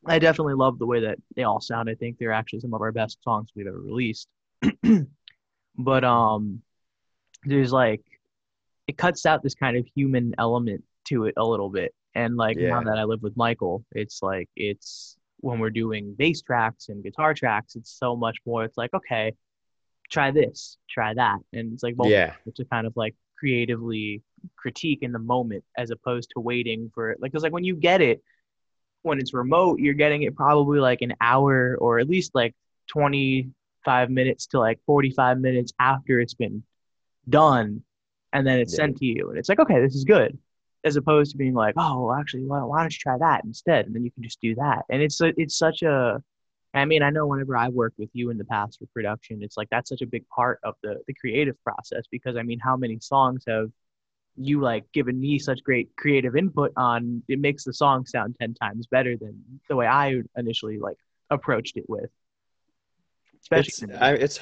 I 0.05 0.19
definitely 0.19 0.53
love 0.53 0.79
the 0.79 0.85
way 0.85 1.01
that 1.01 1.17
they 1.35 1.43
all 1.43 1.61
sound. 1.61 1.89
I 1.89 1.95
think 1.95 2.17
they're 2.17 2.31
actually 2.31 2.61
some 2.61 2.73
of 2.73 2.81
our 2.81 2.91
best 2.91 3.17
songs 3.23 3.49
we've 3.55 3.67
ever 3.67 3.79
released. 3.79 4.27
but 5.77 6.03
um 6.03 6.61
there's 7.43 7.71
like 7.71 8.01
it 8.87 8.97
cuts 8.97 9.25
out 9.25 9.43
this 9.43 9.55
kind 9.55 9.77
of 9.77 9.85
human 9.95 10.33
element 10.37 10.83
to 11.05 11.25
it 11.25 11.33
a 11.37 11.45
little 11.45 11.69
bit. 11.69 11.93
And 12.15 12.37
like 12.37 12.57
now 12.57 12.81
that 12.81 12.97
I 12.97 13.03
live 13.03 13.21
with 13.21 13.37
Michael, 13.37 13.85
it's 13.91 14.21
like 14.21 14.49
it's 14.55 15.15
when 15.41 15.59
we're 15.59 15.69
doing 15.69 16.15
bass 16.17 16.41
tracks 16.41 16.89
and 16.89 17.03
guitar 17.03 17.33
tracks, 17.33 17.75
it's 17.75 17.91
so 17.91 18.15
much 18.15 18.37
more 18.45 18.65
it's 18.65 18.77
like, 18.77 18.93
okay, 18.93 19.33
try 20.09 20.31
this, 20.31 20.77
try 20.89 21.13
that. 21.13 21.37
And 21.53 21.73
it's 21.73 21.83
like 21.83 21.95
both 21.95 22.09
Yeah. 22.11 22.33
to 22.55 22.65
kind 22.65 22.87
of 22.87 22.93
like 22.95 23.15
creatively 23.37 24.21
critique 24.57 24.99
in 25.01 25.11
the 25.11 25.19
moment 25.19 25.63
as 25.77 25.91
opposed 25.91 26.31
to 26.33 26.39
waiting 26.39 26.91
for 26.93 27.11
it. 27.11 27.21
like 27.21 27.31
because 27.31 27.43
like 27.43 27.53
when 27.53 27.63
you 27.63 27.75
get 27.75 28.01
it 28.01 28.21
when 29.01 29.17
it's 29.19 29.33
remote 29.33 29.79
you're 29.79 29.93
getting 29.93 30.23
it 30.23 30.35
probably 30.35 30.79
like 30.79 31.01
an 31.01 31.13
hour 31.21 31.77
or 31.79 31.99
at 31.99 32.09
least 32.09 32.35
like 32.35 32.53
25 32.87 34.09
minutes 34.09 34.47
to 34.47 34.59
like 34.59 34.79
45 34.85 35.39
minutes 35.39 35.71
after 35.79 36.19
it's 36.19 36.33
been 36.33 36.63
done 37.29 37.81
and 38.33 38.45
then 38.45 38.59
it's 38.59 38.73
Yeah. 38.73 38.77
sent 38.77 38.97
to 38.97 39.05
you 39.05 39.29
and 39.29 39.37
it's 39.37 39.49
like 39.49 39.59
okay 39.59 39.79
this 39.79 39.95
is 39.95 40.03
good 40.03 40.37
as 40.83 40.95
opposed 40.97 41.31
to 41.31 41.37
being 41.37 41.53
like 41.53 41.75
oh 41.77 42.05
well, 42.05 42.15
actually 42.19 42.43
why, 42.43 42.59
why 42.63 42.81
don't 42.81 42.93
you 42.93 42.99
try 42.99 43.17
that 43.17 43.43
instead 43.45 43.85
and 43.85 43.95
then 43.95 44.03
you 44.03 44.11
can 44.11 44.23
just 44.23 44.41
do 44.41 44.55
that 44.55 44.83
and 44.89 45.01
it's 45.01 45.19
it's 45.21 45.57
such 45.57 45.81
a 45.81 46.21
I 46.73 46.85
mean, 46.85 47.01
I 47.01 47.09
know 47.09 47.25
whenever 47.25 47.57
I've 47.57 47.73
worked 47.73 47.97
with 47.97 48.09
you 48.13 48.29
in 48.29 48.37
the 48.37 48.45
past 48.45 48.79
for 48.79 48.85
production, 48.93 49.41
it's 49.41 49.57
like 49.57 49.69
that's 49.71 49.89
such 49.89 50.01
a 50.01 50.07
big 50.07 50.27
part 50.29 50.59
of 50.63 50.75
the 50.83 51.01
the 51.07 51.13
creative 51.15 51.55
process 51.63 52.03
because 52.11 52.35
I 52.35 52.43
mean, 52.43 52.59
how 52.59 52.77
many 52.77 52.99
songs 52.99 53.43
have 53.47 53.71
you 54.35 54.61
like 54.61 54.85
given 54.93 55.19
me 55.19 55.39
such 55.39 55.63
great 55.63 55.89
creative 55.97 56.35
input 56.35 56.71
on? 56.77 57.23
It 57.27 57.39
makes 57.39 57.63
the 57.63 57.73
song 57.73 58.05
sound 58.05 58.35
ten 58.39 58.53
times 58.53 58.87
better 58.87 59.17
than 59.17 59.43
the 59.67 59.75
way 59.75 59.87
I 59.87 60.21
initially 60.37 60.77
like 60.77 60.97
approached 61.29 61.77
it 61.77 61.85
with. 61.87 62.09
Especially 63.41 63.89
It's 63.89 64.01
I, 64.01 64.13
it's 64.13 64.39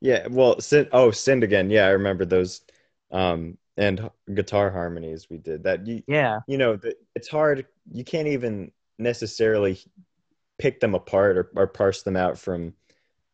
yeah. 0.00 0.26
Well, 0.28 0.60
sin, 0.60 0.88
oh, 0.92 1.10
sinned 1.10 1.44
again. 1.44 1.70
Yeah, 1.70 1.86
I 1.86 1.90
remember 1.90 2.24
those, 2.24 2.62
um, 3.10 3.56
and 3.78 4.10
guitar 4.34 4.70
harmonies 4.70 5.28
we 5.30 5.38
did. 5.38 5.62
That 5.62 5.86
you 5.86 6.02
yeah, 6.06 6.40
you 6.46 6.58
know 6.58 6.76
the, 6.76 6.94
it's 7.14 7.28
hard. 7.28 7.66
You 7.90 8.04
can't 8.04 8.28
even 8.28 8.72
necessarily 8.98 9.78
pick 10.62 10.78
them 10.78 10.94
apart 10.94 11.36
or, 11.36 11.50
or 11.56 11.66
parse 11.66 12.04
them 12.04 12.16
out 12.16 12.38
from 12.38 12.72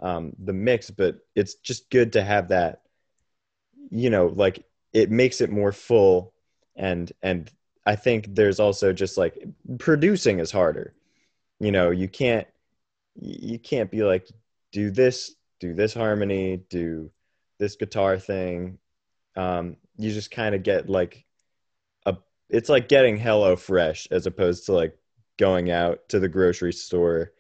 um, 0.01 0.33
the 0.43 0.55
mix, 0.55 0.91
but 0.91 1.19
it's 1.35 1.57
just 1.57 1.91
good 1.91 2.15
to 2.15 2.23
have 2.23 2.49
that. 2.49 2.81
You 3.91 4.09
know, 4.09 4.29
like 4.29 4.65
it 4.95 5.11
makes 5.11 5.43
it 5.43 5.51
more 5.51 5.73
full, 5.73 6.33
and 6.75 7.13
and 7.23 7.51
I 7.85 7.97
think 7.97 8.35
there's 8.35 8.61
also 8.61 8.95
just 8.95 9.19
like 9.19 9.37
producing 9.79 10.41
is 10.41 10.51
harder. 10.51 10.95
You 11.61 11.71
know, 11.71 11.91
you 11.91 12.09
can't 12.09 12.47
you 13.21 13.59
can't 13.59 13.91
be 13.91 14.03
like 14.05 14.27
do 14.73 14.91
this 14.91 15.35
do 15.61 15.75
this 15.75 15.93
harmony 15.93 16.63
do 16.71 17.11
this 17.59 17.75
guitar 17.75 18.17
thing 18.17 18.79
um 19.35 19.77
you 19.97 20.13
just 20.13 20.31
kind 20.31 20.55
of 20.55 20.63
get 20.63 20.89
like 20.89 21.25
a 22.07 22.17
it's 22.49 22.69
like 22.69 22.89
getting 22.89 23.17
hello 23.17 23.57
fresh 23.57 24.07
as 24.13 24.27
opposed 24.27 24.67
to 24.67 24.73
like 24.73 24.97
going 25.39 25.71
out 25.71 26.09
to 26.11 26.21
the 26.21 26.29
grocery 26.29 26.73
store 26.73 27.33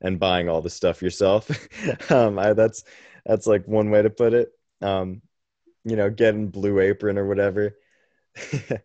and 0.00 0.20
buying 0.20 0.48
all 0.48 0.62
the 0.62 0.70
stuff 0.70 1.02
yourself. 1.02 1.50
Um 2.10 2.38
I, 2.38 2.52
that's 2.52 2.84
that's 3.24 3.46
like 3.46 3.66
one 3.66 3.90
way 3.90 4.02
to 4.02 4.10
put 4.10 4.34
it. 4.34 4.52
Um 4.82 5.22
you 5.84 5.96
know 5.96 6.10
getting 6.10 6.48
blue 6.48 6.80
apron 6.80 7.18
or 7.18 7.26
whatever. 7.26 7.76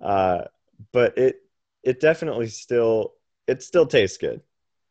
Uh 0.00 0.44
but 0.92 1.16
it 1.18 1.36
it 1.82 2.00
definitely 2.00 2.48
still 2.48 3.14
it 3.46 3.62
still 3.62 3.86
tastes 3.86 4.18
good 4.18 4.42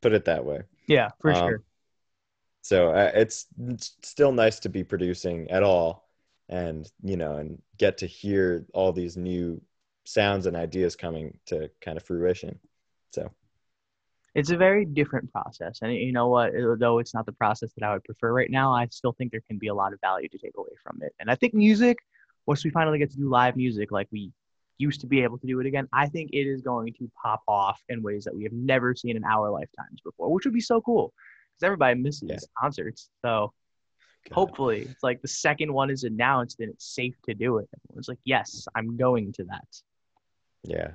put 0.02 0.14
it 0.14 0.26
that 0.26 0.46
way. 0.46 0.64
Yeah, 0.88 1.12
for 1.22 1.34
Um, 1.34 1.36
sure. 1.36 1.64
so 2.62 2.90
uh, 2.92 3.12
it's, 3.14 3.46
it's 3.68 3.96
still 4.04 4.32
nice 4.32 4.60
to 4.60 4.70
be 4.70 4.84
producing 4.84 5.50
at 5.52 5.64
all 5.64 6.08
and 6.50 6.92
you 7.04 7.18
know 7.18 7.38
and 7.38 7.62
get 7.78 7.98
to 8.00 8.06
hear 8.08 8.66
all 8.74 8.92
these 8.94 9.18
new 9.18 9.60
sounds 10.06 10.46
and 10.46 10.56
ideas 10.56 10.96
coming 10.96 11.38
to 11.48 11.70
kind 11.82 11.98
of 11.98 12.04
fruition 12.04 12.60
so 13.16 13.32
It's 14.39 14.51
a 14.51 14.57
very 14.57 14.84
different 14.99 15.32
process, 15.32 15.80
and 15.82 15.93
you 15.93 16.11
know 16.11 16.28
what? 16.36 16.51
Though 16.84 16.99
it's 16.99 17.13
not 17.18 17.26
the 17.26 17.38
process 17.43 17.72
that 17.76 17.84
I 17.88 17.93
would 17.93 18.03
prefer 18.03 18.32
right 18.34 18.51
now, 18.51 18.68
I 18.74 18.84
still 18.99 19.13
think 19.18 19.32
there 19.32 19.45
can 19.49 19.57
be 19.66 19.70
a 19.70 19.78
lot 19.82 19.93
of 19.93 19.99
value 20.09 20.28
to 20.30 20.38
take 20.38 20.55
away 20.57 20.76
from 20.84 20.95
it. 21.05 21.13
And 21.20 21.32
I 21.34 21.36
think 21.36 21.53
music, 21.53 21.97
once 22.45 22.61
we 22.66 22.70
finally 22.72 22.99
get 22.99 23.09
to 23.11 23.18
do 23.24 23.30
live 23.30 23.55
music 23.55 23.88
like 23.97 24.09
we 24.11 24.24
used 24.78 24.99
to 25.03 25.07
be 25.07 25.20
able 25.24 25.38
to 25.43 25.47
do 25.47 25.57
it 25.61 25.66
again, 25.72 25.88
I 26.03 26.05
think 26.13 26.28
it 26.34 26.45
is 26.53 26.61
going 26.61 26.91
to 26.99 27.09
pop 27.24 27.41
off 27.47 27.80
in 27.88 28.03
ways 28.07 28.26
that 28.26 28.36
we 28.36 28.43
have 28.43 28.51
never 28.74 28.93
seen 28.93 29.16
in 29.16 29.24
our 29.24 29.49
lifetimes 29.49 30.01
before, 30.03 30.28
which 30.34 30.43
would 30.45 30.53
be 30.61 30.68
so 30.74 30.82
cool 30.82 31.05
because 31.53 31.63
everybody 31.68 31.95
misses 32.07 32.30
Yeah. 32.30 32.38
concerts. 32.61 33.09
So 33.24 33.53
God. 34.30 34.36
hopefully, 34.39 34.80
it's 34.91 35.01
like 35.09 35.22
the 35.22 35.30
second 35.30 35.72
one 35.72 35.89
is 35.95 36.03
announced 36.03 36.59
and 36.59 36.70
it's 36.74 36.88
safe 36.93 37.16
to 37.28 37.34
do 37.34 37.59
it. 37.59 37.70
It's 37.97 38.09
like, 38.09 38.24
yes, 38.26 38.68
I'm 38.76 38.97
going 38.97 39.32
to 39.38 39.43
that. 39.53 39.70
yeah 40.74 40.91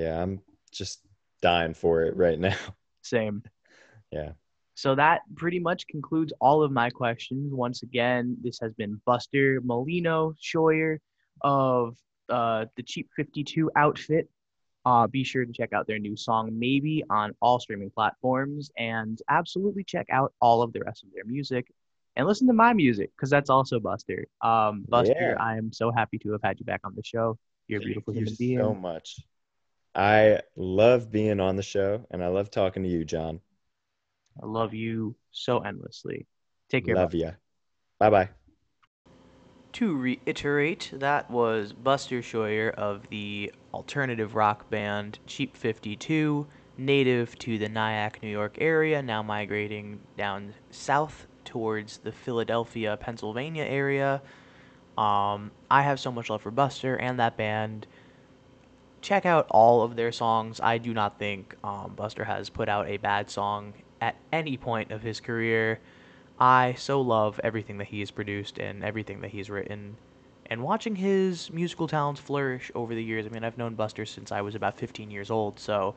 yeah 0.00 0.22
i'm 0.22 0.34
just 0.80 0.96
dying 1.40 1.74
for 1.74 2.02
it 2.02 2.16
right 2.16 2.38
now 2.38 2.56
Same. 3.02 3.42
yeah 4.10 4.32
So 4.74 4.94
that 4.94 5.22
pretty 5.36 5.58
much 5.60 5.86
concludes 5.88 6.32
all 6.40 6.62
of 6.62 6.70
my 6.72 6.90
questions. 6.90 7.52
Once 7.52 7.82
again, 7.82 8.36
this 8.42 8.58
has 8.60 8.72
been 8.74 9.00
Buster 9.06 9.60
Malino 9.60 10.34
Schuer 10.40 10.98
of 11.40 11.96
uh, 12.28 12.66
the 12.76 12.82
Cheap 12.82 13.08
52 13.16 13.70
outfit. 13.76 14.28
Uh, 14.84 15.06
be 15.06 15.24
sure 15.24 15.44
to 15.44 15.52
check 15.52 15.72
out 15.72 15.86
their 15.86 15.98
new 15.98 16.16
song, 16.16 16.50
Maybe, 16.58 17.02
on 17.10 17.34
all 17.42 17.58
streaming 17.58 17.90
platforms, 17.90 18.70
and 18.78 19.18
absolutely 19.28 19.84
check 19.84 20.06
out 20.10 20.32
all 20.40 20.62
of 20.62 20.72
the 20.72 20.80
rest 20.80 21.02
of 21.04 21.10
their 21.14 21.24
music 21.24 21.66
and 22.16 22.26
listen 22.26 22.46
to 22.46 22.52
my 22.54 22.72
music 22.72 23.10
because 23.16 23.30
that's 23.30 23.50
also 23.50 23.80
Buster. 23.80 24.26
Um, 24.42 24.84
Buster, 24.88 25.14
Yeah. 25.36 25.42
I 25.42 25.56
am 25.56 25.72
so 25.72 25.90
happy 25.90 26.18
to 26.20 26.32
have 26.32 26.42
had 26.42 26.58
you 26.60 26.64
back 26.64 26.80
on 26.84 26.94
the 26.94 27.02
show. 27.04 27.36
You're 27.66 27.80
a 27.80 27.84
beautiful 27.84 28.12
Thank 28.14 28.26
human 28.28 28.32
you 28.32 28.38
being. 28.38 28.58
so 28.60 28.74
much 28.74 29.20
i 29.94 30.40
love 30.56 31.10
being 31.10 31.40
on 31.40 31.56
the 31.56 31.62
show 31.62 32.04
and 32.10 32.22
i 32.22 32.28
love 32.28 32.50
talking 32.50 32.82
to 32.82 32.88
you 32.88 33.04
Jon 33.04 33.40
I 34.40 34.46
love 34.46 34.72
you 34.72 35.16
so 35.32 35.58
endlessly. 35.58 36.26
Take 36.68 36.86
care. 36.86 36.94
love 36.94 37.14
ya 37.14 37.32
bye 37.98 38.10
bye 38.10 38.28
To 39.72 39.96
reiterate, 39.96 40.90
that 40.94 41.30
was 41.30 41.72
Buster 41.72 42.20
Schuer 42.22 42.70
of 42.70 43.08
the 43.10 43.52
alternative 43.74 44.34
rock 44.34 44.68
band 44.70 45.18
Cheap 45.26 45.56
52, 45.56 46.46
native 46.76 47.38
to 47.40 47.58
the 47.58 47.68
Nyack, 47.68 48.22
New 48.22 48.30
York 48.30 48.56
area, 48.60 49.02
now 49.02 49.22
migrating 49.22 50.00
down 50.16 50.54
south 50.70 51.26
towards 51.44 51.98
the 51.98 52.12
Philadelphia, 52.12 52.96
Pennsylvania 52.96 53.64
area. 53.64 54.22
Um, 54.96 55.50
I 55.70 55.82
have 55.82 56.00
so 56.00 56.10
much 56.10 56.28
love 56.30 56.42
for 56.42 56.50
Buster 56.50 56.96
and 56.96 57.18
that 57.20 57.36
band. 57.36 57.86
Check 59.00 59.26
out 59.26 59.46
all 59.50 59.82
of 59.82 59.96
their 59.96 60.12
songs. 60.12 60.60
I 60.60 60.78
do 60.78 60.92
not 60.92 61.18
think 61.18 61.54
um, 61.62 61.92
Buster 61.94 62.24
has 62.24 62.50
put 62.50 62.68
out 62.68 62.88
a 62.88 62.96
bad 62.96 63.30
song 63.30 63.74
at 64.00 64.16
any 64.32 64.56
point 64.56 64.90
of 64.90 65.02
his 65.02 65.20
career. 65.20 65.80
I 66.38 66.74
so 66.74 67.00
love 67.00 67.40
everything 67.42 67.78
that 67.78 67.88
he 67.88 68.00
has 68.00 68.10
produced 68.10 68.58
and 68.58 68.84
everything 68.84 69.20
that 69.20 69.30
he's 69.30 69.50
written. 69.50 69.96
And 70.46 70.62
watching 70.62 70.96
his 70.96 71.50
musical 71.52 71.86
talents 71.86 72.20
flourish 72.20 72.70
over 72.74 72.94
the 72.94 73.02
years. 73.02 73.26
I 73.26 73.28
mean, 73.28 73.44
I've 73.44 73.58
known 73.58 73.74
Buster 73.74 74.06
since 74.06 74.32
I 74.32 74.40
was 74.40 74.54
about 74.54 74.78
15 74.78 75.10
years 75.10 75.30
old, 75.30 75.58
so 75.58 75.94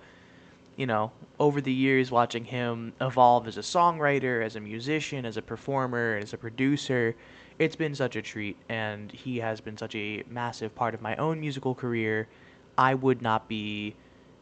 you 0.76 0.86
know, 0.86 1.12
over 1.40 1.62
the 1.62 1.72
years, 1.72 2.12
watching 2.12 2.46
him 2.46 2.94
evolve 3.02 3.48
as 3.48 3.58
a 3.58 3.62
songwriter, 3.62 4.44
as 4.44 4.56
a 4.56 4.60
musician, 4.60 5.26
as 5.26 5.38
a 5.38 5.42
performer, 5.42 6.20
as 6.22 6.34
a 6.34 6.38
producer, 6.38 7.16
it's 7.60 7.76
been 7.76 7.94
such 7.94 8.16
a 8.16 8.22
treat. 8.22 8.58
And 8.70 9.12
he 9.12 9.38
has 9.38 9.62
been 9.62 9.78
such 9.78 9.96
a 9.96 10.24
massive 10.30 10.74
part 10.74 10.94
of 10.94 11.02
my 11.02 11.16
own 11.18 11.40
musical 11.40 11.76
career. 11.76 12.28
I 12.78 12.94
would 12.94 13.22
not 13.22 13.48
be 13.48 13.96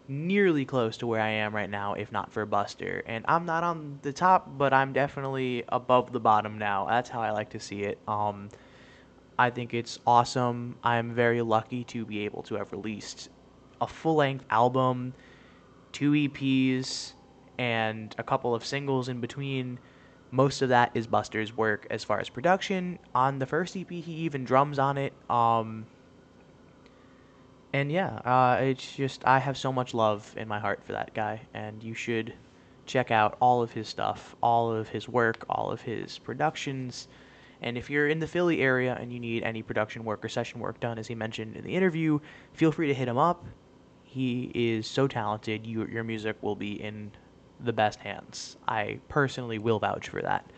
nearly 0.07 0.65
close 0.65 0.97
to 0.97 1.07
where 1.07 1.21
I 1.21 1.29
am 1.29 1.55
right 1.55 1.69
now 1.69 1.93
if 1.93 2.11
not 2.11 2.31
for 2.31 2.45
Buster. 2.45 3.03
And 3.05 3.25
I'm 3.27 3.45
not 3.45 3.63
on 3.63 3.99
the 4.01 4.13
top, 4.13 4.57
but 4.57 4.73
I'm 4.73 4.93
definitely 4.93 5.63
above 5.69 6.11
the 6.11 6.19
bottom 6.19 6.57
now. 6.57 6.87
That's 6.87 7.09
how 7.09 7.21
I 7.21 7.31
like 7.31 7.49
to 7.51 7.59
see 7.59 7.83
it. 7.83 7.99
Um, 8.07 8.49
I 9.37 9.49
think 9.49 9.73
it's 9.73 9.99
awesome. 10.05 10.77
I'm 10.83 11.13
very 11.13 11.41
lucky 11.41 11.83
to 11.85 12.05
be 12.05 12.25
able 12.25 12.43
to 12.43 12.55
have 12.55 12.71
released 12.71 13.29
a 13.81 13.87
full 13.87 14.15
length 14.15 14.45
album 14.49 15.13
two 15.91 16.11
EPs, 16.11 17.13
and 17.57 18.15
a 18.17 18.23
couple 18.23 18.55
of 18.55 18.65
singles 18.65 19.09
in 19.09 19.19
between. 19.19 19.79
Most 20.31 20.61
of 20.61 20.69
that 20.69 20.91
is 20.93 21.07
Buster's 21.07 21.55
work 21.55 21.87
as 21.89 22.03
far 22.03 22.19
as 22.19 22.29
production. 22.29 22.99
On 23.15 23.39
the 23.39 23.45
first 23.45 23.75
EP, 23.75 23.89
he 23.89 24.13
even 24.13 24.43
drums 24.43 24.77
on 24.77 24.97
it. 24.97 25.13
Um, 25.29 25.85
and 27.73 27.91
yeah, 27.91 28.15
uh, 28.25 28.57
it's 28.61 28.95
just 28.95 29.25
I 29.25 29.39
have 29.39 29.57
so 29.57 29.71
much 29.71 29.93
love 29.93 30.33
in 30.37 30.47
my 30.47 30.59
heart 30.59 30.83
for 30.83 30.93
that 30.93 31.13
guy, 31.13 31.41
and 31.53 31.83
you 31.83 31.93
should 31.93 32.33
check 32.85 33.11
out 33.11 33.37
all 33.39 33.61
of 33.61 33.71
his 33.71 33.87
stuff, 33.87 34.35
all 34.41 34.71
of 34.71 34.89
his 34.89 35.07
work, 35.07 35.45
all 35.49 35.71
of 35.71 35.81
his 35.81 36.17
productions. 36.17 37.07
And 37.61 37.77
if 37.77 37.89
you're 37.89 38.07
in 38.07 38.19
the 38.19 38.27
Philly 38.27 38.61
area 38.61 38.97
and 38.99 39.13
you 39.13 39.19
need 39.19 39.43
any 39.43 39.61
production 39.61 40.03
work 40.03 40.25
or 40.25 40.29
session 40.29 40.59
work 40.59 40.79
done, 40.79 40.97
as 40.97 41.07
he 41.07 41.13
mentioned 41.13 41.55
in 41.55 41.63
the 41.63 41.75
interview, 41.75 42.19
feel 42.53 42.71
free 42.71 42.87
to 42.87 42.93
hit 42.93 43.07
him 43.07 43.17
up. 43.17 43.45
He 44.03 44.49
is 44.55 44.87
so 44.87 45.07
talented. 45.07 45.67
You, 45.67 45.85
your 45.85 46.03
music 46.03 46.37
will 46.41 46.55
be 46.55 46.81
in 46.81 47.11
the 47.59 47.73
best 47.73 47.99
hands. 47.99 48.57
I 48.67 48.99
personally 49.07 49.59
will 49.59 49.77
vouch 49.77 50.09
for 50.09 50.21
that. 50.21 50.49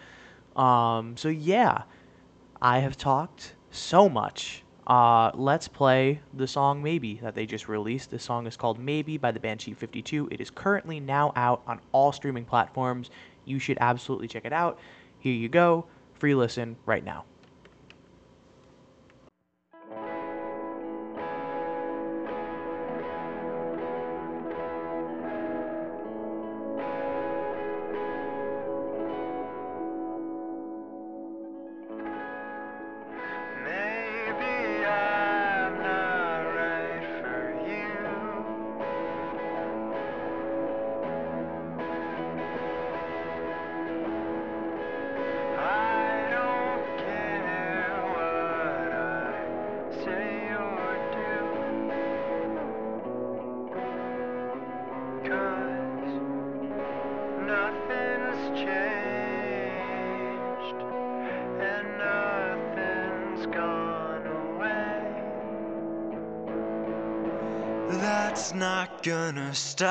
Um, 0.60 1.18
so 1.18 1.28
yeah, 1.28 1.84
I 2.62 2.80
have 2.80 2.98
talked 2.98 3.56
so 3.72 4.08
much. 4.08 4.64
Uh, 4.88 5.32
let's 5.36 5.68
play 5.68 6.20
the 6.34 6.48
song 6.48 6.82
Maybe 6.82 7.20
that 7.22 7.36
they 7.36 7.46
just 7.46 7.68
released. 7.68 8.12
This 8.12 8.24
song 8.24 8.48
is 8.48 8.58
called 8.58 8.80
Maybe 8.80 9.18
by 9.18 9.32
the 9.32 9.40
band 9.40 9.60
Cheap 9.60 9.78
52. 9.78 10.30
It 10.32 10.42
is 10.42 10.50
currently 10.50 11.00
now 11.00 11.32
out 11.36 11.62
on 11.68 11.80
all 11.92 12.12
streaming 12.12 12.46
platforms. 12.46 13.10
You 13.46 13.60
should 13.60 13.78
absolutely 13.80 14.28
check 14.28 14.46
it 14.46 14.54
out. 14.54 14.80
Here 15.20 15.34
you 15.34 15.50
go. 15.50 15.86
Free 16.16 16.36
listen 16.36 16.76
right 16.86 17.04
now. 17.04 17.26
Gonna 69.62 69.91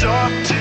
talk 0.00 0.32
to 0.46 0.59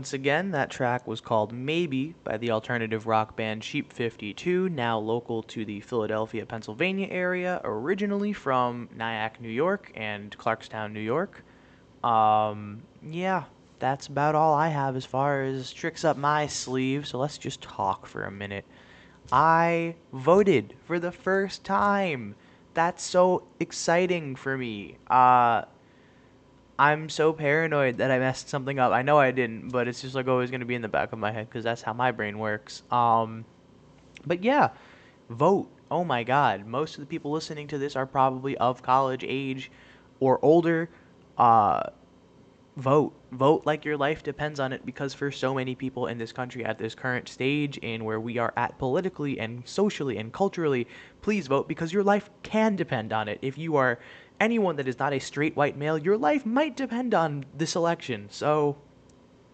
Once 0.00 0.14
again, 0.14 0.50
that 0.52 0.70
track 0.70 1.06
was 1.06 1.20
called 1.20 1.52
Maybe 1.52 2.14
by 2.24 2.38
the 2.38 2.52
alternative 2.52 3.06
rock 3.06 3.36
band 3.36 3.60
Cheap 3.60 3.92
52, 3.92 4.70
now 4.70 4.98
local 4.98 5.42
to 5.42 5.62
the 5.66 5.80
Philadelphia, 5.80 6.46
Pennsylvania 6.46 7.06
area, 7.10 7.60
originally 7.64 8.32
from 8.32 8.88
Nyack, 8.96 9.42
New 9.42 9.50
York 9.50 9.92
and 9.94 10.34
Clarkstown, 10.38 10.94
New 10.94 11.00
York. 11.00 11.44
Um, 12.02 12.80
yeah, 13.10 13.44
that's 13.78 14.06
about 14.06 14.34
all 14.34 14.54
I 14.54 14.68
have 14.68 14.96
as 14.96 15.04
far 15.04 15.42
as 15.42 15.70
tricks 15.70 16.02
up 16.02 16.16
my 16.16 16.46
sleeve, 16.46 17.06
so 17.06 17.18
let's 17.18 17.36
just 17.36 17.60
talk 17.60 18.06
for 18.06 18.24
a 18.24 18.30
minute. 18.30 18.64
I 19.30 19.96
voted 20.14 20.76
for 20.86 20.98
the 20.98 21.12
first 21.12 21.62
time. 21.62 22.36
That's 22.72 23.02
so 23.04 23.42
exciting 23.60 24.34
for 24.34 24.56
me. 24.56 24.96
Uh, 25.10 25.64
I'm 26.80 27.10
so 27.10 27.34
paranoid 27.34 27.98
that 27.98 28.10
I 28.10 28.18
messed 28.18 28.48
something 28.48 28.78
up. 28.78 28.90
I 28.90 29.02
know 29.02 29.18
I 29.18 29.32
didn't, 29.32 29.68
but 29.68 29.86
it's 29.86 30.00
just 30.00 30.14
like 30.14 30.28
always 30.28 30.50
going 30.50 30.60
to 30.60 30.66
be 30.66 30.74
in 30.74 30.80
the 30.80 30.88
back 30.88 31.12
of 31.12 31.18
my 31.18 31.30
head 31.30 31.46
because 31.46 31.62
that's 31.62 31.82
how 31.82 31.92
my 31.92 32.10
brain 32.10 32.38
works. 32.38 32.84
Um, 32.90 33.44
but 34.24 34.42
yeah, 34.42 34.70
vote. 35.28 35.68
Oh 35.90 36.04
my 36.04 36.24
God. 36.24 36.64
Most 36.66 36.94
of 36.94 37.00
the 37.00 37.06
people 37.06 37.32
listening 37.32 37.68
to 37.68 37.76
this 37.76 37.96
are 37.96 38.06
probably 38.06 38.56
of 38.56 38.82
college 38.82 39.26
age 39.28 39.70
or 40.20 40.42
older. 40.42 40.88
Uh, 41.36 41.82
vote. 42.78 43.12
Vote 43.30 43.66
like 43.66 43.84
your 43.84 43.98
life 43.98 44.22
depends 44.22 44.58
on 44.58 44.72
it 44.72 44.86
because 44.86 45.12
for 45.12 45.30
so 45.30 45.52
many 45.52 45.74
people 45.74 46.06
in 46.06 46.16
this 46.16 46.32
country 46.32 46.64
at 46.64 46.78
this 46.78 46.94
current 46.94 47.28
stage 47.28 47.78
and 47.82 48.02
where 48.02 48.20
we 48.20 48.38
are 48.38 48.54
at 48.56 48.78
politically 48.78 49.38
and 49.38 49.68
socially 49.68 50.16
and 50.16 50.32
culturally, 50.32 50.86
please 51.20 51.46
vote 51.46 51.68
because 51.68 51.92
your 51.92 52.02
life 52.02 52.30
can 52.42 52.74
depend 52.74 53.12
on 53.12 53.28
it. 53.28 53.38
If 53.42 53.58
you 53.58 53.76
are 53.76 53.98
anyone 54.40 54.76
that 54.76 54.88
is 54.88 54.98
not 54.98 55.12
a 55.12 55.18
straight 55.20 55.54
white 55.54 55.76
male, 55.76 55.98
your 55.98 56.16
life 56.16 56.44
might 56.46 56.74
depend 56.74 57.14
on 57.14 57.44
this 57.56 57.76
election. 57.76 58.26
So, 58.30 58.76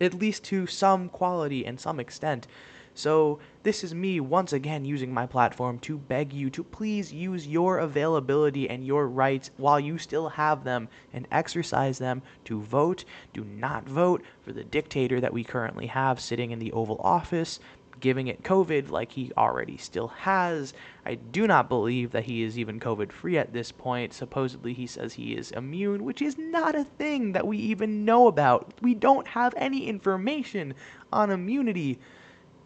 at 0.00 0.14
least 0.14 0.44
to 0.44 0.66
some 0.66 1.08
quality 1.08 1.66
and 1.66 1.80
some 1.80 1.98
extent. 1.98 2.46
So, 2.94 3.40
this 3.62 3.84
is 3.84 3.94
me 3.94 4.20
once 4.20 4.54
again 4.54 4.86
using 4.86 5.12
my 5.12 5.26
platform 5.26 5.78
to 5.80 5.98
beg 5.98 6.32
you 6.32 6.48
to 6.50 6.64
please 6.64 7.12
use 7.12 7.46
your 7.46 7.78
availability 7.78 8.70
and 8.70 8.86
your 8.86 9.08
rights 9.08 9.50
while 9.58 9.78
you 9.78 9.98
still 9.98 10.30
have 10.30 10.64
them 10.64 10.88
and 11.12 11.26
exercise 11.30 11.98
them 11.98 12.22
to 12.44 12.62
vote. 12.62 13.04
Do 13.34 13.44
not 13.44 13.86
vote 13.86 14.22
for 14.40 14.52
the 14.52 14.64
dictator 14.64 15.20
that 15.20 15.34
we 15.34 15.44
currently 15.44 15.88
have 15.88 16.20
sitting 16.20 16.52
in 16.52 16.58
the 16.58 16.72
Oval 16.72 17.00
Office 17.02 17.60
giving 18.00 18.28
it 18.28 18.42
COVID 18.42 18.90
like 18.90 19.12
he 19.12 19.32
already 19.36 19.76
still 19.76 20.08
has. 20.08 20.74
I 21.04 21.14
do 21.14 21.46
not 21.46 21.68
believe 21.68 22.12
that 22.12 22.24
he 22.24 22.42
is 22.42 22.58
even 22.58 22.80
COVID 22.80 23.12
free 23.12 23.38
at 23.38 23.52
this 23.52 23.72
point. 23.72 24.12
Supposedly, 24.12 24.72
he 24.72 24.86
says 24.86 25.14
he 25.14 25.34
is 25.34 25.50
immune, 25.52 26.04
which 26.04 26.22
is 26.22 26.36
not 26.38 26.74
a 26.74 26.84
thing 26.84 27.32
that 27.32 27.46
we 27.46 27.58
even 27.58 28.04
know 28.04 28.26
about. 28.26 28.74
We 28.82 28.94
don't 28.94 29.26
have 29.28 29.54
any 29.56 29.86
information 29.86 30.74
on 31.12 31.30
immunity. 31.30 31.98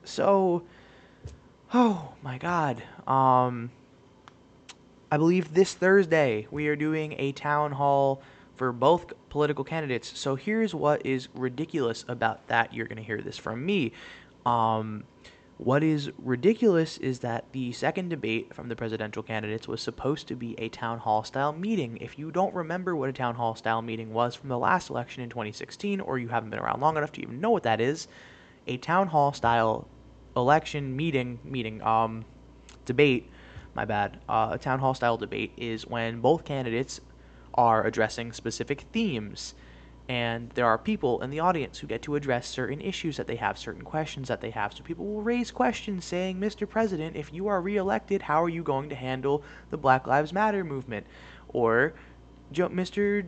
So, 0.04 0.64
oh 1.72 2.14
my 2.22 2.38
god. 2.38 2.82
Um, 3.06 3.70
I 5.10 5.16
believe 5.16 5.54
this 5.54 5.74
Thursday 5.74 6.46
we 6.50 6.68
are 6.68 6.76
doing 6.76 7.14
a 7.18 7.32
town 7.32 7.72
hall 7.72 8.22
for 8.60 8.72
both 8.72 9.12
political 9.30 9.64
candidates. 9.64 10.18
So 10.18 10.34
here's 10.34 10.74
what 10.74 11.04
is 11.06 11.28
ridiculous 11.34 12.04
about 12.08 12.46
that. 12.48 12.74
You're 12.74 12.86
going 12.86 12.98
to 12.98 13.02
hear 13.02 13.20
this 13.22 13.38
from 13.38 13.64
me. 13.64 13.92
Um, 14.44 15.04
what 15.62 15.82
is 15.82 16.10
ridiculous 16.16 16.96
is 16.96 17.18
that 17.18 17.44
the 17.52 17.70
second 17.72 18.08
debate 18.08 18.54
from 18.54 18.70
the 18.70 18.74
presidential 18.76 19.22
candidates 19.22 19.68
was 19.68 19.82
supposed 19.82 20.26
to 20.26 20.34
be 20.34 20.58
a 20.58 20.70
town 20.70 20.98
hall 20.98 21.22
style 21.22 21.52
meeting. 21.52 21.98
If 21.98 22.18
you 22.18 22.30
don't 22.30 22.54
remember 22.54 22.96
what 22.96 23.10
a 23.10 23.12
town 23.12 23.34
hall 23.34 23.54
style 23.54 23.82
meeting 23.82 24.14
was 24.14 24.34
from 24.34 24.48
the 24.48 24.56
last 24.56 24.88
election 24.88 25.22
in 25.22 25.28
2016, 25.28 26.00
or 26.00 26.18
you 26.18 26.28
haven't 26.28 26.48
been 26.48 26.58
around 26.58 26.80
long 26.80 26.96
enough 26.96 27.12
to 27.12 27.20
even 27.20 27.42
know 27.42 27.50
what 27.50 27.64
that 27.64 27.78
is, 27.78 28.08
a 28.66 28.78
town 28.78 29.08
hall 29.08 29.34
style 29.34 29.86
election 30.34 30.96
meeting, 30.96 31.38
meeting, 31.44 31.82
um, 31.82 32.24
debate, 32.86 33.30
my 33.74 33.84
bad, 33.84 34.18
uh, 34.30 34.48
a 34.52 34.58
town 34.58 34.78
hall 34.78 34.94
style 34.94 35.18
debate 35.18 35.52
is 35.58 35.86
when 35.86 36.22
both 36.22 36.42
candidates 36.42 37.02
are 37.52 37.86
addressing 37.86 38.32
specific 38.32 38.86
themes 38.92 39.52
and 40.10 40.50
there 40.56 40.66
are 40.66 40.76
people 40.76 41.22
in 41.22 41.30
the 41.30 41.38
audience 41.38 41.78
who 41.78 41.86
get 41.86 42.02
to 42.02 42.16
address 42.16 42.48
certain 42.48 42.80
issues 42.80 43.16
that 43.16 43.28
they 43.28 43.36
have, 43.36 43.56
certain 43.56 43.82
questions 43.82 44.26
that 44.26 44.40
they 44.40 44.50
have. 44.50 44.72
So 44.72 44.82
people 44.82 45.06
will 45.06 45.22
raise 45.22 45.52
questions 45.52 46.04
saying, 46.04 46.40
Mr. 46.40 46.68
President, 46.68 47.14
if 47.14 47.32
you 47.32 47.46
are 47.46 47.62
reelected, 47.62 48.22
how 48.22 48.42
are 48.42 48.48
you 48.48 48.64
going 48.64 48.88
to 48.88 48.96
handle 48.96 49.44
the 49.70 49.76
Black 49.76 50.08
Lives 50.08 50.32
Matter 50.32 50.64
movement? 50.64 51.06
Or, 51.50 51.94
Mr. 52.52 53.24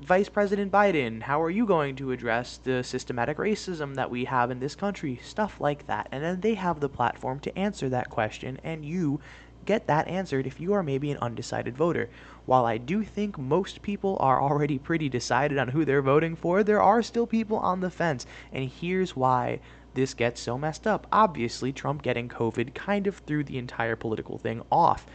Vice 0.00 0.30
President 0.30 0.72
Biden, 0.72 1.20
how 1.20 1.42
are 1.42 1.50
you 1.50 1.66
going 1.66 1.94
to 1.96 2.12
address 2.12 2.56
the 2.64 2.82
systematic 2.82 3.36
racism 3.36 3.94
that 3.96 4.10
we 4.10 4.24
have 4.24 4.50
in 4.50 4.58
this 4.58 4.74
country? 4.74 5.20
Stuff 5.22 5.60
like 5.60 5.86
that. 5.86 6.08
And 6.10 6.24
then 6.24 6.40
they 6.40 6.54
have 6.54 6.80
the 6.80 6.88
platform 6.88 7.40
to 7.40 7.58
answer 7.58 7.90
that 7.90 8.08
question, 8.08 8.58
and 8.64 8.86
you 8.86 9.20
get 9.66 9.86
that 9.88 10.08
answered 10.08 10.46
if 10.46 10.60
you 10.60 10.72
are 10.72 10.82
maybe 10.82 11.10
an 11.10 11.18
undecided 11.18 11.76
voter. 11.76 12.08
While 12.46 12.64
I 12.64 12.78
do 12.78 13.02
think 13.02 13.36
most 13.36 13.82
people 13.82 14.16
are 14.20 14.40
already 14.40 14.78
pretty 14.78 15.08
decided 15.08 15.58
on 15.58 15.68
who 15.68 15.84
they're 15.84 16.00
voting 16.00 16.36
for, 16.36 16.62
there 16.62 16.80
are 16.80 17.02
still 17.02 17.26
people 17.26 17.58
on 17.58 17.80
the 17.80 17.90
fence. 17.90 18.24
And 18.52 18.70
here's 18.70 19.16
why 19.16 19.60
this 19.94 20.14
gets 20.14 20.40
so 20.40 20.56
messed 20.56 20.86
up. 20.86 21.06
Obviously, 21.10 21.72
Trump 21.72 22.02
getting 22.02 22.28
COVID 22.28 22.74
kind 22.74 23.06
of 23.06 23.16
threw 23.16 23.42
the 23.42 23.58
entire 23.58 23.96
political 23.96 24.38
thing 24.38 24.62
off. 24.70 25.06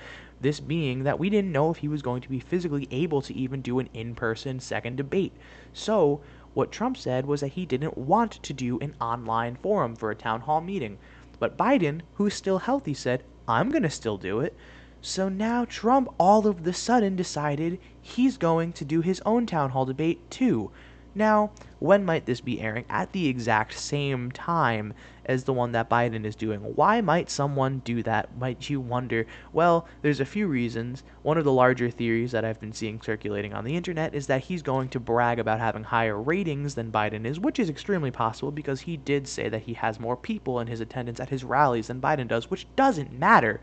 This 0.41 0.59
being 0.59 1.03
that 1.03 1.19
we 1.19 1.29
didn't 1.29 1.51
know 1.51 1.69
if 1.69 1.77
he 1.77 1.87
was 1.87 2.01
going 2.01 2.21
to 2.21 2.29
be 2.29 2.39
physically 2.39 2.87
able 2.89 3.21
to 3.21 3.33
even 3.33 3.61
do 3.61 3.79
an 3.79 3.89
in 3.93 4.15
person 4.15 4.59
second 4.59 4.97
debate. 4.97 5.33
So, 5.71 6.21
what 6.53 6.71
Trump 6.71 6.97
said 6.97 7.27
was 7.27 7.41
that 7.41 7.49
he 7.49 7.65
didn't 7.65 7.97
want 7.97 8.31
to 8.43 8.53
do 8.53 8.79
an 8.79 8.95
online 8.99 9.55
forum 9.55 9.95
for 9.95 10.11
a 10.11 10.15
town 10.15 10.41
hall 10.41 10.59
meeting. 10.59 10.97
But 11.39 11.57
Biden, 11.57 12.01
who's 12.15 12.33
still 12.33 12.59
healthy, 12.59 12.93
said, 12.93 13.23
I'm 13.51 13.69
going 13.69 13.83
to 13.83 13.89
still 13.89 14.17
do 14.17 14.39
it. 14.39 14.55
So 15.01 15.29
now 15.29 15.65
Trump 15.65 16.07
all 16.17 16.47
of 16.47 16.63
the 16.63 16.73
sudden 16.73 17.15
decided 17.15 17.79
he's 18.01 18.37
going 18.37 18.71
to 18.73 18.85
do 18.85 19.01
his 19.01 19.21
own 19.25 19.45
town 19.45 19.71
hall 19.71 19.85
debate 19.85 20.29
too. 20.29 20.71
Now, 21.13 21.51
when 21.79 22.05
might 22.05 22.25
this 22.25 22.39
be 22.39 22.61
airing? 22.61 22.85
At 22.89 23.11
the 23.11 23.27
exact 23.27 23.73
same 23.77 24.31
time 24.31 24.93
as 25.25 25.43
the 25.43 25.53
one 25.53 25.73
that 25.73 25.89
Biden 25.89 26.25
is 26.25 26.35
doing. 26.35 26.59
Why 26.59 27.01
might 27.01 27.29
someone 27.29 27.79
do 27.79 28.01
that? 28.03 28.37
Might 28.37 28.69
you 28.69 28.79
wonder? 28.79 29.25
Well, 29.51 29.85
there's 30.01 30.21
a 30.21 30.25
few 30.25 30.47
reasons. 30.47 31.03
One 31.21 31.37
of 31.37 31.43
the 31.43 31.51
larger 31.51 31.89
theories 31.89 32.31
that 32.31 32.45
I've 32.45 32.61
been 32.61 32.71
seeing 32.71 33.01
circulating 33.01 33.53
on 33.53 33.65
the 33.65 33.75
internet 33.75 34.15
is 34.15 34.27
that 34.27 34.43
he's 34.43 34.61
going 34.61 34.87
to 34.89 34.99
brag 34.99 35.37
about 35.37 35.59
having 35.59 35.83
higher 35.83 36.19
ratings 36.19 36.75
than 36.75 36.91
Biden 36.91 37.25
is, 37.25 37.39
which 37.39 37.59
is 37.59 37.69
extremely 37.69 38.11
possible 38.11 38.51
because 38.51 38.81
he 38.81 38.95
did 38.95 39.27
say 39.27 39.49
that 39.49 39.63
he 39.63 39.73
has 39.73 39.99
more 39.99 40.15
people 40.15 40.59
in 40.59 40.67
his 40.67 40.79
attendance 40.79 41.19
at 41.19 41.29
his 41.29 41.43
rallies 41.43 41.87
than 41.87 41.99
Biden 41.99 42.27
does, 42.27 42.49
which 42.49 42.67
doesn't 42.75 43.11
matter. 43.11 43.59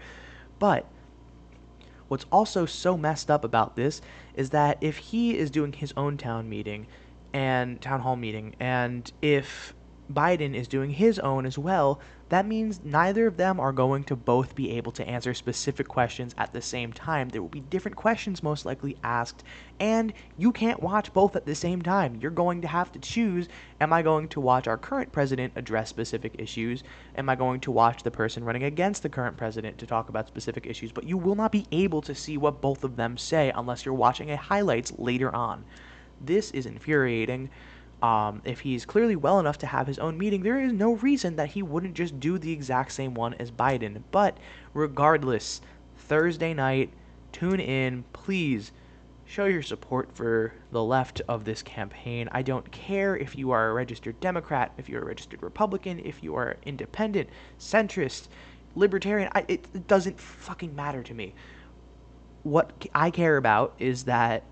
But 0.58 0.86
What's 2.08 2.26
also 2.32 2.64
so 2.64 2.96
messed 2.96 3.30
up 3.30 3.44
about 3.44 3.76
this 3.76 4.00
is 4.34 4.50
that 4.50 4.78
if 4.80 4.96
he 4.96 5.36
is 5.36 5.50
doing 5.50 5.74
his 5.74 5.92
own 5.94 6.16
town 6.16 6.48
meeting 6.48 6.86
and 7.38 7.80
town 7.80 8.00
hall 8.00 8.16
meeting, 8.16 8.52
and 8.58 9.12
if 9.22 9.72
Biden 10.12 10.56
is 10.56 10.66
doing 10.66 10.90
his 10.90 11.20
own 11.20 11.46
as 11.46 11.56
well, 11.56 12.00
that 12.30 12.44
means 12.44 12.80
neither 12.82 13.28
of 13.28 13.36
them 13.36 13.60
are 13.60 13.70
going 13.70 14.02
to 14.04 14.16
both 14.16 14.56
be 14.56 14.72
able 14.72 14.90
to 14.90 15.06
answer 15.08 15.32
specific 15.32 15.86
questions 15.86 16.34
at 16.36 16.52
the 16.52 16.60
same 16.60 16.92
time. 16.92 17.28
There 17.28 17.40
will 17.40 17.48
be 17.48 17.60
different 17.60 17.96
questions 17.96 18.42
most 18.42 18.66
likely 18.66 18.96
asked, 19.04 19.44
and 19.78 20.12
you 20.36 20.50
can't 20.50 20.82
watch 20.82 21.12
both 21.12 21.36
at 21.36 21.46
the 21.46 21.54
same 21.54 21.80
time. 21.80 22.18
You're 22.20 22.32
going 22.32 22.60
to 22.62 22.68
have 22.68 22.90
to 22.90 22.98
choose 22.98 23.46
am 23.80 23.92
I 23.92 24.02
going 24.02 24.26
to 24.30 24.40
watch 24.40 24.66
our 24.66 24.76
current 24.76 25.12
president 25.12 25.52
address 25.54 25.90
specific 25.90 26.34
issues? 26.40 26.82
Am 27.14 27.28
I 27.28 27.36
going 27.36 27.60
to 27.60 27.70
watch 27.70 28.02
the 28.02 28.10
person 28.10 28.42
running 28.42 28.64
against 28.64 29.04
the 29.04 29.08
current 29.08 29.36
president 29.36 29.78
to 29.78 29.86
talk 29.86 30.08
about 30.08 30.26
specific 30.26 30.66
issues? 30.66 30.90
But 30.90 31.04
you 31.04 31.16
will 31.16 31.36
not 31.36 31.52
be 31.52 31.66
able 31.70 32.02
to 32.02 32.16
see 32.16 32.36
what 32.36 32.60
both 32.60 32.82
of 32.82 32.96
them 32.96 33.16
say 33.16 33.52
unless 33.54 33.84
you're 33.84 33.94
watching 33.94 34.32
a 34.32 34.36
highlights 34.36 34.92
later 34.98 35.32
on. 35.32 35.64
This 36.20 36.50
is 36.52 36.66
infuriating. 36.66 37.50
Um, 38.02 38.42
if 38.44 38.60
he's 38.60 38.86
clearly 38.86 39.16
well 39.16 39.40
enough 39.40 39.58
to 39.58 39.66
have 39.66 39.86
his 39.86 39.98
own 39.98 40.16
meeting, 40.16 40.42
there 40.42 40.60
is 40.60 40.72
no 40.72 40.92
reason 40.94 41.36
that 41.36 41.50
he 41.50 41.62
wouldn't 41.62 41.94
just 41.94 42.20
do 42.20 42.38
the 42.38 42.52
exact 42.52 42.92
same 42.92 43.14
one 43.14 43.34
as 43.34 43.50
Biden. 43.50 44.02
But 44.12 44.38
regardless, 44.72 45.60
Thursday 45.96 46.54
night, 46.54 46.90
tune 47.32 47.60
in. 47.60 48.04
Please 48.12 48.72
show 49.24 49.44
your 49.44 49.62
support 49.62 50.10
for 50.14 50.54
the 50.70 50.82
left 50.82 51.20
of 51.28 51.44
this 51.44 51.62
campaign. 51.62 52.28
I 52.32 52.42
don't 52.42 52.70
care 52.72 53.16
if 53.16 53.36
you 53.36 53.50
are 53.50 53.68
a 53.68 53.74
registered 53.74 54.18
Democrat, 54.20 54.72
if 54.78 54.88
you're 54.88 55.02
a 55.02 55.06
registered 55.06 55.42
Republican, 55.42 55.98
if 55.98 56.22
you 56.22 56.34
are 56.34 56.56
independent, 56.64 57.28
centrist, 57.58 58.28
libertarian. 58.74 59.28
I, 59.34 59.44
it, 59.48 59.66
it 59.74 59.86
doesn't 59.86 60.18
fucking 60.18 60.74
matter 60.74 61.02
to 61.02 61.14
me. 61.14 61.34
What 62.44 62.86
I 62.94 63.10
care 63.10 63.36
about 63.36 63.74
is 63.78 64.04
that 64.04 64.44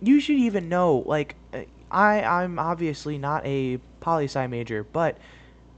you 0.00 0.20
should 0.20 0.36
even 0.36 0.68
know, 0.68 1.02
like, 1.06 1.36
uh, 1.52 1.62
I 1.90 2.22
I'm 2.22 2.58
obviously 2.58 3.18
not 3.18 3.46
a 3.46 3.78
poli 4.00 4.24
sci 4.24 4.46
major, 4.48 4.84
but 4.84 5.18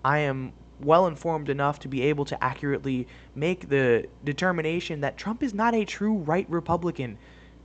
I 0.04 0.18
am 0.18 0.52
well 0.80 1.06
informed 1.06 1.48
enough 1.48 1.80
to 1.80 1.88
be 1.88 2.02
able 2.02 2.24
to 2.26 2.42
accurately 2.42 3.06
make 3.34 3.68
the 3.68 4.06
determination 4.24 5.00
that 5.00 5.16
Trump 5.16 5.42
is 5.42 5.52
not 5.52 5.74
a 5.74 5.84
true 5.84 6.14
right 6.14 6.46
Republican. 6.48 7.18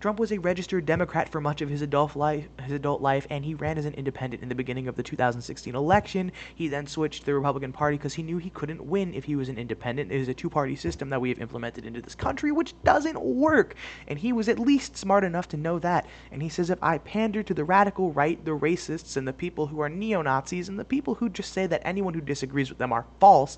Trump 0.03 0.19
was 0.19 0.33
a 0.33 0.37
registered 0.39 0.85
Democrat 0.85 1.29
for 1.29 1.39
much 1.39 1.61
of 1.61 1.69
his 1.69 1.81
adult 1.81 2.17
life, 2.17 2.45
his 2.61 2.73
adult 2.73 3.01
life, 3.01 3.25
and 3.29 3.45
he 3.45 3.53
ran 3.53 3.77
as 3.77 3.85
an 3.85 3.93
independent 3.93 4.43
in 4.43 4.49
the 4.49 4.53
beginning 4.53 4.89
of 4.89 4.97
the 4.97 5.01
2016 5.01 5.73
election. 5.73 6.29
He 6.55 6.67
then 6.67 6.87
switched 6.87 7.21
to 7.21 7.25
the 7.27 7.33
Republican 7.33 7.71
Party 7.71 7.95
because 7.95 8.13
he 8.13 8.21
knew 8.21 8.37
he 8.37 8.49
couldn't 8.49 8.83
win 8.83 9.13
if 9.13 9.23
he 9.23 9.37
was 9.37 9.47
an 9.47 9.57
independent. 9.57 10.11
It 10.11 10.19
is 10.19 10.27
a 10.27 10.33
two-party 10.33 10.75
system 10.75 11.09
that 11.09 11.21
we 11.21 11.29
have 11.29 11.39
implemented 11.39 11.85
into 11.85 12.01
this 12.01 12.15
country, 12.15 12.51
which 12.51 12.75
doesn't 12.83 13.17
work. 13.17 13.75
And 14.09 14.19
he 14.19 14.33
was 14.33 14.49
at 14.49 14.59
least 14.59 14.97
smart 14.97 15.23
enough 15.23 15.47
to 15.47 15.57
know 15.57 15.79
that. 15.79 16.05
And 16.33 16.41
he 16.41 16.49
says, 16.49 16.69
if 16.69 16.83
I 16.83 16.97
pander 16.97 17.41
to 17.41 17.53
the 17.53 17.63
radical 17.63 18.11
right, 18.11 18.43
the 18.43 18.51
racists, 18.51 19.15
and 19.15 19.25
the 19.25 19.31
people 19.31 19.67
who 19.67 19.79
are 19.79 19.87
neo-Nazis, 19.87 20.67
and 20.67 20.77
the 20.77 20.83
people 20.83 21.15
who 21.15 21.29
just 21.29 21.53
say 21.53 21.65
that 21.67 21.87
anyone 21.87 22.13
who 22.13 22.19
disagrees 22.19 22.67
with 22.67 22.77
them 22.77 22.91
are 22.91 23.05
false, 23.21 23.57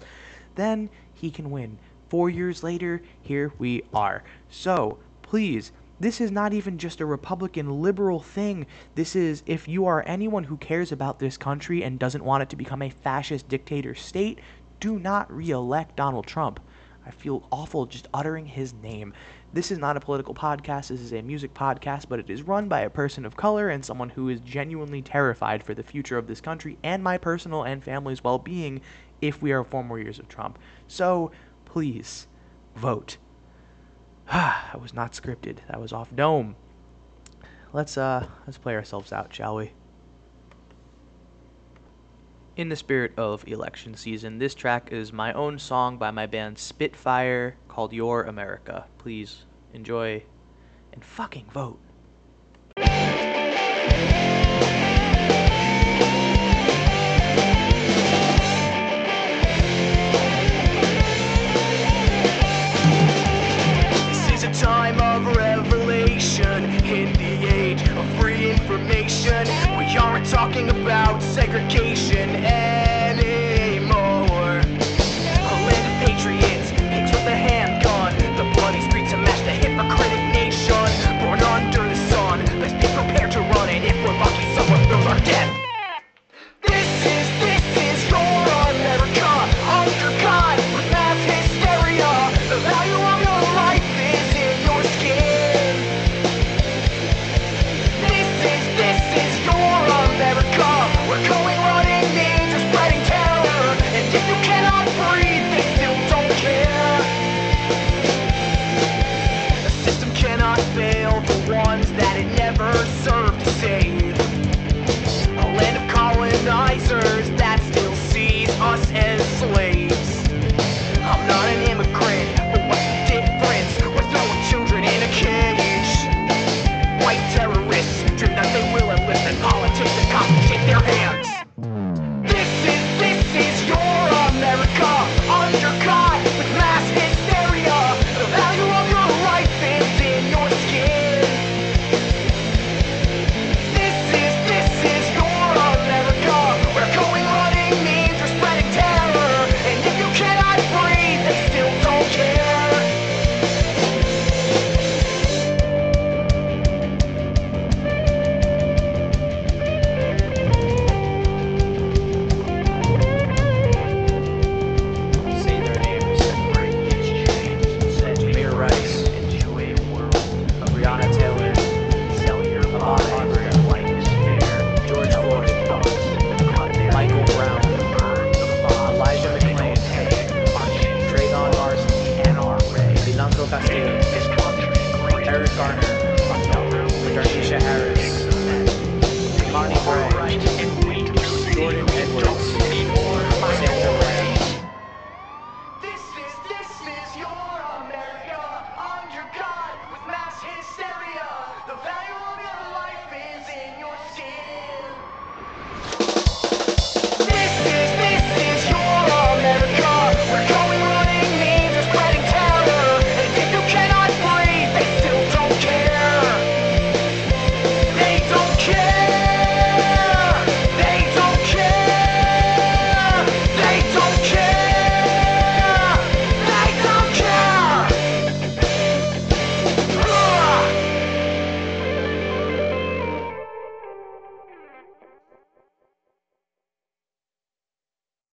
then 0.54 0.92
he 1.16 1.32
can 1.32 1.50
win. 1.50 1.80
Four 2.10 2.30
years 2.30 2.62
later, 2.62 3.02
here 3.24 3.52
we 3.58 3.82
are. 3.96 4.24
So, 4.52 5.00
please, 5.24 5.72
this 6.00 6.20
is 6.20 6.32
not 6.32 6.54
even 6.54 6.78
just 6.78 7.00
a 7.00 7.06
Republican 7.06 7.82
liberal 7.82 8.20
thing. 8.20 8.66
This 8.96 9.16
is 9.16 9.44
if 9.46 9.68
you 9.68 9.86
are 9.86 10.04
anyone 10.06 10.44
who 10.44 10.58
cares 10.58 10.92
about 10.92 11.20
this 11.20 11.38
country 11.38 11.84
and 11.84 11.98
doesn't 11.98 12.26
want 12.26 12.44
it 12.44 12.50
to 12.50 12.56
become 12.56 12.82
a 12.82 12.90
fascist 12.90 13.48
dictator 13.48 13.96
state, 13.96 14.40
do 14.80 15.00
not 15.00 15.32
re 15.32 15.50
elect 15.50 15.96
Donald 15.96 16.28
Trump. 16.28 16.60
I 17.06 17.12
feel 17.12 17.48
awful 17.52 17.86
just 17.86 18.08
uttering 18.14 18.48
his 18.48 18.74
name. 18.74 19.14
This 19.54 19.72
is 19.72 19.78
not 19.78 19.96
a 19.96 20.02
political 20.02 20.34
podcast, 20.34 20.88
this 20.88 21.00
is 21.00 21.14
a 21.14 21.22
music 21.22 21.54
podcast, 21.54 22.10
but 22.10 22.20
it 22.20 22.30
is 22.30 22.42
run 22.42 22.68
by 22.68 22.82
a 22.82 22.90
person 22.90 23.26
of 23.26 23.38
color 23.38 23.70
and 23.70 23.86
someone 23.86 24.10
who 24.10 24.28
is 24.28 24.42
genuinely 24.42 25.02
terrified 25.02 25.64
for 25.64 25.74
the 25.74 25.84
future 25.84 26.18
of 26.18 26.28
this 26.28 26.42
country 26.42 26.78
and 26.84 27.04
my 27.04 27.18
personal 27.18 27.64
and 27.64 27.84
family's 27.84 28.24
well 28.24 28.40
being 28.40 28.82
if 29.22 29.42
we 29.42 29.52
are 29.54 29.64
four 29.64 29.84
more 29.84 30.00
years 30.00 30.20
of 30.20 30.28
Trump. 30.28 30.60
So 30.88 31.32
please 31.64 32.28
vote. 32.76 33.18
That 34.28 34.82
was 34.82 34.94
not 34.94 35.14
scripted. 35.14 35.60
That 35.68 35.80
was 35.80 35.94
off 35.94 36.14
dome. 36.16 36.56
Let's 37.74 37.98
uh 37.98 38.28
let's 38.46 38.58
play 38.58 38.76
ourselves 38.76 39.12
out, 39.12 39.34
shall 39.34 39.56
we? 39.56 39.72
In 42.56 42.70
the 42.70 42.76
spirit 42.76 43.12
of 43.18 43.46
election 43.48 43.96
season, 43.96 44.40
this 44.40 44.56
track 44.56 44.90
is 44.92 45.12
my 45.12 45.34
own 45.34 45.60
song 45.60 45.98
by 45.98 46.12
my 46.12 46.26
band 46.26 46.56
Spitphyre 46.56 47.54
called 47.68 47.92
Your 47.92 48.24
America. 48.24 48.86
Please 48.98 49.46
enjoy 49.74 50.24
and 50.94 51.04
fucking 51.04 51.48
vote. 51.52 51.80
Aren't 69.98 70.26
talking 70.26 70.70
about 70.70 71.22
segregation 71.22 72.36